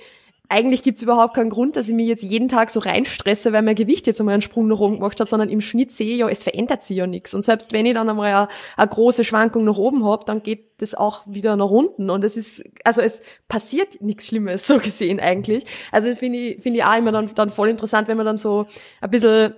eigentlich 0.50 0.84
gibt's 0.84 1.02
überhaupt 1.02 1.34
keinen 1.34 1.50
Grund, 1.50 1.76
dass 1.76 1.88
ich 1.88 1.94
mich 1.94 2.08
jetzt 2.08 2.24
jeden 2.24 2.48
Tag 2.48 2.70
so 2.70 2.80
reinstresse, 2.80 3.52
weil 3.54 3.62
mein 3.62 3.76
Gewicht 3.76 4.08
jetzt 4.08 4.20
einmal 4.20 4.34
einen 4.34 4.42
Sprung 4.42 4.68
nach 4.68 4.80
oben 4.80 4.96
gemacht 4.96 5.20
hat, 5.20 5.28
sondern 5.28 5.50
im 5.50 5.62
Schnitt 5.62 5.92
sehe 5.92 6.14
ich 6.14 6.20
ja, 6.20 6.30
es 6.30 6.44
verändert 6.44 6.82
sich 6.82 6.98
ja 6.98 7.08
nichts. 7.08 7.34
Und 7.34 7.42
selbst 7.42 7.74
wenn 7.74 7.86
ich 7.86 7.94
dann 7.94 8.10
einmal 8.10 8.28
eine, 8.28 8.48
eine 8.78 8.88
große 8.88 9.24
Schwankung 9.24 9.66
nach 9.66 9.78
oben 9.78 10.06
hab, 10.06 10.26
dann 10.26 10.44
geht 10.44 10.82
das 10.82 10.96
auch 10.96 11.24
wieder 11.26 11.56
nach 11.56 11.70
unten. 11.70 12.10
Und 12.10 12.24
es 12.24 12.38
ist, 12.38 12.64
also 12.84 13.02
es 13.02 13.22
passiert 13.48 14.02
nichts 14.02 14.28
Schlimmes, 14.28 14.68
so 14.68 14.78
gesehen 14.78 15.20
eigentlich. 15.20 15.66
Also 15.92 16.08
das 16.08 16.20
finde 16.20 16.40
ich, 16.40 16.62
finde 16.62 16.80
ich 16.80 16.86
auch 16.86 16.98
immer 16.98 17.12
dann, 17.12 17.30
dann 17.36 17.50
voll 17.50 17.70
interessant, 17.70 18.08
wenn 18.08 18.18
man 18.18 18.26
dann 18.26 18.38
so 18.38 18.68
ein 19.02 19.10
bisschen 19.10 19.54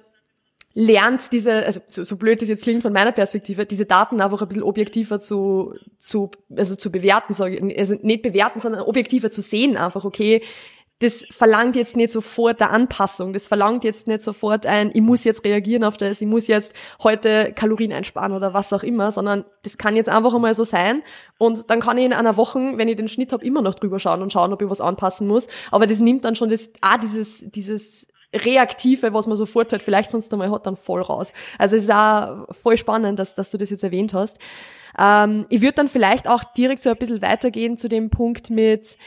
lernt 0.76 1.32
diese, 1.34 1.66
also 1.66 1.82
so, 1.88 2.04
so 2.04 2.16
blöd 2.16 2.42
das 2.42 2.50
jetzt 2.50 2.64
klingt 2.64 2.84
von 2.84 2.94
meiner 2.94 3.12
Perspektive, 3.12 3.66
diese 3.66 3.86
Daten 3.86 4.22
einfach 4.22 4.42
ein 4.42 4.48
bisschen 4.48 4.64
objektiver 4.64 5.20
zu, 5.20 5.74
zu 5.98 6.30
also 6.56 6.76
zu 6.76 6.92
bewerten, 6.92 7.34
sage 7.34 7.58
ich, 7.58 7.78
also 7.78 7.96
nicht 8.02 8.22
bewerten, 8.22 8.60
sondern 8.60 8.82
objektiver 8.82 9.32
zu 9.32 9.42
sehen, 9.42 9.78
einfach, 9.78 10.06
okay, 10.06 10.42
das 11.00 11.26
verlangt 11.32 11.78
jetzt 11.78 11.96
nicht 11.96 12.12
sofort 12.12 12.60
der 12.60 12.72
Anpassung, 12.72 13.32
das 13.32 13.48
verlangt 13.48 13.86
jetzt 13.86 14.08
nicht 14.08 14.22
sofort 14.22 14.66
ein, 14.66 14.92
ich 14.94 15.02
muss 15.02 15.24
jetzt 15.24 15.46
reagieren 15.46 15.86
auf 15.86 15.96
das, 15.96 16.22
ich 16.22 16.28
muss 16.28 16.48
jetzt 16.48 16.74
heute 17.02 17.54
Kalorien 17.54 17.94
einsparen 17.94 18.34
oder 18.34 18.54
was 18.54 18.74
auch 18.74 18.84
immer, 18.84 19.12
sondern 19.12 19.46
das 19.64 19.78
kann 19.78 19.96
jetzt 19.96 20.10
einfach 20.10 20.34
einmal 20.34 20.54
so 20.54 20.66
sein 20.66 21.02
und 21.38 21.70
dann 21.70 21.80
kann 21.80 21.98
ich 21.98 22.06
in 22.06 22.14
einer 22.14 22.36
Woche, 22.36 22.74
wenn 22.76 22.90
ich 22.90 22.98
den 22.98 23.08
Schnitt 23.08 23.32
habe, 23.32 23.46
immer 23.46 23.62
noch 23.62 23.76
drüber 23.76 23.98
schauen 23.98 24.22
und 24.22 24.34
schauen, 24.34 24.52
ob 24.52 24.62
ich 24.62 24.70
was 24.70 24.82
anpassen 24.82 25.26
muss, 25.26 25.48
aber 25.72 25.88
das 25.88 26.00
nimmt 26.00 26.26
dann 26.26 26.36
schon 26.36 26.50
das, 26.50 26.70
ah, 26.82 26.98
dieses, 26.98 27.50
dieses 27.50 28.06
Reaktive, 28.34 29.14
was 29.14 29.26
man 29.26 29.38
sofort 29.38 29.72
halt 29.72 29.82
vielleicht 29.82 30.12
sonst 30.12 30.32
einmal 30.34 30.52
hat, 30.52 30.68
dann 30.68 30.76
voll 30.76 31.02
raus. 31.02 31.34
Also 31.58 31.76
es 31.76 31.84
ist 31.84 31.92
auch 31.92 32.46
voll 32.54 32.78
spannend, 32.78 33.18
dass, 33.18 33.34
dass 33.34 33.50
du 33.50 33.58
das 33.58 33.72
jetzt 33.72 33.84
erwähnt 33.84 34.14
hast. 34.14 34.38
Ähm, 34.98 35.46
ich 35.50 35.62
würde 35.62 35.74
dann 35.74 35.88
vielleicht 35.88 36.28
auch 36.28 36.44
direkt 36.44 36.82
so 36.82 36.90
ein 36.90 36.98
bisschen 36.98 37.22
weitergehen 37.22 37.78
zu 37.78 37.88
dem 37.88 38.10
Punkt 38.10 38.50
mit 38.50 38.98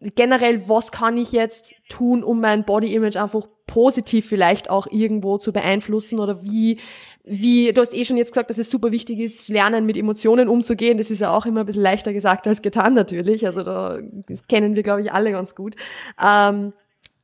generell, 0.00 0.68
was 0.68 0.92
kann 0.92 1.18
ich 1.18 1.32
jetzt 1.32 1.74
tun, 1.88 2.24
um 2.24 2.40
mein 2.40 2.64
Body 2.64 2.94
Image 2.94 3.16
einfach 3.16 3.46
positiv 3.66 4.26
vielleicht 4.26 4.70
auch 4.70 4.86
irgendwo 4.90 5.38
zu 5.38 5.52
beeinflussen 5.52 6.18
oder 6.18 6.42
wie, 6.42 6.80
wie, 7.22 7.72
du 7.72 7.80
hast 7.80 7.94
eh 7.94 8.04
schon 8.04 8.16
jetzt 8.16 8.32
gesagt, 8.32 8.50
dass 8.50 8.58
es 8.58 8.70
super 8.70 8.90
wichtig 8.90 9.20
ist, 9.20 9.48
lernen 9.48 9.86
mit 9.86 9.96
Emotionen 9.96 10.48
umzugehen. 10.48 10.98
Das 10.98 11.10
ist 11.10 11.20
ja 11.20 11.30
auch 11.30 11.46
immer 11.46 11.60
ein 11.60 11.66
bisschen 11.66 11.82
leichter 11.82 12.12
gesagt 12.12 12.48
als 12.48 12.62
getan 12.62 12.94
natürlich. 12.94 13.46
Also 13.46 13.62
da, 13.62 13.98
das 14.26 14.46
kennen 14.48 14.74
wir, 14.74 14.82
glaube 14.82 15.02
ich, 15.02 15.12
alle 15.12 15.30
ganz 15.30 15.54
gut. 15.54 15.76
Ähm, 16.22 16.72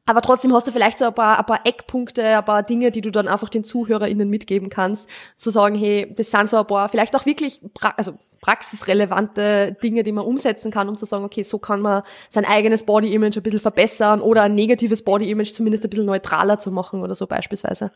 aber 0.06 0.22
trotzdem 0.22 0.52
hast 0.54 0.66
du 0.68 0.72
vielleicht 0.72 0.98
so 0.98 1.04
ein 1.06 1.14
paar, 1.14 1.38
ein 1.38 1.46
paar 1.46 1.60
Eckpunkte, 1.64 2.38
ein 2.38 2.44
paar 2.44 2.62
Dinge, 2.62 2.92
die 2.92 3.00
du 3.00 3.10
dann 3.10 3.28
einfach 3.28 3.48
den 3.48 3.64
ZuhörerInnen 3.64 4.30
mitgeben 4.30 4.70
kannst, 4.70 5.08
zu 5.36 5.50
sagen, 5.50 5.74
hey, 5.74 6.14
das 6.16 6.30
sind 6.30 6.48
so 6.48 6.58
ein 6.58 6.66
paar, 6.66 6.88
vielleicht 6.88 7.14
auch 7.16 7.26
wirklich, 7.26 7.60
also 7.96 8.14
praxisrelevante 8.40 9.76
Dinge, 9.82 10.04
die 10.04 10.12
man 10.12 10.24
umsetzen 10.24 10.70
kann, 10.70 10.88
um 10.88 10.96
zu 10.96 11.04
sagen, 11.04 11.24
okay, 11.24 11.42
so 11.42 11.58
kann 11.58 11.80
man 11.80 12.02
sein 12.28 12.44
eigenes 12.44 12.84
Body-Image 12.84 13.36
ein 13.36 13.42
bisschen 13.42 13.58
verbessern 13.58 14.20
oder 14.20 14.44
ein 14.44 14.54
negatives 14.54 15.02
Body-Image 15.02 15.52
zumindest 15.52 15.84
ein 15.84 15.90
bisschen 15.90 16.06
neutraler 16.06 16.60
zu 16.60 16.70
machen 16.70 17.02
oder 17.02 17.16
so 17.16 17.26
beispielsweise. 17.26 17.90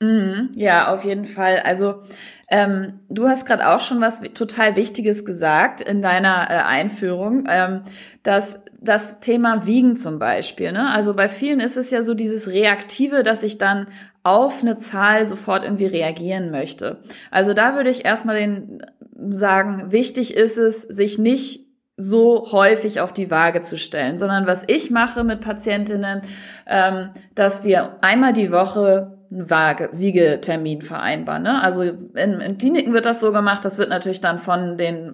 Mhm, 0.00 0.50
ja, 0.54 0.92
auf 0.92 1.04
jeden 1.04 1.24
Fall. 1.24 1.60
Also 1.64 2.02
ähm, 2.48 3.00
du 3.08 3.26
hast 3.26 3.46
gerade 3.46 3.68
auch 3.68 3.80
schon 3.80 4.00
was 4.00 4.20
total 4.34 4.76
Wichtiges 4.76 5.24
gesagt 5.24 5.80
in 5.80 6.02
deiner 6.02 6.50
äh, 6.50 6.54
Einführung, 6.62 7.46
ähm, 7.48 7.82
dass 8.22 8.60
das 8.80 9.20
Thema 9.20 9.66
Wiegen 9.66 9.96
zum 9.96 10.18
Beispiel. 10.18 10.72
Ne? 10.72 10.90
Also 10.90 11.14
bei 11.14 11.28
vielen 11.28 11.60
ist 11.60 11.76
es 11.76 11.90
ja 11.90 12.02
so 12.02 12.14
dieses 12.14 12.48
Reaktive, 12.48 13.22
dass 13.22 13.42
ich 13.42 13.58
dann 13.58 13.86
auf 14.22 14.62
eine 14.62 14.78
Zahl 14.78 15.26
sofort 15.26 15.64
irgendwie 15.64 15.86
reagieren 15.86 16.50
möchte. 16.50 16.98
Also 17.30 17.54
da 17.54 17.74
würde 17.74 17.90
ich 17.90 18.04
erstmal 18.04 18.36
den 18.36 18.82
sagen, 19.30 19.90
wichtig 19.90 20.36
ist 20.36 20.58
es, 20.58 20.82
sich 20.82 21.18
nicht 21.18 21.66
so 21.96 22.52
häufig 22.52 23.00
auf 23.00 23.12
die 23.12 23.30
Waage 23.30 23.60
zu 23.60 23.76
stellen, 23.76 24.18
sondern 24.18 24.46
was 24.46 24.62
ich 24.68 24.90
mache 24.90 25.24
mit 25.24 25.40
Patientinnen, 25.40 26.22
ähm, 26.68 27.10
dass 27.34 27.64
wir 27.64 27.96
einmal 28.02 28.32
die 28.32 28.52
Woche 28.52 29.17
einen 29.30 29.50
Waage, 29.50 29.90
Wiegetermin 29.92 30.80
vereinbaren. 30.80 31.42
Ne? 31.42 31.62
Also 31.62 31.82
in, 31.82 32.40
in 32.40 32.56
Kliniken 32.56 32.94
wird 32.94 33.04
das 33.04 33.20
so 33.20 33.30
gemacht, 33.30 33.62
das 33.64 33.76
wird 33.76 33.90
natürlich 33.90 34.22
dann 34.22 34.38
von 34.38 34.78
den 34.78 35.12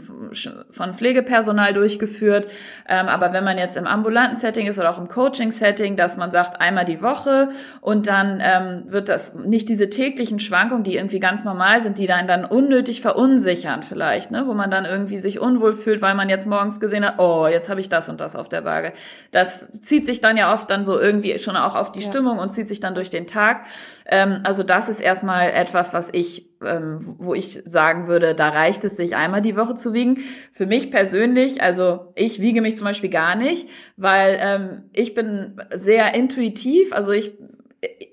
von 0.70 0.94
Pflegepersonal 0.94 1.72
durchgeführt. 1.72 2.46
Ähm, 2.88 3.08
aber 3.08 3.32
wenn 3.32 3.42
man 3.42 3.58
jetzt 3.58 3.76
im 3.76 3.88
ambulanten 3.88 4.36
Setting 4.36 4.68
ist 4.68 4.78
oder 4.78 4.90
auch 4.90 4.98
im 4.98 5.08
Coaching-Setting, 5.08 5.96
dass 5.96 6.16
man 6.16 6.30
sagt, 6.30 6.60
einmal 6.60 6.84
die 6.84 7.02
Woche 7.02 7.50
und 7.80 8.06
dann 8.06 8.40
ähm, 8.40 8.84
wird 8.86 9.08
das 9.08 9.34
nicht 9.34 9.68
diese 9.68 9.90
täglichen 9.90 10.38
Schwankungen, 10.38 10.84
die 10.84 10.94
irgendwie 10.94 11.18
ganz 11.18 11.44
normal 11.44 11.82
sind, 11.82 11.98
die 11.98 12.06
dann 12.06 12.28
dann 12.28 12.44
unnötig 12.44 13.00
verunsichern 13.00 13.82
vielleicht, 13.82 14.30
ne? 14.30 14.44
wo 14.46 14.54
man 14.54 14.70
dann 14.70 14.84
irgendwie 14.84 15.18
sich 15.18 15.40
unwohl 15.40 15.74
fühlt, 15.74 16.02
weil 16.02 16.14
man 16.14 16.28
jetzt 16.28 16.46
morgens 16.46 16.78
gesehen 16.78 17.04
hat, 17.04 17.18
oh, 17.18 17.48
jetzt 17.48 17.68
habe 17.68 17.80
ich 17.80 17.88
das 17.88 18.08
und 18.08 18.20
das 18.20 18.36
auf 18.36 18.48
der 18.48 18.64
Waage. 18.64 18.92
Das 19.32 19.70
zieht 19.82 20.06
sich 20.06 20.20
dann 20.20 20.36
ja 20.36 20.54
oft 20.54 20.70
dann 20.70 20.86
so 20.86 21.00
irgendwie 21.00 21.36
schon 21.40 21.56
auch 21.56 21.74
auf 21.74 21.90
die 21.90 22.00
ja. 22.00 22.08
Stimmung 22.08 22.38
und 22.38 22.52
zieht 22.52 22.68
sich 22.68 22.78
dann 22.78 22.94
durch 22.94 23.10
den 23.10 23.26
Tag. 23.26 23.64
Ähm, 24.06 24.40
also 24.44 24.62
das 24.62 24.88
ist 24.88 25.00
erstmal 25.00 25.50
etwas, 25.50 25.94
was 25.94 26.10
ich, 26.12 26.50
ähm, 26.64 27.16
wo 27.18 27.34
ich 27.34 27.62
sagen 27.66 28.06
würde, 28.06 28.34
da 28.34 28.50
reicht 28.50 28.84
es 28.84 28.96
sich 28.96 29.16
einmal 29.16 29.42
die 29.42 29.56
Woche 29.56 29.74
zu 29.74 29.94
wiegen. 29.94 30.18
Für 30.52 30.66
mich 30.66 30.90
persönlich, 30.90 31.62
also 31.62 32.12
ich 32.14 32.40
wiege 32.40 32.60
mich 32.60 32.76
zum 32.76 32.84
Beispiel 32.84 33.10
gar 33.10 33.34
nicht, 33.34 33.68
weil 33.96 34.38
ähm, 34.40 34.90
ich 34.92 35.14
bin 35.14 35.60
sehr 35.72 36.14
intuitiv, 36.14 36.92
also 36.92 37.12
ich 37.12 37.34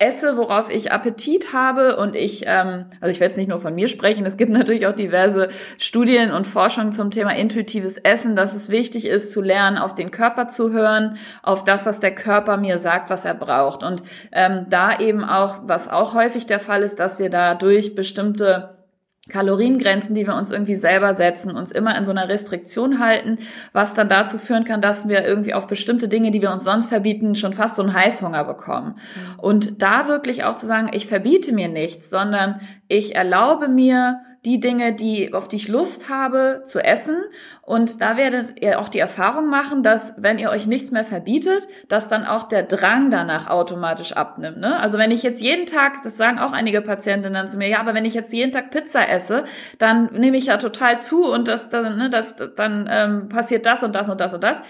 esse, 0.01 0.35
worauf 0.35 0.69
ich 0.69 0.91
Appetit 0.91 1.53
habe 1.53 1.95
und 1.95 2.15
ich, 2.15 2.45
ähm, 2.47 2.85
also 2.99 3.11
ich 3.11 3.19
werde 3.19 3.31
jetzt 3.31 3.37
nicht 3.37 3.49
nur 3.49 3.59
von 3.59 3.75
mir 3.75 3.87
sprechen, 3.87 4.25
es 4.25 4.35
gibt 4.35 4.51
natürlich 4.51 4.87
auch 4.87 4.95
diverse 4.95 5.49
Studien 5.77 6.31
und 6.31 6.47
Forschung 6.47 6.91
zum 6.91 7.11
Thema 7.11 7.35
intuitives 7.35 7.97
Essen, 7.97 8.35
dass 8.35 8.55
es 8.55 8.69
wichtig 8.69 9.05
ist 9.05 9.31
zu 9.31 9.41
lernen, 9.41 9.77
auf 9.77 9.93
den 9.93 10.09
Körper 10.11 10.47
zu 10.47 10.71
hören, 10.71 11.17
auf 11.43 11.63
das, 11.63 11.85
was 11.85 11.99
der 11.99 12.15
Körper 12.15 12.57
mir 12.57 12.79
sagt, 12.79 13.09
was 13.09 13.25
er 13.25 13.35
braucht. 13.35 13.83
Und 13.83 14.03
ähm, 14.31 14.65
da 14.69 14.99
eben 14.99 15.23
auch, 15.23 15.59
was 15.63 15.87
auch 15.87 16.15
häufig 16.15 16.47
der 16.47 16.59
Fall 16.59 16.81
ist, 16.81 16.99
dass 16.99 17.19
wir 17.19 17.29
da 17.29 17.53
durch 17.53 17.93
bestimmte 17.93 18.80
Kaloriengrenzen, 19.29 20.15
die 20.15 20.25
wir 20.25 20.35
uns 20.35 20.49
irgendwie 20.49 20.75
selber 20.75 21.13
setzen, 21.13 21.55
uns 21.55 21.71
immer 21.71 21.95
in 21.95 22.05
so 22.05 22.11
einer 22.11 22.27
Restriktion 22.27 22.99
halten, 22.99 23.37
was 23.71 23.93
dann 23.93 24.09
dazu 24.09 24.39
führen 24.39 24.63
kann, 24.63 24.81
dass 24.81 25.07
wir 25.07 25.23
irgendwie 25.23 25.53
auf 25.53 25.67
bestimmte 25.67 26.07
Dinge, 26.07 26.31
die 26.31 26.41
wir 26.41 26.51
uns 26.51 26.63
sonst 26.63 26.87
verbieten, 26.87 27.35
schon 27.35 27.53
fast 27.53 27.75
so 27.75 27.83
einen 27.83 27.93
Heißhunger 27.93 28.43
bekommen. 28.43 28.95
Mhm. 28.95 29.39
Und 29.39 29.81
da 29.83 30.07
wirklich 30.07 30.43
auch 30.43 30.55
zu 30.55 30.65
sagen, 30.65 30.89
ich 30.93 31.05
verbiete 31.05 31.53
mir 31.53 31.67
nichts, 31.67 32.09
sondern 32.09 32.61
ich 32.87 33.15
erlaube 33.15 33.67
mir, 33.67 34.21
die 34.45 34.59
Dinge, 34.59 34.93
die, 34.93 35.33
auf 35.33 35.47
die 35.47 35.57
ich 35.57 35.67
Lust 35.67 36.09
habe, 36.09 36.63
zu 36.65 36.83
essen. 36.83 37.15
Und 37.61 38.01
da 38.01 38.17
werdet 38.17 38.59
ihr 38.61 38.79
auch 38.79 38.89
die 38.89 38.97
Erfahrung 38.97 39.47
machen, 39.49 39.83
dass 39.83 40.13
wenn 40.17 40.39
ihr 40.39 40.49
euch 40.49 40.65
nichts 40.65 40.89
mehr 40.89 41.05
verbietet, 41.05 41.67
dass 41.89 42.07
dann 42.07 42.25
auch 42.25 42.45
der 42.45 42.63
Drang 42.63 43.11
danach 43.11 43.47
automatisch 43.47 44.13
abnimmt. 44.13 44.57
Ne? 44.57 44.79
Also 44.79 44.97
wenn 44.97 45.11
ich 45.11 45.21
jetzt 45.21 45.41
jeden 45.41 45.67
Tag, 45.67 46.01
das 46.03 46.17
sagen 46.17 46.39
auch 46.39 46.53
einige 46.53 46.81
Patientinnen 46.81 47.47
zu 47.47 47.57
mir, 47.57 47.67
ja, 47.67 47.79
aber 47.79 47.93
wenn 47.93 48.05
ich 48.05 48.15
jetzt 48.15 48.33
jeden 48.33 48.51
Tag 48.51 48.71
Pizza 48.71 49.07
esse, 49.07 49.43
dann 49.77 50.11
nehme 50.13 50.37
ich 50.37 50.47
ja 50.47 50.57
total 50.57 50.99
zu 50.99 51.31
und 51.31 51.47
das, 51.47 51.69
dann, 51.69 51.97
ne, 51.97 52.09
das, 52.09 52.35
dann 52.55 52.89
ähm, 52.91 53.29
passiert 53.29 53.67
das 53.67 53.83
und 53.83 53.93
das 53.93 54.09
und 54.09 54.19
das 54.19 54.33
und 54.33 54.43
das 54.43 54.61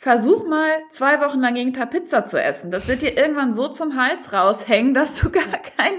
versuch 0.00 0.46
mal 0.46 0.70
zwei 0.90 1.20
Wochen 1.20 1.40
lang 1.40 1.56
jeden 1.56 1.74
Tag 1.74 1.90
Pizza 1.90 2.24
zu 2.24 2.40
essen. 2.40 2.70
Das 2.70 2.86
wird 2.86 3.02
dir 3.02 3.16
irgendwann 3.16 3.52
so 3.52 3.66
zum 3.66 4.00
Hals 4.00 4.32
raushängen, 4.32 4.94
dass 4.94 5.20
du 5.20 5.28
gar 5.28 5.42
kein 5.42 5.92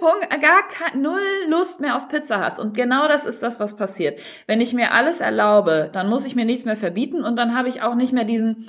Hunger, 0.00 0.38
gar 0.40 0.62
kein, 0.68 1.02
null 1.02 1.20
Lust 1.48 1.80
mehr 1.80 1.96
auf 1.96 2.08
Pizza 2.08 2.38
hast. 2.38 2.60
Und 2.60 2.76
genau 2.76 3.08
das 3.08 3.24
ist 3.24 3.42
das, 3.42 3.58
was 3.58 3.76
passiert. 3.76 4.20
Wenn 4.46 4.60
ich 4.60 4.72
mir 4.72 4.92
alles 4.92 5.20
erlaube, 5.20 5.90
dann 5.92 6.08
muss 6.08 6.24
ich 6.24 6.36
mir 6.36 6.44
nichts 6.44 6.64
mehr 6.64 6.76
verbieten 6.76 7.24
und 7.24 7.34
dann 7.34 7.56
habe 7.56 7.68
ich 7.68 7.82
auch 7.82 7.96
nicht 7.96 8.12
mehr 8.12 8.24
diesen 8.24 8.68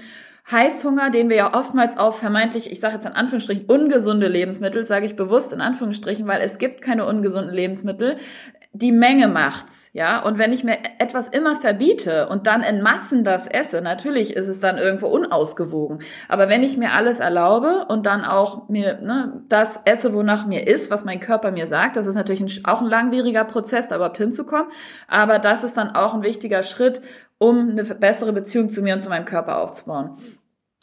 Heißhunger, 0.51 1.09
den 1.09 1.29
wir 1.29 1.37
ja 1.37 1.53
oftmals 1.53 1.97
auf 1.97 2.19
vermeintlich, 2.19 2.69
ich 2.69 2.81
sage 2.81 2.95
jetzt 2.95 3.05
in 3.05 3.13
Anführungsstrichen, 3.13 3.65
ungesunde 3.65 4.27
Lebensmittel, 4.27 4.83
sage 4.83 5.05
ich 5.05 5.15
bewusst 5.15 5.53
in 5.53 5.61
Anführungsstrichen, 5.61 6.27
weil 6.27 6.41
es 6.41 6.57
gibt 6.57 6.81
keine 6.81 7.05
ungesunden 7.05 7.53
Lebensmittel 7.53 8.17
die 8.75 8.91
Menge 8.91 9.27
macht's, 9.27 9.91
ja. 9.93 10.19
Und 10.23 10.39
wenn 10.39 10.51
ich 10.51 10.63
mir 10.63 10.79
etwas 10.97 11.27
immer 11.27 11.55
verbiete 11.55 12.27
und 12.27 12.47
dann 12.47 12.63
in 12.63 12.81
Massen 12.81 13.23
das 13.23 13.47
esse, 13.47 13.81
natürlich 13.81 14.35
ist 14.35 14.47
es 14.47 14.59
dann 14.59 14.79
irgendwo 14.79 15.07
unausgewogen. 15.07 15.99
Aber 16.27 16.49
wenn 16.49 16.63
ich 16.63 16.75
mir 16.75 16.93
alles 16.93 17.19
erlaube 17.19 17.85
und 17.87 18.07
dann 18.07 18.25
auch 18.25 18.69
mir 18.69 18.99
ne, 18.99 19.43
das 19.47 19.81
esse, 19.85 20.15
wonach 20.15 20.47
mir 20.47 20.67
ist, 20.67 20.89
was 20.89 21.05
mein 21.05 21.19
Körper 21.19 21.51
mir 21.51 21.67
sagt, 21.67 21.97
das 21.97 22.07
ist 22.07 22.15
natürlich 22.15 22.41
ein, 22.41 22.65
auch 22.65 22.81
ein 22.81 22.89
langwieriger 22.89 23.43
Prozess, 23.43 23.87
da 23.87 23.97
überhaupt 23.97 24.17
hinzukommen. 24.17 24.71
Aber 25.07 25.37
das 25.37 25.63
ist 25.63 25.77
dann 25.77 25.91
auch 25.91 26.15
ein 26.15 26.23
wichtiger 26.23 26.63
Schritt, 26.63 27.03
um 27.37 27.69
eine 27.69 27.83
bessere 27.83 28.33
Beziehung 28.33 28.69
zu 28.69 28.81
mir 28.81 28.95
und 28.95 29.01
zu 29.01 29.09
meinem 29.09 29.25
Körper 29.25 29.59
aufzubauen. 29.59 30.15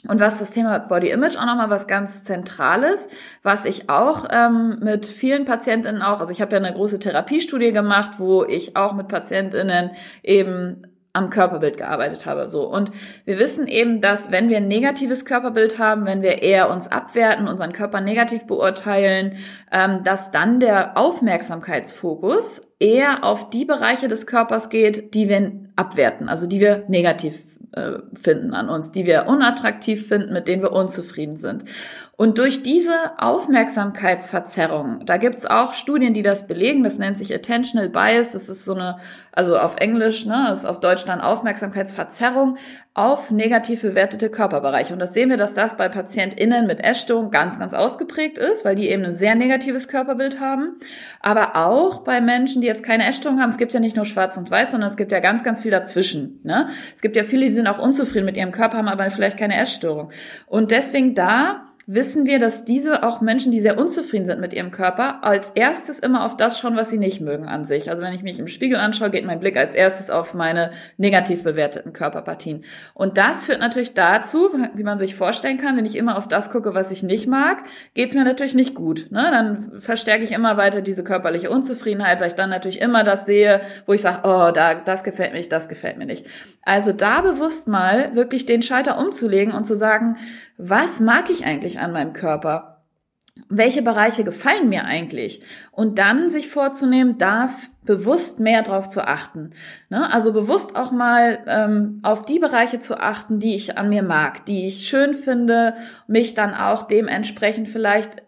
Und 0.08 0.18
was 0.18 0.38
das 0.38 0.50
Thema 0.50 0.78
Body 0.78 1.10
Image 1.10 1.36
auch 1.36 1.44
nochmal 1.44 1.68
was 1.68 1.86
ganz 1.86 2.24
Zentrales, 2.24 3.08
was 3.42 3.66
ich 3.66 3.90
auch 3.90 4.26
ähm, 4.30 4.78
mit 4.80 5.04
vielen 5.04 5.44
Patientinnen 5.44 6.00
auch, 6.00 6.20
also 6.20 6.32
ich 6.32 6.40
habe 6.40 6.52
ja 6.52 6.58
eine 6.58 6.72
große 6.72 6.98
Therapiestudie 6.98 7.72
gemacht, 7.72 8.12
wo 8.18 8.44
ich 8.44 8.76
auch 8.76 8.94
mit 8.94 9.08
Patientinnen 9.08 9.90
eben 10.22 10.86
am 11.12 11.28
Körperbild 11.28 11.76
gearbeitet 11.76 12.24
habe. 12.24 12.48
So. 12.48 12.66
Und 12.66 12.92
wir 13.24 13.38
wissen 13.38 13.66
eben, 13.66 14.00
dass 14.00 14.30
wenn 14.30 14.48
wir 14.48 14.58
ein 14.58 14.68
negatives 14.68 15.24
Körperbild 15.24 15.78
haben, 15.78 16.06
wenn 16.06 16.22
wir 16.22 16.40
eher 16.40 16.70
uns 16.70 16.90
abwerten, 16.90 17.48
unseren 17.48 17.72
Körper 17.72 18.00
negativ 18.00 18.46
beurteilen, 18.46 19.36
ähm, 19.72 20.02
dass 20.04 20.30
dann 20.30 20.60
der 20.60 20.96
Aufmerksamkeitsfokus 20.96 22.62
eher 22.78 23.24
auf 23.24 23.50
die 23.50 23.64
Bereiche 23.64 24.08
des 24.08 24.26
Körpers 24.26 24.70
geht, 24.70 25.14
die 25.14 25.28
wir 25.28 25.52
abwerten, 25.76 26.28
also 26.28 26.46
die 26.46 26.60
wir 26.60 26.84
negativ 26.88 27.49
finden 28.14 28.54
an 28.54 28.68
uns, 28.68 28.90
die 28.90 29.06
wir 29.06 29.26
unattraktiv 29.26 30.08
finden, 30.08 30.32
mit 30.32 30.48
denen 30.48 30.62
wir 30.62 30.72
unzufrieden 30.72 31.36
sind. 31.36 31.64
Und 32.20 32.36
durch 32.36 32.62
diese 32.62 32.92
Aufmerksamkeitsverzerrung, 33.16 35.06
da 35.06 35.16
gibt's 35.16 35.46
auch 35.46 35.72
Studien, 35.72 36.12
die 36.12 36.22
das 36.22 36.46
belegen, 36.46 36.84
das 36.84 36.98
nennt 36.98 37.16
sich 37.16 37.34
Attentional 37.34 37.88
Bias, 37.88 38.32
das 38.32 38.50
ist 38.50 38.66
so 38.66 38.74
eine, 38.74 38.98
also 39.32 39.56
auf 39.56 39.76
Englisch, 39.76 40.26
ne, 40.26 40.50
ist 40.52 40.66
auf 40.66 40.80
Deutsch 40.80 41.06
dann 41.06 41.22
Aufmerksamkeitsverzerrung 41.22 42.58
auf 42.92 43.30
negativ 43.30 43.80
bewertete 43.80 44.28
Körperbereiche. 44.28 44.92
Und 44.92 44.98
das 44.98 45.14
sehen 45.14 45.30
wir, 45.30 45.38
dass 45.38 45.54
das 45.54 45.78
bei 45.78 45.88
PatientInnen 45.88 46.66
mit 46.66 46.84
Essstörung 46.84 47.30
ganz, 47.30 47.58
ganz 47.58 47.72
ausgeprägt 47.72 48.36
ist, 48.36 48.66
weil 48.66 48.74
die 48.74 48.90
eben 48.90 49.06
ein 49.06 49.14
sehr 49.14 49.34
negatives 49.34 49.88
Körperbild 49.88 50.40
haben. 50.40 50.76
Aber 51.20 51.56
auch 51.56 52.00
bei 52.00 52.20
Menschen, 52.20 52.60
die 52.60 52.66
jetzt 52.66 52.84
keine 52.84 53.08
Essstörung 53.08 53.40
haben, 53.40 53.48
es 53.48 53.56
gibt 53.56 53.72
ja 53.72 53.80
nicht 53.80 53.96
nur 53.96 54.04
schwarz 54.04 54.36
und 54.36 54.50
weiß, 54.50 54.72
sondern 54.72 54.90
es 54.90 54.98
gibt 54.98 55.10
ja 55.10 55.20
ganz, 55.20 55.42
ganz 55.42 55.62
viel 55.62 55.70
dazwischen. 55.70 56.40
Ne? 56.42 56.68
Es 56.94 57.00
gibt 57.00 57.16
ja 57.16 57.24
viele, 57.24 57.46
die 57.46 57.52
sind 57.52 57.66
auch 57.66 57.78
unzufrieden 57.78 58.26
mit 58.26 58.36
ihrem 58.36 58.52
Körper, 58.52 58.76
haben 58.76 58.88
aber 58.88 59.10
vielleicht 59.10 59.38
keine 59.38 59.58
Essstörung. 59.58 60.10
Und 60.46 60.70
deswegen 60.70 61.14
da 61.14 61.69
wissen 61.86 62.26
wir, 62.26 62.38
dass 62.38 62.64
diese 62.64 63.02
auch 63.02 63.20
Menschen, 63.20 63.52
die 63.52 63.60
sehr 63.60 63.78
unzufrieden 63.78 64.26
sind 64.26 64.40
mit 64.40 64.52
ihrem 64.52 64.70
Körper, 64.70 65.24
als 65.24 65.50
erstes 65.50 65.98
immer 65.98 66.24
auf 66.24 66.36
das 66.36 66.58
schauen, 66.58 66.76
was 66.76 66.90
sie 66.90 66.98
nicht 66.98 67.20
mögen 67.20 67.46
an 67.46 67.64
sich. 67.64 67.90
Also 67.90 68.02
wenn 68.02 68.12
ich 68.12 68.22
mich 68.22 68.38
im 68.38 68.48
Spiegel 68.48 68.78
anschaue, 68.78 69.10
geht 69.10 69.24
mein 69.24 69.40
Blick 69.40 69.56
als 69.56 69.74
erstes 69.74 70.10
auf 70.10 70.34
meine 70.34 70.70
negativ 70.98 71.42
bewerteten 71.42 71.92
Körperpartien. 71.92 72.64
Und 72.94 73.18
das 73.18 73.44
führt 73.44 73.60
natürlich 73.60 73.94
dazu, 73.94 74.50
wie 74.74 74.82
man 74.82 74.98
sich 74.98 75.14
vorstellen 75.14 75.58
kann, 75.58 75.76
wenn 75.76 75.86
ich 75.86 75.96
immer 75.96 76.16
auf 76.16 76.28
das 76.28 76.50
gucke, 76.50 76.74
was 76.74 76.90
ich 76.90 77.02
nicht 77.02 77.26
mag, 77.26 77.64
geht's 77.94 78.14
mir 78.14 78.24
natürlich 78.24 78.54
nicht 78.54 78.74
gut. 78.74 79.08
Ne? 79.10 79.28
Dann 79.30 79.80
verstärke 79.80 80.22
ich 80.24 80.32
immer 80.32 80.56
weiter 80.56 80.82
diese 80.82 81.02
körperliche 81.02 81.50
Unzufriedenheit, 81.50 82.20
weil 82.20 82.28
ich 82.28 82.34
dann 82.34 82.50
natürlich 82.50 82.80
immer 82.80 83.04
das 83.04 83.26
sehe, 83.26 83.62
wo 83.86 83.92
ich 83.94 84.02
sage, 84.02 84.20
oh, 84.24 84.52
da, 84.52 84.74
das 84.74 85.02
gefällt 85.02 85.32
mir 85.32 85.38
nicht, 85.38 85.52
das 85.52 85.68
gefällt 85.68 85.96
mir 85.96 86.06
nicht. 86.06 86.26
Also 86.62 86.92
da 86.92 87.20
bewusst 87.20 87.68
mal 87.68 88.14
wirklich 88.14 88.46
den 88.46 88.62
Schalter 88.62 88.98
umzulegen 88.98 89.54
und 89.54 89.66
zu 89.66 89.76
sagen, 89.76 90.16
was 90.60 91.00
mag 91.00 91.30
ich 91.30 91.44
eigentlich 91.44 91.78
an 91.78 91.92
meinem 91.92 92.12
Körper? 92.12 92.82
Welche 93.48 93.80
Bereiche 93.80 94.22
gefallen 94.22 94.68
mir 94.68 94.84
eigentlich? 94.84 95.42
Und 95.72 95.98
dann 95.98 96.28
sich 96.28 96.48
vorzunehmen, 96.48 97.16
da 97.16 97.48
bewusst 97.84 98.38
mehr 98.38 98.62
drauf 98.62 98.88
zu 98.88 99.06
achten. 99.06 99.52
Ne? 99.88 100.12
Also 100.12 100.32
bewusst 100.32 100.76
auch 100.76 100.92
mal 100.92 101.38
ähm, 101.46 102.00
auf 102.02 102.26
die 102.26 102.38
Bereiche 102.38 102.80
zu 102.80 103.00
achten, 103.00 103.38
die 103.38 103.56
ich 103.56 103.78
an 103.78 103.88
mir 103.88 104.02
mag, 104.02 104.44
die 104.44 104.66
ich 104.66 104.86
schön 104.86 105.14
finde, 105.14 105.74
mich 106.06 106.34
dann 106.34 106.54
auch 106.54 106.82
dementsprechend 106.82 107.68
vielleicht 107.68 108.22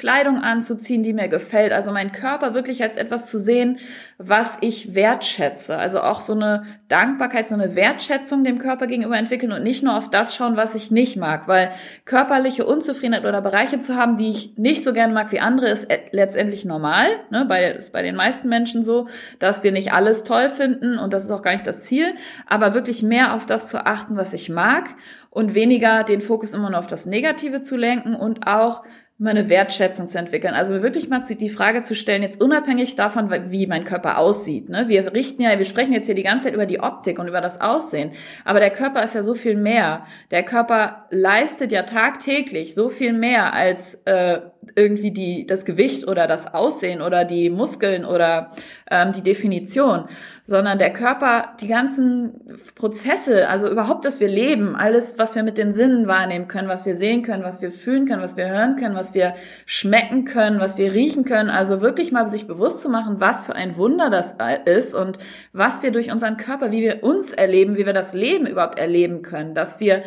Kleidung 0.00 0.38
anzuziehen, 0.38 1.02
die 1.02 1.12
mir 1.12 1.28
gefällt. 1.28 1.72
Also 1.72 1.92
mein 1.92 2.10
Körper 2.10 2.54
wirklich 2.54 2.82
als 2.82 2.96
etwas 2.96 3.26
zu 3.26 3.38
sehen, 3.38 3.78
was 4.16 4.56
ich 4.62 4.94
wertschätze. 4.94 5.76
Also 5.76 6.00
auch 6.00 6.20
so 6.20 6.32
eine 6.32 6.62
Dankbarkeit, 6.88 7.50
so 7.50 7.54
eine 7.54 7.76
Wertschätzung 7.76 8.42
dem 8.42 8.58
Körper 8.58 8.86
gegenüber 8.86 9.18
entwickeln 9.18 9.52
und 9.52 9.62
nicht 9.62 9.82
nur 9.82 9.94
auf 9.98 10.08
das 10.08 10.34
schauen, 10.34 10.56
was 10.56 10.74
ich 10.74 10.90
nicht 10.90 11.18
mag. 11.18 11.48
Weil 11.48 11.70
körperliche 12.06 12.64
Unzufriedenheit 12.64 13.26
oder 13.26 13.42
Bereiche 13.42 13.78
zu 13.78 13.94
haben, 13.94 14.16
die 14.16 14.30
ich 14.30 14.56
nicht 14.56 14.82
so 14.82 14.94
gerne 14.94 15.12
mag 15.12 15.32
wie 15.32 15.40
andere, 15.40 15.68
ist 15.68 15.92
letztendlich 16.12 16.64
normal. 16.64 17.08
Ne? 17.28 17.44
Bei, 17.46 17.72
ist 17.72 17.92
bei 17.92 18.00
den 18.00 18.16
meisten 18.16 18.48
Menschen 18.48 18.82
so, 18.82 19.06
dass 19.38 19.62
wir 19.62 19.70
nicht 19.70 19.92
alles 19.92 20.24
toll 20.24 20.48
finden 20.48 20.98
und 20.98 21.12
das 21.12 21.24
ist 21.24 21.30
auch 21.30 21.42
gar 21.42 21.52
nicht 21.52 21.66
das 21.66 21.84
Ziel. 21.84 22.14
Aber 22.46 22.72
wirklich 22.72 23.02
mehr 23.02 23.34
auf 23.34 23.44
das 23.44 23.66
zu 23.66 23.84
achten, 23.84 24.16
was 24.16 24.32
ich 24.32 24.48
mag 24.48 24.88
und 25.28 25.54
weniger 25.54 26.04
den 26.04 26.20
Fokus 26.20 26.52
immer 26.52 26.70
nur 26.70 26.78
auf 26.78 26.88
das 26.88 27.06
Negative 27.06 27.60
zu 27.60 27.76
lenken 27.76 28.14
und 28.14 28.46
auch 28.46 28.82
mal 29.20 29.30
eine 29.30 29.50
Wertschätzung 29.50 30.08
zu 30.08 30.18
entwickeln. 30.18 30.54
Also 30.54 30.82
wirklich 30.82 31.10
mal 31.10 31.20
die 31.20 31.50
Frage 31.50 31.82
zu 31.82 31.94
stellen, 31.94 32.22
jetzt 32.22 32.40
unabhängig 32.40 32.96
davon, 32.96 33.30
wie 33.50 33.66
mein 33.66 33.84
Körper 33.84 34.16
aussieht. 34.16 34.70
Ne? 34.70 34.88
Wir 34.88 35.12
richten 35.12 35.42
ja, 35.42 35.58
wir 35.58 35.66
sprechen 35.66 35.92
jetzt 35.92 36.06
hier 36.06 36.14
die 36.14 36.22
ganze 36.22 36.46
Zeit 36.46 36.54
über 36.54 36.64
die 36.64 36.80
Optik 36.80 37.18
und 37.18 37.28
über 37.28 37.42
das 37.42 37.60
Aussehen. 37.60 38.12
Aber 38.46 38.60
der 38.60 38.70
Körper 38.70 39.04
ist 39.04 39.14
ja 39.14 39.22
so 39.22 39.34
viel 39.34 39.56
mehr. 39.56 40.06
Der 40.30 40.42
Körper 40.42 41.04
leistet 41.10 41.70
ja 41.70 41.82
tagtäglich 41.82 42.74
so 42.74 42.88
viel 42.88 43.12
mehr 43.12 43.52
als 43.52 43.96
äh, 44.06 44.40
irgendwie 44.74 45.10
die, 45.10 45.46
das 45.46 45.66
Gewicht 45.66 46.08
oder 46.08 46.26
das 46.26 46.54
Aussehen 46.54 47.02
oder 47.02 47.26
die 47.26 47.50
Muskeln 47.50 48.06
oder 48.06 48.50
ähm, 48.90 49.12
die 49.12 49.22
Definition, 49.22 50.04
sondern 50.44 50.78
der 50.78 50.92
Körper, 50.92 51.54
die 51.60 51.68
ganzen 51.68 52.58
Prozesse, 52.74 53.48
also 53.48 53.70
überhaupt, 53.70 54.04
dass 54.04 54.18
wir 54.18 54.28
leben, 54.28 54.74
alles, 54.74 55.18
was 55.18 55.36
wir 55.36 55.44
mit 55.44 55.58
den 55.58 55.72
Sinnen 55.72 56.08
wahrnehmen 56.08 56.48
können, 56.48 56.68
was 56.68 56.84
wir 56.86 56.96
sehen 56.96 57.22
können, 57.22 57.44
was 57.44 57.62
wir 57.62 57.70
fühlen 57.70 58.06
können, 58.06 58.20
was 58.20 58.36
wir 58.36 58.48
hören 58.48 58.76
können, 58.76 58.96
was 58.96 59.14
wir 59.14 59.34
schmecken 59.64 60.24
können, 60.24 60.58
was 60.58 60.76
wir 60.76 60.92
riechen 60.92 61.24
können, 61.24 61.50
also 61.50 61.80
wirklich 61.80 62.10
mal 62.10 62.28
sich 62.28 62.48
bewusst 62.48 62.80
zu 62.80 62.88
machen, 62.88 63.20
was 63.20 63.44
für 63.44 63.54
ein 63.54 63.76
Wunder 63.76 64.10
das 64.10 64.36
ist 64.64 64.94
und 64.94 65.18
was 65.52 65.82
wir 65.82 65.92
durch 65.92 66.10
unseren 66.10 66.36
Körper, 66.36 66.72
wie 66.72 66.82
wir 66.82 67.04
uns 67.04 67.32
erleben, 67.32 67.76
wie 67.76 67.86
wir 67.86 67.92
das 67.92 68.12
Leben 68.12 68.46
überhaupt 68.46 68.78
erleben 68.78 69.22
können, 69.22 69.54
dass 69.54 69.78
wir 69.78 70.02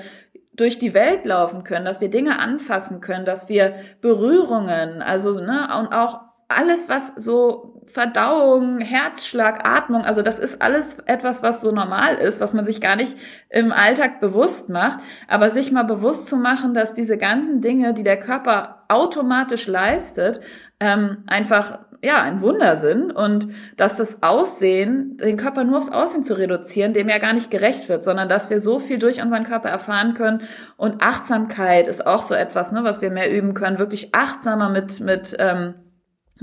durch 0.56 0.78
die 0.78 0.94
Welt 0.94 1.26
laufen 1.26 1.64
können, 1.64 1.86
dass 1.86 2.02
wir 2.02 2.10
Dinge 2.10 2.40
anfassen 2.40 3.02
können, 3.02 3.26
dass 3.26 3.50
wir 3.50 3.74
Berührungen, 4.02 5.02
also 5.02 5.40
ne, 5.40 5.68
und 5.80 5.94
auch 5.94 6.20
alles, 6.48 6.90
was 6.90 7.14
so 7.16 7.73
Verdauung, 7.94 8.80
Herzschlag, 8.80 9.68
Atmung, 9.68 10.04
also 10.04 10.24
das 10.24 10.40
ist 10.40 10.64
alles 10.64 10.98
etwas, 11.06 11.44
was 11.44 11.62
so 11.62 11.72
normal 11.72 12.16
ist, 12.16 12.42
was 12.42 12.56
man 12.56 12.66
sich 12.66 12.82
gar 12.82 12.96
nicht 12.96 13.16
im 13.50 13.72
Alltag 13.72 14.20
bewusst 14.20 14.70
macht, 14.70 15.00
aber 15.28 15.52
sich 15.52 15.72
mal 15.72 15.84
bewusst 15.84 16.28
zu 16.28 16.38
machen, 16.38 16.74
dass 16.74 16.96
diese 16.96 17.20
ganzen 17.20 17.62
Dinge, 17.62 17.94
die 17.94 18.02
der 18.02 18.20
Körper 18.20 18.84
automatisch 18.88 19.68
leistet, 19.68 20.42
ähm, 20.80 21.20
einfach 21.28 21.80
ja, 22.04 22.22
ein 22.22 22.42
Wunder 22.42 22.78
sind 22.78 23.12
und 23.12 23.48
dass 23.78 23.96
das 23.96 24.24
Aussehen, 24.24 25.18
den 25.18 25.38
Körper 25.38 25.64
nur 25.64 25.78
aufs 25.78 25.92
Aussehen 25.92 26.24
zu 26.24 26.38
reduzieren, 26.38 26.94
dem 26.94 27.08
ja 27.08 27.20
gar 27.20 27.34
nicht 27.34 27.50
gerecht 27.50 27.88
wird, 27.88 28.04
sondern 28.04 28.28
dass 28.28 28.50
wir 28.50 28.60
so 28.60 28.80
viel 28.80 28.98
durch 28.98 29.22
unseren 29.22 29.46
Körper 29.46 29.70
erfahren 29.70 30.14
können. 30.14 30.42
Und 30.76 31.02
Achtsamkeit 31.02 31.88
ist 31.88 32.06
auch 32.06 32.24
so 32.24 32.34
etwas, 32.34 32.74
ne, 32.74 32.84
was 32.84 33.02
wir 33.02 33.12
mehr 33.12 33.32
üben 33.32 33.54
können, 33.54 33.78
wirklich 33.78 34.14
achtsamer 34.14 34.70
mit, 34.70 35.00
mit 35.00 35.36
ähm, 35.40 35.76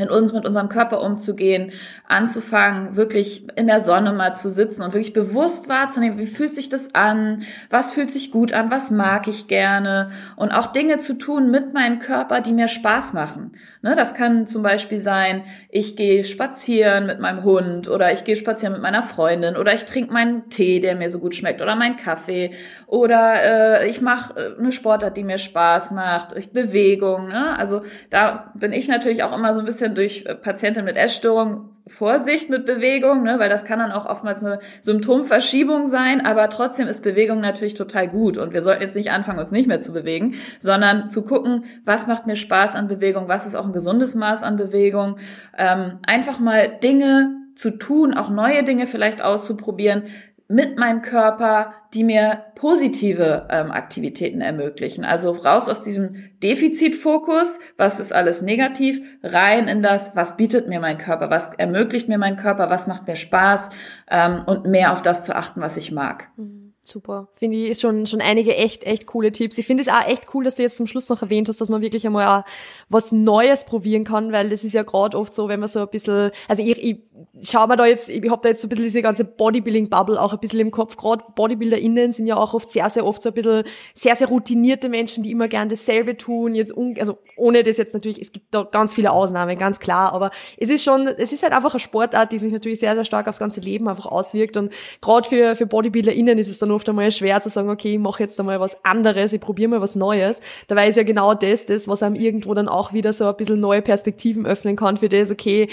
mit 0.01 0.11
uns, 0.11 0.33
mit 0.33 0.45
unserem 0.45 0.69
Körper 0.69 1.01
umzugehen, 1.03 1.73
anzufangen, 2.09 2.97
wirklich 2.97 3.47
in 3.57 3.67
der 3.67 3.81
Sonne 3.81 4.13
mal 4.13 4.35
zu 4.35 4.51
sitzen 4.51 4.83
und 4.83 4.93
wirklich 4.93 5.13
bewusst 5.13 5.69
wahrzunehmen, 5.69 6.19
wie 6.19 6.27
fühlt 6.27 6.55
sich 6.55 6.69
das 6.69 6.95
an, 6.95 7.43
was 7.71 7.93
fühlt 7.93 8.11
sich 8.11 8.33
gut 8.33 8.53
an, 8.53 8.71
was 8.71 8.91
mag 8.91 9.29
ich 9.29 9.47
gerne 9.47 10.11
und 10.37 10.51
auch 10.51 10.67
Dinge 10.73 10.99
zu 10.99 11.15
tun 11.15 11.51
mit 11.51 11.73
meinem 11.73 12.01
Körper, 12.01 12.41
die 12.41 12.53
mir 12.53 12.69
Spaß 12.69 13.13
machen. 13.13 13.53
Ne, 13.83 13.95
das 13.97 14.13
kann 14.13 14.47
zum 14.47 14.63
Beispiel 14.63 15.01
sein, 15.01 15.45
ich 15.71 15.97
gehe 15.97 16.25
spazieren 16.25 17.07
mit 17.07 17.19
meinem 17.19 17.45
Hund 17.45 17.89
oder 17.89 18.13
ich 18.13 18.25
gehe 18.25 18.37
spazieren 18.37 18.75
mit 18.75 18.83
meiner 18.83 19.03
Freundin 19.03 19.57
oder 19.57 19.73
ich 19.73 19.87
trinke 19.87 20.13
meinen 20.13 20.51
Tee, 20.51 20.81
der 20.81 20.97
mir 20.97 21.09
so 21.09 21.19
gut 21.19 21.35
schmeckt 21.35 21.63
oder 21.63 21.77
meinen 21.77 21.97
Kaffee 21.97 22.51
oder 22.87 23.81
äh, 23.81 23.89
ich 23.89 24.03
mache 24.03 24.39
äh, 24.39 24.59
eine 24.59 24.71
Sportart, 24.71 25.17
die 25.17 25.25
mir 25.25 25.39
Spaß 25.39 25.93
macht, 25.93 26.37
ich 26.37 26.53
Bewegung. 26.53 27.29
Ne? 27.29 27.59
Also 27.59 27.81
da 28.11 28.53
bin 28.55 28.73
ich 28.73 28.87
natürlich 28.87 29.23
auch 29.23 29.35
immer 29.35 29.55
so 29.55 29.61
ein 29.61 29.67
bisschen 29.67 29.90
durch 29.95 30.25
äh, 30.27 30.35
Patienten 30.35 30.85
mit 30.85 30.97
Essstörung 30.97 31.71
Vorsicht 31.87 32.51
mit 32.51 32.67
Bewegung, 32.67 33.25
ne? 33.25 33.41
weil 33.41 33.49
das 33.49 33.65
kann 33.65 33.81
dann 33.81 33.91
auch 33.91 34.07
oftmals 34.07 34.45
eine 34.45 34.61
Symptomverschiebung 34.81 35.87
sein, 35.87 36.25
aber 36.25 36.49
trotzdem 36.49 36.87
ist 36.87 37.03
Bewegung 37.03 37.41
natürlich 37.41 37.75
total 37.75 38.07
gut 38.07 38.39
und 38.39 38.53
wir 38.53 38.63
sollten 38.63 38.83
jetzt 38.83 38.95
nicht 38.95 39.11
anfangen, 39.11 39.41
uns 39.41 39.51
nicht 39.51 39.67
mehr 39.67 39.81
zu 39.81 39.93
bewegen, 39.93 40.35
sondern 40.61 41.11
zu 41.11 41.25
gucken, 41.25 41.65
was 41.85 42.07
macht 42.07 42.27
mir 42.27 42.37
Spaß 42.37 42.77
an 42.77 42.87
Bewegung, 42.87 43.27
was 43.27 43.47
ist 43.47 43.57
auch 43.57 43.67
ein 43.67 43.73
gesundes 43.73 44.15
Maß 44.15 44.45
an 44.45 44.57
Bewegung, 44.57 45.17
ähm, 45.59 45.99
einfach 46.07 46.39
mal 46.39 46.69
Dinge 46.81 47.41
zu 47.57 47.73
tun, 47.73 48.15
auch 48.15 48.31
neue 48.31 48.63
Dinge 48.63 48.87
vielleicht 48.87 49.21
auszuprobieren, 49.21 50.05
mit 50.51 50.79
meinem 50.79 51.01
Körper, 51.01 51.75
die 51.95 52.03
mir 52.03 52.45
positive 52.57 53.47
ähm, 53.51 53.71
Aktivitäten 53.71 54.41
ermöglichen. 54.41 55.05
Also 55.05 55.31
raus 55.31 55.69
aus 55.69 55.83
diesem 55.83 56.31
Defizitfokus, 56.43 57.61
was 57.77 58.01
ist 58.01 58.13
alles 58.13 58.43
negativ, 58.43 59.01
rein 59.23 59.69
in 59.69 59.81
das, 59.81 60.17
was 60.17 60.37
bietet 60.37 60.67
mir 60.67 60.81
mein 60.81 60.99
Körper, 60.99 61.31
was 61.31 61.55
ermöglicht 61.55 62.09
mir 62.09 62.19
mein 62.19 62.37
Körper, 62.37 62.69
was 62.69 62.89
macht 62.89 63.07
mir 63.07 63.15
Spaß 63.17 63.71
ähm, 64.11 64.43
und 64.45 64.67
mehr 64.67 64.93
auf 64.93 65.03
das 65.03 65.25
zu 65.25 65.37
achten, 65.37 65.61
was 65.61 65.77
ich 65.77 65.93
mag. 65.93 66.29
Mhm. 66.37 66.71
Super. 66.83 67.29
Finde 67.35 67.59
ich 67.59 67.79
schon, 67.79 68.07
schon 68.07 68.23
einige 68.23 68.57
echt, 68.57 68.85
echt 68.85 69.07
coole 69.07 69.33
Tipps. 69.33 69.59
Ich 69.59 69.67
finde 69.67 69.83
es 69.83 69.89
auch 69.89 70.07
echt 70.07 70.35
cool, 70.35 70.45
dass 70.45 70.55
du 70.55 70.63
jetzt 70.63 70.77
zum 70.77 70.87
Schluss 70.87 71.11
noch 71.11 71.21
erwähnt 71.21 71.49
hast, 71.49 71.61
dass 71.61 71.69
man 71.69 71.83
wirklich 71.83 72.07
einmal 72.07 72.27
auch 72.27 72.45
was 72.89 73.13
Neues 73.13 73.67
probieren 73.67 74.05
kann, 74.05 74.33
weil 74.33 74.49
das 74.49 74.65
ist 74.65 74.73
ja 74.73 74.83
gerade 74.83 75.17
oft 75.19 75.35
so, 75.35 75.49
wenn 75.49 75.61
man 75.61 75.69
so 75.69 75.81
ein 75.81 75.89
bisschen, 75.89 76.31
also 76.49 76.63
ich, 76.63 76.79
ich 76.83 77.03
schau 77.43 77.67
mal 77.67 77.77
da 77.77 77.87
jetzt, 77.87 78.09
ich 78.09 78.31
hab 78.31 78.43
da 78.43 78.49
jetzt 78.49 78.63
so 78.63 78.67
ein 78.67 78.69
bisschen 78.69 78.85
diese 78.85 79.03
ganze 79.03 79.25
Bodybuilding-Bubble 79.25 80.21
auch 80.21 80.33
ein 80.33 80.39
bisschen 80.39 80.61
im 80.61 80.71
Kopf. 80.71 80.97
Gerade 80.97 81.25
BodybuilderInnen 81.35 82.13
sind 82.13 82.27
ja 82.27 82.37
auch 82.37 82.55
oft 82.55 82.71
sehr, 82.71 82.89
sehr 82.91 83.05
oft 83.05 83.23
so 83.23 83.31
ein 83.31 83.35
bisschen 83.35 83.65
sehr, 83.95 84.17
sehr 84.17 84.29
routinierte 84.29 84.89
Menschen, 84.89 85.23
die 85.23 85.31
immer 85.31 85.49
gern 85.49 85.69
dasselbe 85.69 86.17
tun. 86.17 86.55
Jetzt 86.55 86.77
un, 86.77 86.95
also 86.99 87.19
ohne 87.37 87.63
das 87.63 87.77
jetzt 87.77 87.95
natürlich, 87.95 88.21
es 88.21 88.33
gibt 88.33 88.55
da 88.55 88.65
ganz 88.65 88.95
viele 88.95 89.13
Ausnahmen, 89.13 89.59
ganz 89.59 89.81
klar, 89.81 90.13
aber 90.13 90.31
es 90.57 90.71
ist 90.71 90.85
schon, 90.85 91.07
es 91.07 91.33
ist 91.33 91.43
halt 91.43 91.53
einfach 91.53 91.73
eine 91.73 91.81
Sportart, 91.81 92.33
die 92.33 92.39
sich 92.39 92.53
natürlich 92.53 92.81
sehr, 92.81 92.95
sehr 92.95 93.05
stark 93.05 93.29
aufs 93.29 93.39
ganze 93.39 93.61
Leben 93.61 93.89
einfach 93.89 94.07
auswirkt. 94.07 94.57
Und 94.57 94.73
gerade 95.01 95.29
für, 95.29 95.57
für 95.57 95.67
BodybuilderInnen 95.67 96.39
ist 96.39 96.49
es 96.49 96.59
dann 96.59 96.71
oft 96.71 96.89
einmal 96.89 97.11
schwer 97.13 97.41
zu 97.41 97.49
sagen, 97.49 97.71
okay, 97.71 97.95
ich 97.95 97.99
mache 97.99 98.23
jetzt 98.23 98.39
einmal 98.39 98.61
was 98.61 98.85
anderes, 98.85 99.33
ich 99.33 99.41
probiere 99.41 99.71
mal 99.71 99.81
was 99.81 99.97
Neues. 99.97 100.41
Dabei 100.69 100.89
ist 100.89 100.97
ja 100.97 101.03
genau 101.03 101.35
das, 101.35 101.67
das, 101.67 101.89
was 101.89 102.03
einem 102.03 102.15
irgendwo 102.15 102.55
dann 102.55 102.69
auch 102.69 102.93
wieder 102.93 103.13
so 103.13 103.27
ein 103.27 103.37
bisschen 103.37 103.61
neue 103.61 103.83
Perspektiven 103.83 104.47
öffnen 104.47 104.77
kann 104.77 104.97
für 104.97 105.09
das, 105.09 105.31
okay, 105.31 105.69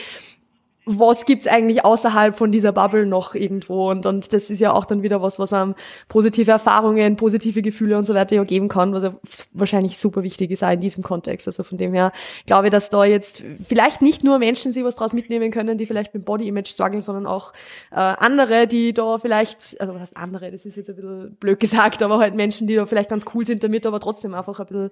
was 0.88 1.26
gibt's 1.26 1.48
eigentlich 1.48 1.84
außerhalb 1.84 2.36
von 2.36 2.52
dieser 2.52 2.72
Bubble 2.72 3.06
noch 3.06 3.36
irgendwo 3.36 3.92
und, 3.92 4.06
und 4.06 4.32
das 4.32 4.50
ist 4.50 4.60
ja 4.60 4.72
auch 4.72 4.86
dann 4.86 5.04
wieder 5.04 5.22
was, 5.22 5.38
was 5.38 5.52
einem 5.52 5.76
positive 6.08 6.50
Erfahrungen, 6.50 7.18
positive 7.18 7.62
Gefühle 7.62 7.98
und 7.98 8.06
so 8.06 8.16
weiter 8.16 8.36
ja 8.36 8.44
geben 8.46 8.70
kann, 8.70 8.94
was 8.94 9.04
ja 9.04 9.14
wahrscheinlich 9.52 9.98
super 9.98 10.24
wichtig 10.24 10.50
ist 10.52 10.64
auch 10.64 10.72
in 10.72 10.80
diesem 10.80 11.04
Kontext. 11.04 11.48
Also 11.48 11.64
von 11.64 11.78
dem 11.78 11.94
her 11.94 12.14
glaube 12.46 12.68
ich, 12.68 12.72
dass 12.72 12.90
da 12.90 13.04
jetzt 13.04 13.44
vielleicht 13.62 14.02
nicht 14.02 14.24
nur 14.24 14.40
Menschen 14.40 14.72
sich 14.72 14.84
was 14.84 14.96
draus 14.96 15.12
mitnehmen 15.12 15.52
können, 15.52 15.78
die 15.78 15.86
vielleicht 15.86 16.14
mit 16.14 16.24
Body 16.24 16.48
Image 16.48 16.70
strugglen, 16.70 17.02
sondern 17.02 17.26
auch 17.26 17.52
äh, 17.92 17.96
andere, 17.96 18.66
die 18.66 18.94
da 18.94 19.18
vielleicht, 19.18 19.80
also 19.82 19.94
was 19.94 20.02
heißt 20.02 20.18
andere, 20.18 20.52
das 20.52 20.66
ist 20.66 20.78
jetzt 20.78 20.90
ein 20.90 20.96
bisschen 20.96 21.36
blöd 21.36 21.60
gesagt, 21.60 22.02
aber 22.02 22.20
halt 22.20 22.34
Menschen, 22.34 22.66
die 22.68 22.76
da 22.76 22.86
vielleicht 22.86 23.10
ganz 23.10 23.26
cool 23.34 23.46
sind 23.46 23.64
damit, 23.64 23.86
aber 23.86 24.00
trotzdem 24.00 24.34
einfach 24.34 24.60
ein 24.60 24.66
bisschen, 24.66 24.90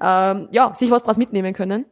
ähm, 0.00 0.48
ja, 0.50 0.74
sich 0.74 0.90
was 0.90 1.02
draus 1.02 1.18
mitnehmen 1.18 1.52
können. 1.52 1.84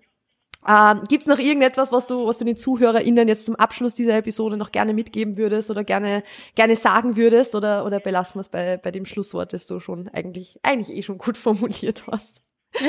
Ähm, 0.67 1.03
Gibt 1.09 1.23
es 1.23 1.29
noch 1.29 1.39
irgendetwas, 1.39 1.91
was 1.91 2.07
du, 2.07 2.27
was 2.27 2.39
du 2.39 2.45
den 2.45 2.57
ZuhörerInnen 2.57 3.27
jetzt 3.27 3.47
zum 3.47 3.57
Abschluss 3.57 3.95
dieser 3.95 4.17
Episode 4.17 4.57
noch 4.57 4.71
gerne 4.71 4.95
mitgeben 4.95 5.37
würdest 5.37 5.71
oder 5.71 5.83
gerne, 5.83 6.23
gerne 6.55 6.77
sagen 6.77 7.17
würdest 7.17 7.55
oder, 7.55 7.85
oder 7.85 7.99
belassen 7.99 8.37
wir 8.37 8.43
es 8.43 8.49
bei, 8.49 8.77
bei 8.77 8.91
dem 8.93 9.05
Schlusswort, 9.05 9.53
das 9.53 9.67
du 9.67 9.81
schon 9.81 10.09
eigentlich, 10.09 10.61
eigentlich 10.63 10.97
eh 10.97 11.03
schon 11.03 11.19
gut 11.19 11.37
formuliert 11.39 12.05
hast? 12.11 12.43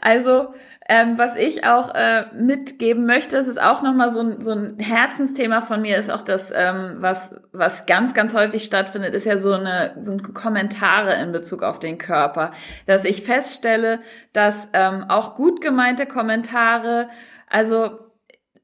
also, 0.00 0.48
ähm, 0.88 1.18
was 1.18 1.34
ich 1.34 1.66
auch 1.66 1.94
äh, 1.94 2.26
mitgeben 2.34 3.06
möchte, 3.06 3.36
das 3.36 3.48
ist 3.48 3.60
auch 3.60 3.82
nochmal 3.82 4.10
so 4.10 4.20
ein, 4.20 4.40
so 4.40 4.52
ein 4.52 4.76
Herzensthema 4.78 5.60
von 5.60 5.82
mir, 5.82 5.98
ist 5.98 6.10
auch 6.10 6.22
das, 6.22 6.52
ähm, 6.54 6.98
was, 7.00 7.34
was 7.52 7.86
ganz, 7.86 8.14
ganz 8.14 8.34
häufig 8.34 8.64
stattfindet, 8.64 9.12
ist 9.12 9.26
ja 9.26 9.38
so 9.38 9.52
eine, 9.52 9.96
so 10.02 10.12
ein 10.12 10.22
Kommentare 10.32 11.14
in 11.14 11.32
Bezug 11.32 11.62
auf 11.62 11.80
den 11.80 11.98
Körper. 11.98 12.52
Dass 12.86 13.04
ich 13.04 13.22
feststelle, 13.22 13.98
dass 14.32 14.68
ähm, 14.74 15.06
auch 15.08 15.34
gut 15.34 15.60
gemeinte 15.60 16.06
Kommentare, 16.06 17.08
also 17.48 18.05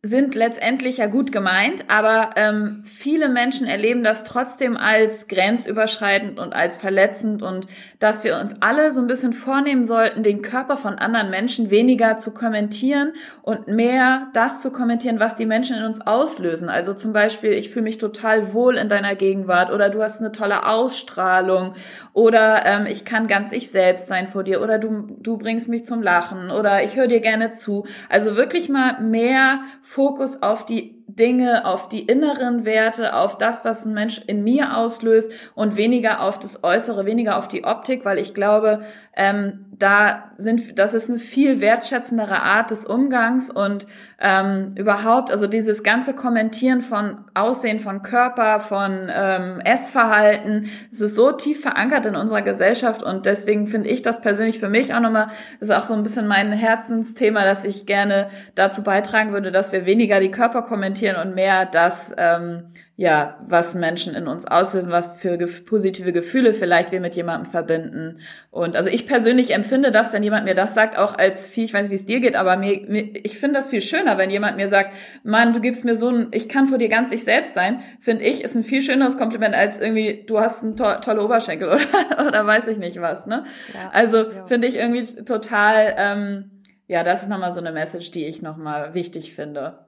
sind 0.04 0.34
letztendlich 0.34 0.96
ja 0.96 1.06
gut 1.06 1.30
gemeint, 1.30 1.84
aber 1.86 2.30
ähm, 2.34 2.82
viele 2.84 3.28
Menschen 3.28 3.68
erleben 3.68 4.02
das 4.02 4.24
trotzdem 4.24 4.76
als 4.76 5.28
grenzüberschreitend 5.28 6.40
und 6.40 6.54
als 6.54 6.76
verletzend 6.76 7.40
und 7.40 7.68
dass 8.00 8.24
wir 8.24 8.36
uns 8.40 8.60
alle 8.62 8.90
so 8.90 9.00
ein 9.00 9.06
bisschen 9.06 9.32
vornehmen 9.32 9.84
sollten, 9.84 10.24
den 10.24 10.42
Körper 10.42 10.76
von 10.76 10.96
anderen 10.96 11.30
Menschen 11.30 11.70
weniger 11.70 12.16
zu 12.16 12.34
kommentieren 12.34 13.12
und 13.42 13.68
mehr 13.68 14.26
das 14.32 14.60
zu 14.60 14.72
kommentieren, 14.72 15.20
was 15.20 15.36
die 15.36 15.46
Menschen 15.46 15.76
in 15.76 15.84
uns 15.84 16.00
auslösen. 16.00 16.68
Also 16.68 16.94
zum 16.94 17.12
Beispiel, 17.12 17.52
ich 17.52 17.70
fühle 17.70 17.84
mich 17.84 17.98
total 17.98 18.52
wohl 18.52 18.78
in 18.78 18.88
deiner 18.88 19.14
Gegenwart 19.14 19.70
oder 19.70 19.88
du 19.88 20.02
hast 20.02 20.18
eine 20.18 20.32
tolle 20.32 20.66
Ausstrahlung 20.66 21.74
oder 22.12 22.66
ähm, 22.66 22.86
ich 22.86 23.04
kann 23.04 23.28
ganz 23.28 23.52
ich 23.52 23.70
selbst 23.70 24.08
sein 24.08 24.26
vor 24.26 24.42
dir 24.42 24.62
oder 24.62 24.80
du, 24.80 25.16
du 25.20 25.38
bringst 25.38 25.68
mich 25.68 25.86
zum 25.86 26.02
Lachen 26.02 26.50
oder 26.50 26.82
ich 26.82 26.96
höre 26.96 27.06
dir 27.06 27.20
gerne 27.20 27.52
zu. 27.52 27.86
Also 28.08 28.34
wirklich 28.34 28.68
mal 28.68 29.00
mehr 29.00 29.60
Fokus 29.92 30.42
auf 30.42 30.64
die 30.64 31.01
Dinge, 31.06 31.66
auf 31.66 31.88
die 31.88 32.00
inneren 32.00 32.64
Werte, 32.64 33.14
auf 33.14 33.36
das, 33.36 33.64
was 33.64 33.84
ein 33.84 33.94
Mensch 33.94 34.22
in 34.26 34.42
mir 34.44 34.76
auslöst 34.76 35.30
und 35.54 35.76
weniger 35.76 36.22
auf 36.22 36.38
das 36.38 36.64
Äußere, 36.64 37.04
weniger 37.04 37.36
auf 37.36 37.48
die 37.48 37.64
Optik, 37.64 38.04
weil 38.04 38.18
ich 38.18 38.34
glaube, 38.34 38.82
ähm, 39.14 39.66
da 39.72 40.30
sind, 40.38 40.78
das 40.78 40.94
ist 40.94 41.10
eine 41.10 41.18
viel 41.18 41.60
wertschätzendere 41.60 42.42
Art 42.42 42.70
des 42.70 42.86
Umgangs 42.86 43.50
und 43.50 43.86
ähm, 44.20 44.74
überhaupt, 44.76 45.30
also 45.30 45.46
dieses 45.46 45.82
ganze 45.82 46.14
Kommentieren 46.14 46.80
von 46.80 47.18
Aussehen 47.34 47.80
von 47.80 48.02
Körper, 48.02 48.60
von 48.60 49.10
ähm, 49.12 49.60
Essverhalten, 49.64 50.70
es 50.90 51.00
ist 51.00 51.14
so 51.14 51.32
tief 51.32 51.60
verankert 51.60 52.06
in 52.06 52.16
unserer 52.16 52.42
Gesellschaft 52.42 53.02
und 53.02 53.26
deswegen 53.26 53.66
finde 53.66 53.90
ich 53.90 54.02
das 54.02 54.20
persönlich 54.20 54.58
für 54.60 54.68
mich 54.68 54.94
auch 54.94 55.00
nochmal, 55.00 55.28
ist 55.60 55.72
auch 55.72 55.84
so 55.84 55.94
ein 55.94 56.04
bisschen 56.04 56.26
mein 56.26 56.52
Herzensthema, 56.52 57.44
dass 57.44 57.64
ich 57.64 57.84
gerne 57.84 58.28
dazu 58.54 58.82
beitragen 58.82 59.32
würde, 59.32 59.52
dass 59.52 59.72
wir 59.72 59.84
weniger 59.84 60.20
die 60.20 60.30
Körper 60.30 60.62
kommentieren 60.62 61.01
und 61.10 61.34
mehr 61.34 61.66
das, 61.66 62.14
ähm, 62.16 62.72
ja, 62.96 63.38
was 63.46 63.74
Menschen 63.74 64.14
in 64.14 64.28
uns 64.28 64.46
auslösen, 64.46 64.92
was 64.92 65.16
für 65.18 65.36
ge 65.36 65.48
positive 65.66 66.12
Gefühle 66.12 66.54
vielleicht 66.54 66.92
wir 66.92 67.00
mit 67.00 67.16
jemandem 67.16 67.50
verbinden. 67.50 68.20
Und 68.50 68.76
also 68.76 68.90
ich 68.90 69.06
persönlich 69.06 69.54
empfinde 69.54 69.90
das, 69.90 70.12
wenn 70.12 70.22
jemand 70.22 70.44
mir 70.44 70.54
das 70.54 70.74
sagt, 70.74 70.96
auch 70.96 71.18
als 71.18 71.46
viel, 71.46 71.64
ich 71.64 71.74
weiß 71.74 71.82
nicht, 71.82 71.90
wie 71.90 71.96
es 71.96 72.06
dir 72.06 72.20
geht, 72.20 72.36
aber 72.36 72.56
mir, 72.56 72.80
mir 72.86 73.10
ich 73.24 73.38
finde 73.38 73.56
das 73.56 73.68
viel 73.68 73.80
schöner, 73.80 74.18
wenn 74.18 74.30
jemand 74.30 74.56
mir 74.56 74.68
sagt, 74.68 74.94
Mann, 75.24 75.52
du 75.52 75.60
gibst 75.60 75.84
mir 75.84 75.96
so 75.96 76.10
ein, 76.10 76.28
ich 76.30 76.48
kann 76.48 76.68
vor 76.68 76.78
dir 76.78 76.88
ganz 76.88 77.10
ich 77.10 77.24
selbst 77.24 77.54
sein, 77.54 77.82
finde 78.00 78.24
ich, 78.24 78.44
ist 78.44 78.54
ein 78.54 78.62
viel 78.62 78.82
schöneres 78.82 79.18
Kompliment 79.18 79.54
als 79.54 79.80
irgendwie, 79.80 80.24
du 80.26 80.38
hast 80.38 80.62
einen 80.62 80.76
to 80.76 80.94
tolle 81.00 81.24
Oberschenkel 81.24 81.68
oder, 81.70 82.28
oder 82.28 82.46
weiß 82.46 82.68
ich 82.68 82.78
nicht 82.78 83.00
was, 83.00 83.26
ne? 83.26 83.44
Ja, 83.74 83.90
also 83.92 84.30
ja. 84.30 84.46
finde 84.46 84.68
ich 84.68 84.76
irgendwie 84.76 85.06
total, 85.24 85.94
ähm, 85.96 86.50
ja, 86.86 87.02
das 87.02 87.22
ist 87.22 87.28
nochmal 87.28 87.52
so 87.52 87.60
eine 87.60 87.72
Message, 87.72 88.10
die 88.10 88.26
ich 88.26 88.42
nochmal 88.42 88.94
wichtig 88.94 89.34
finde. 89.34 89.78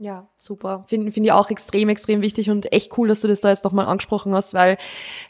Ja, 0.00 0.28
super. 0.36 0.84
Finde 0.86 1.10
find 1.10 1.26
ich 1.26 1.32
auch 1.32 1.50
extrem, 1.50 1.88
extrem 1.88 2.22
wichtig 2.22 2.50
und 2.50 2.72
echt 2.72 2.96
cool, 2.96 3.08
dass 3.08 3.20
du 3.20 3.26
das 3.26 3.40
da 3.40 3.48
jetzt 3.48 3.64
nochmal 3.64 3.86
angesprochen 3.86 4.32
hast, 4.32 4.54
weil 4.54 4.78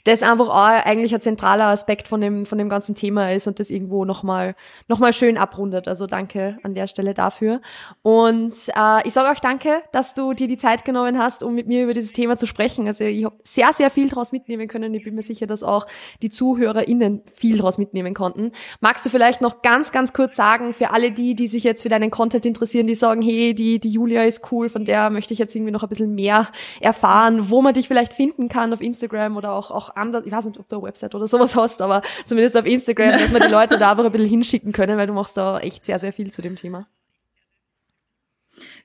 das 0.04 0.22
einfach 0.22 0.50
auch 0.50 0.84
eigentlich 0.84 1.14
ein 1.14 1.22
zentraler 1.22 1.68
Aspekt 1.68 2.06
von 2.06 2.20
dem, 2.20 2.44
von 2.44 2.58
dem 2.58 2.68
ganzen 2.68 2.94
Thema 2.94 3.32
ist 3.32 3.46
und 3.46 3.60
das 3.60 3.70
irgendwo 3.70 4.04
nochmal 4.04 4.54
noch 4.86 4.98
mal 4.98 5.14
schön 5.14 5.38
abrundet. 5.38 5.88
Also 5.88 6.06
danke 6.06 6.58
an 6.64 6.74
der 6.74 6.86
Stelle 6.86 7.14
dafür. 7.14 7.62
Und 8.02 8.52
äh, 8.76 9.08
ich 9.08 9.14
sage 9.14 9.34
auch 9.34 9.40
danke, 9.40 9.82
dass 9.92 10.12
du 10.12 10.34
dir 10.34 10.46
die 10.46 10.58
Zeit 10.58 10.84
genommen 10.84 11.18
hast, 11.18 11.42
um 11.42 11.54
mit 11.54 11.66
mir 11.66 11.84
über 11.84 11.94
dieses 11.94 12.12
Thema 12.12 12.36
zu 12.36 12.46
sprechen. 12.46 12.86
Also 12.86 13.04
ich 13.04 13.24
habe 13.24 13.36
sehr, 13.44 13.72
sehr 13.72 13.90
viel 13.90 14.10
daraus 14.10 14.32
mitnehmen 14.32 14.68
können. 14.68 14.92
Ich 14.92 15.04
bin 15.04 15.14
mir 15.14 15.22
sicher, 15.22 15.46
dass 15.46 15.62
auch 15.62 15.86
die 16.20 16.28
ZuhörerInnen 16.28 17.22
viel 17.32 17.56
daraus 17.56 17.78
mitnehmen 17.78 18.12
konnten. 18.12 18.52
Magst 18.80 19.06
du 19.06 19.08
vielleicht 19.08 19.40
noch 19.40 19.62
ganz, 19.62 19.92
ganz 19.92 20.12
kurz 20.12 20.36
sagen, 20.36 20.74
für 20.74 20.90
alle 20.90 21.10
die, 21.10 21.34
die 21.34 21.48
sich 21.48 21.64
jetzt 21.64 21.84
für 21.84 21.88
deinen 21.88 22.10
Content 22.10 22.44
interessieren, 22.44 22.86
die 22.86 22.94
sagen, 22.94 23.22
hey, 23.22 23.54
die, 23.54 23.80
die 23.80 23.88
Julia 23.88 24.24
ist 24.24 24.52
cool, 24.52 24.57
cool, 24.58 24.68
von 24.68 24.84
der 24.84 25.10
möchte 25.10 25.32
ich 25.32 25.38
jetzt 25.38 25.54
irgendwie 25.54 25.72
noch 25.72 25.82
ein 25.82 25.88
bisschen 25.88 26.14
mehr 26.14 26.48
erfahren, 26.80 27.50
wo 27.50 27.62
man 27.62 27.74
dich 27.74 27.88
vielleicht 27.88 28.12
finden 28.12 28.48
kann 28.48 28.72
auf 28.72 28.80
Instagram 28.80 29.36
oder 29.36 29.52
auch, 29.52 29.70
auch 29.70 29.94
anders, 29.94 30.24
ich 30.26 30.32
weiß 30.32 30.46
nicht, 30.46 30.58
ob 30.58 30.68
du 30.68 30.76
eine 30.76 30.84
Website 30.86 31.14
oder 31.14 31.26
sowas 31.26 31.54
hast, 31.56 31.80
aber 31.80 32.02
zumindest 32.26 32.56
auf 32.56 32.66
Instagram, 32.66 33.12
dass 33.12 33.30
man 33.30 33.42
die 33.42 33.52
Leute 33.52 33.78
da 33.78 33.92
einfach 33.92 34.04
ein 34.04 34.12
bisschen 34.12 34.28
hinschicken 34.28 34.72
können, 34.72 34.98
weil 34.98 35.06
du 35.06 35.12
machst 35.12 35.36
da 35.36 35.58
echt 35.60 35.84
sehr, 35.84 35.98
sehr 35.98 36.12
viel 36.12 36.30
zu 36.30 36.42
dem 36.42 36.56
Thema. 36.56 36.86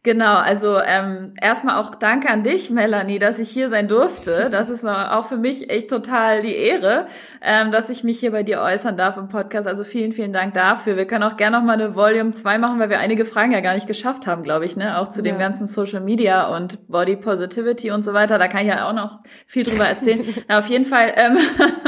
Genau, 0.04 0.36
also 0.36 0.80
ähm, 0.86 1.34
erstmal 1.42 1.78
auch 1.78 1.96
danke 1.96 2.30
an 2.30 2.44
dich, 2.44 2.70
Melanie, 2.70 3.20
dass 3.20 3.40
ich 3.40 3.50
hier 3.50 3.70
sein 3.70 3.88
durfte. 3.88 4.50
Das 4.52 4.70
ist 4.70 4.86
auch 4.86 5.28
für 5.28 5.38
mich 5.38 5.70
echt 5.70 5.90
total 5.90 6.42
die 6.42 6.54
Ehre, 6.54 7.08
ähm, 7.42 7.72
dass 7.72 7.90
ich 7.90 8.04
mich 8.04 8.20
hier 8.20 8.32
bei 8.32 8.44
dir 8.44 8.60
äußern 8.60 8.98
darf 8.98 9.16
im 9.16 9.30
Podcast. 9.30 9.66
Also 9.66 9.86
vielen, 9.86 10.12
vielen 10.12 10.34
Dank 10.34 10.56
dafür. 10.56 10.98
Wir 10.98 11.08
können 11.08 11.24
auch 11.24 11.38
gerne 11.38 11.58
noch 11.58 11.64
mal 11.64 11.76
eine 11.76 11.96
Volume 11.96 12.32
2 12.32 12.58
machen, 12.58 12.82
weil 12.82 12.90
wir 12.90 13.00
einige 13.00 13.24
Fragen 13.24 13.54
ja 13.54 13.62
gar 13.62 13.76
nicht 13.76 13.88
geschafft 13.88 14.28
haben, 14.28 14.44
glaube 14.44 14.66
ich, 14.66 14.76
ne? 14.76 15.00
Auch 15.00 15.08
zu 15.08 15.22
ja. 15.22 15.32
dem 15.32 15.40
ganzen 15.40 15.68
Social 15.68 16.02
Media 16.02 16.54
und 16.54 16.86
Body 16.90 17.16
Positivity 17.16 17.92
und 17.92 18.04
so 18.04 18.14
weiter. 18.14 18.38
Da 18.38 18.50
kann 18.50 18.64
ich 18.64 18.68
ja 18.68 18.90
auch 18.90 18.94
noch 18.94 19.20
viel 19.48 19.64
drüber 19.64 19.88
erzählen. 19.88 20.26
Na, 20.50 20.60
auf 20.60 20.68
jeden 20.68 20.84
Fall, 20.84 21.14
ähm, 21.16 21.38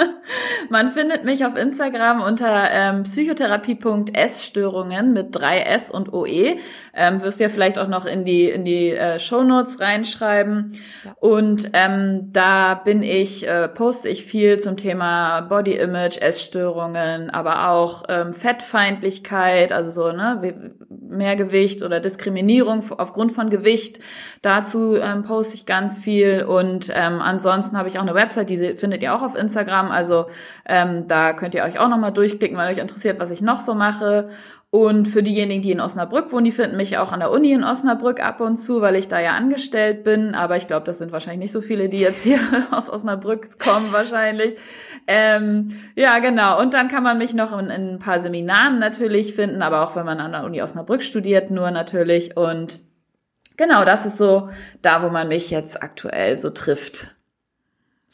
man 0.70 0.88
findet 0.88 1.26
mich 1.26 1.46
auf 1.46 1.58
Instagram 1.58 2.22
unter 2.22 2.72
ähm, 2.72 3.04
psychotherapie.s-Störungen 3.04 5.12
mit 5.12 5.36
3S 5.36 5.92
und 5.92 6.14
OE. 6.14 6.56
Ähm, 6.94 7.22
wirst 7.22 7.42
ja 7.42 7.50
vielleicht 7.50 7.78
auch 7.78 7.90
noch 7.90 8.05
noch 8.06 8.12
in 8.12 8.26
die, 8.26 8.50
in 8.50 8.66
die 8.66 8.92
äh, 8.92 9.20
Shownotes 9.20 9.80
reinschreiben. 9.80 10.72
Ja. 11.04 11.16
Und 11.20 11.70
ähm, 11.74 12.30
da 12.32 12.76
bin 12.76 13.04
ich, 13.04 13.48
äh, 13.48 13.68
poste 13.68 14.10
ich 14.10 14.24
viel 14.24 14.60
zum 14.60 14.78
Thema 14.78 15.42
Body 15.42 15.74
Image, 15.74 16.18
Essstörungen, 16.18 17.30
aber 17.30 17.70
auch 17.70 18.04
ähm, 18.10 18.34
Fettfeindlichkeit, 18.34 19.72
also 19.72 19.92
so, 19.92 20.12
ne, 20.12 20.74
Mehrgewicht 20.90 21.84
oder 21.84 22.00
Diskriminierung 22.00 22.84
aufgrund 22.98 23.32
von 23.32 23.50
Gewicht. 23.50 24.00
Dazu 24.42 24.96
ähm, 24.96 25.24
poste 25.24 25.56
ich 25.56 25.66
ganz 25.66 25.98
viel. 25.98 26.44
Und 26.44 26.92
ähm, 26.94 27.22
ansonsten 27.22 27.78
habe 27.78 27.88
ich 27.88 27.98
auch 27.98 28.04
eine 28.04 28.16
Website, 28.16 28.50
die 28.50 28.76
findet 28.76 29.02
ihr 29.02 29.16
auch 29.16 29.22
auf 29.22 29.36
Instagram. 29.36 29.92
Also 29.92 30.28
ähm, 30.68 31.08
da 31.08 31.34
könnt 31.34 31.56
ihr 31.56 31.64
euch 31.64 31.80
auch 31.80 31.90
nochmal 31.90 32.12
durchklicken, 32.12 32.58
weil 32.58 32.72
euch 32.72 32.80
interessiert, 32.80 33.20
was 33.20 33.32
ich 33.32 33.42
noch 33.42 33.62
so 33.62 33.74
mache. 33.76 34.30
Und 34.72 35.08
für 35.08 35.24
diejenigen, 35.24 35.62
die 35.62 35.72
in 35.72 35.80
Osnabrück 35.80 36.34
wohnen, 36.34 36.44
die 36.44 36.52
finden 36.52 36.76
mich 36.76 36.98
auch 36.98 37.14
an 37.14 37.22
der 37.22 37.32
Uni 37.32 37.54
in 37.54 37.64
Osnabrück 37.64 38.22
ab 38.22 38.42
und 38.42 38.58
zu, 38.58 38.82
weil 38.82 38.98
ich 38.98 39.08
da 39.08 39.22
ja 39.22 39.32
angestellt 39.32 40.04
bin. 40.04 40.36
Aber 40.36 40.58
ich 40.58 40.68
glaube, 40.68 40.86
das 40.86 40.98
sind 40.98 41.14
wahrscheinlich 41.14 41.40
nicht 41.40 41.52
so 41.54 41.62
viele, 41.62 41.88
die 41.88 42.00
jetzt 42.00 42.24
hier 42.24 42.40
aus 42.72 42.90
Osnabrück 42.90 43.58
kommen 43.58 43.94
wahrscheinlich. 43.94 44.60
Ähm, 45.08 45.70
ja, 45.96 46.20
genau. 46.20 46.60
Und 46.60 46.74
dann 46.74 46.90
kann 46.90 47.04
man 47.04 47.18
mich 47.18 47.34
noch 47.34 47.58
in, 47.58 47.70
in 47.70 47.94
ein 47.94 48.00
paar 48.00 48.20
Seminaren 48.20 48.80
natürlich 48.80 49.34
finden, 49.34 49.62
aber 49.62 49.82
auch 49.82 49.96
wenn 49.96 50.06
man 50.06 50.20
an 50.20 50.34
der 50.34 50.44
Uni 50.44 50.62
Osnabrück 50.62 51.04
studiert, 51.04 51.52
nur 51.52 51.72
natürlich. 51.72 52.36
Und 52.36 52.82
genau, 53.56 53.86
das 53.86 54.06
ist 54.06 54.18
so 54.18 54.50
da, 54.82 55.02
wo 55.04 55.10
man 55.10 55.30
mich 55.30 55.52
jetzt 55.52 55.82
aktuell 55.82 56.36
so 56.36 56.50
trifft. 56.50 57.15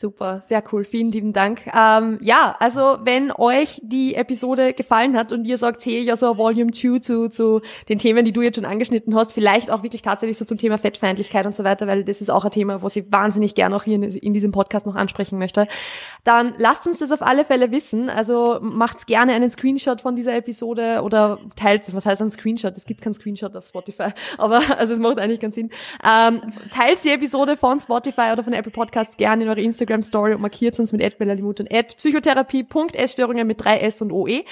Super, 0.02 0.42
sehr 0.42 0.64
cool. 0.72 0.84
Vielen 0.84 1.12
lieben 1.12 1.32
Dank. 1.32 1.68
Ähm, 1.78 2.18
ja, 2.22 2.56
also 2.58 2.98
wenn 3.04 3.32
euch 3.32 3.80
die 3.84 4.16
Episode 4.16 4.74
gefallen 4.74 5.16
hat 5.16 5.32
und 5.32 5.46
ihr 5.46 5.60
sagt, 5.60 5.86
hey, 5.86 6.02
ja 6.02 6.16
so 6.16 6.38
Volume 6.38 6.72
2 6.72 6.98
zu, 6.98 7.30
zu 7.30 7.62
den 7.88 8.00
Themen, 8.00 8.26
die 8.26 8.32
du 8.32 8.42
jetzt 8.42 8.56
schon 8.56 8.66
angeschnitten 8.66 9.14
hast, 9.14 9.32
vielleicht 9.32 9.70
auch 9.70 9.84
wirklich 9.84 10.02
tatsächlich 10.02 10.40
so 10.40 10.44
zum 10.44 10.58
Thema 10.58 10.80
Fettfeindlichkeit 10.80 11.46
und 11.46 11.54
so 11.54 11.64
weiter, 11.64 11.86
weil 11.86 12.04
das 12.04 12.20
ist 12.20 12.32
auch 12.32 12.44
ein 12.44 12.50
Thema, 12.50 12.82
was 12.82 12.96
ich 12.96 13.12
wahnsinnig 13.12 13.54
gerne 13.54 13.76
auch 13.76 13.84
hier 13.84 13.94
in, 13.94 14.02
in 14.02 14.34
diesem 14.34 14.52
Podcast 14.52 14.88
noch 14.88 14.96
ansprechen 14.96 15.38
möchte, 15.38 15.68
dann 16.24 16.56
lasst 16.58 16.88
uns 16.88 16.98
das 16.98 17.12
auf 17.12 17.22
alle 17.22 17.46
Fälle 17.46 17.70
wissen. 17.70 18.10
Also 18.10 18.58
macht's 18.60 19.06
gerne 19.06 19.34
einen 19.34 19.52
Screenshot 19.52 20.02
von 20.02 20.16
dieser 20.16 20.36
Episode 20.36 21.04
oder 21.04 21.38
teilt, 21.56 21.94
was 21.94 22.08
heißt 22.08 22.24
ein 22.24 22.32
Screenshot? 22.32 22.76
Es 22.76 22.86
gibt 22.86 23.04
keinen 23.04 23.14
Screenshot 23.14 23.56
auf 23.56 23.68
Spotify, 23.68 24.14
aber 24.40 24.62
also 24.80 24.94
es 24.94 25.00
macht 25.00 25.20
eigentlich 25.20 25.42
keinen 25.42 25.52
Sinn. 25.52 25.70
Ähm, 26.04 26.42
teilt 26.74 27.04
die 27.04 27.10
Episode 27.10 27.56
von 27.56 27.80
Spotify 27.80 28.32
oder 28.34 28.44
von 28.44 28.54
Apple 28.54 28.72
Podcasts 28.72 29.16
gerne 29.16 29.44
in 29.44 29.50
eure 29.50 29.62
Instagram 29.62 29.91
Instagram 29.92 30.04
Story 30.04 30.34
und 30.34 30.42
markiert 30.42 30.80
uns 30.80 30.92
mit 30.92 31.18
@bellalimut 31.18 31.60
und 31.60 31.70
@psychotherapie.essstörungen 31.70 33.46
mit 33.46 33.64
3 33.64 33.80
S 33.80 34.02
und 34.02 34.12
OE. 34.12 34.44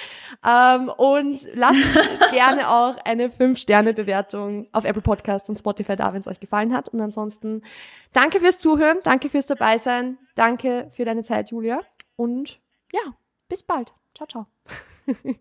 Ähm, 0.46 0.90
und 0.96 1.40
lasst 1.54 1.78
gerne 2.30 2.68
auch 2.68 2.96
eine 3.04 3.28
5-Sterne-Bewertung 3.28 4.68
auf 4.72 4.84
Apple 4.84 5.02
Podcasts 5.02 5.48
und 5.48 5.58
Spotify 5.58 5.96
da, 5.96 6.12
wenn 6.12 6.20
es 6.20 6.28
euch 6.28 6.40
gefallen 6.40 6.74
hat. 6.74 6.88
Und 6.90 7.00
ansonsten 7.00 7.62
danke 8.12 8.40
fürs 8.40 8.58
Zuhören, 8.58 8.98
danke 9.02 9.28
fürs 9.28 9.46
Dabeisein, 9.46 10.18
danke 10.34 10.90
für 10.92 11.04
deine 11.04 11.22
Zeit, 11.22 11.50
Julia. 11.50 11.80
Und 12.16 12.60
ja, 12.92 13.00
bis 13.48 13.62
bald. 13.62 13.92
Ciao, 14.14 14.26
ciao. 14.26 14.46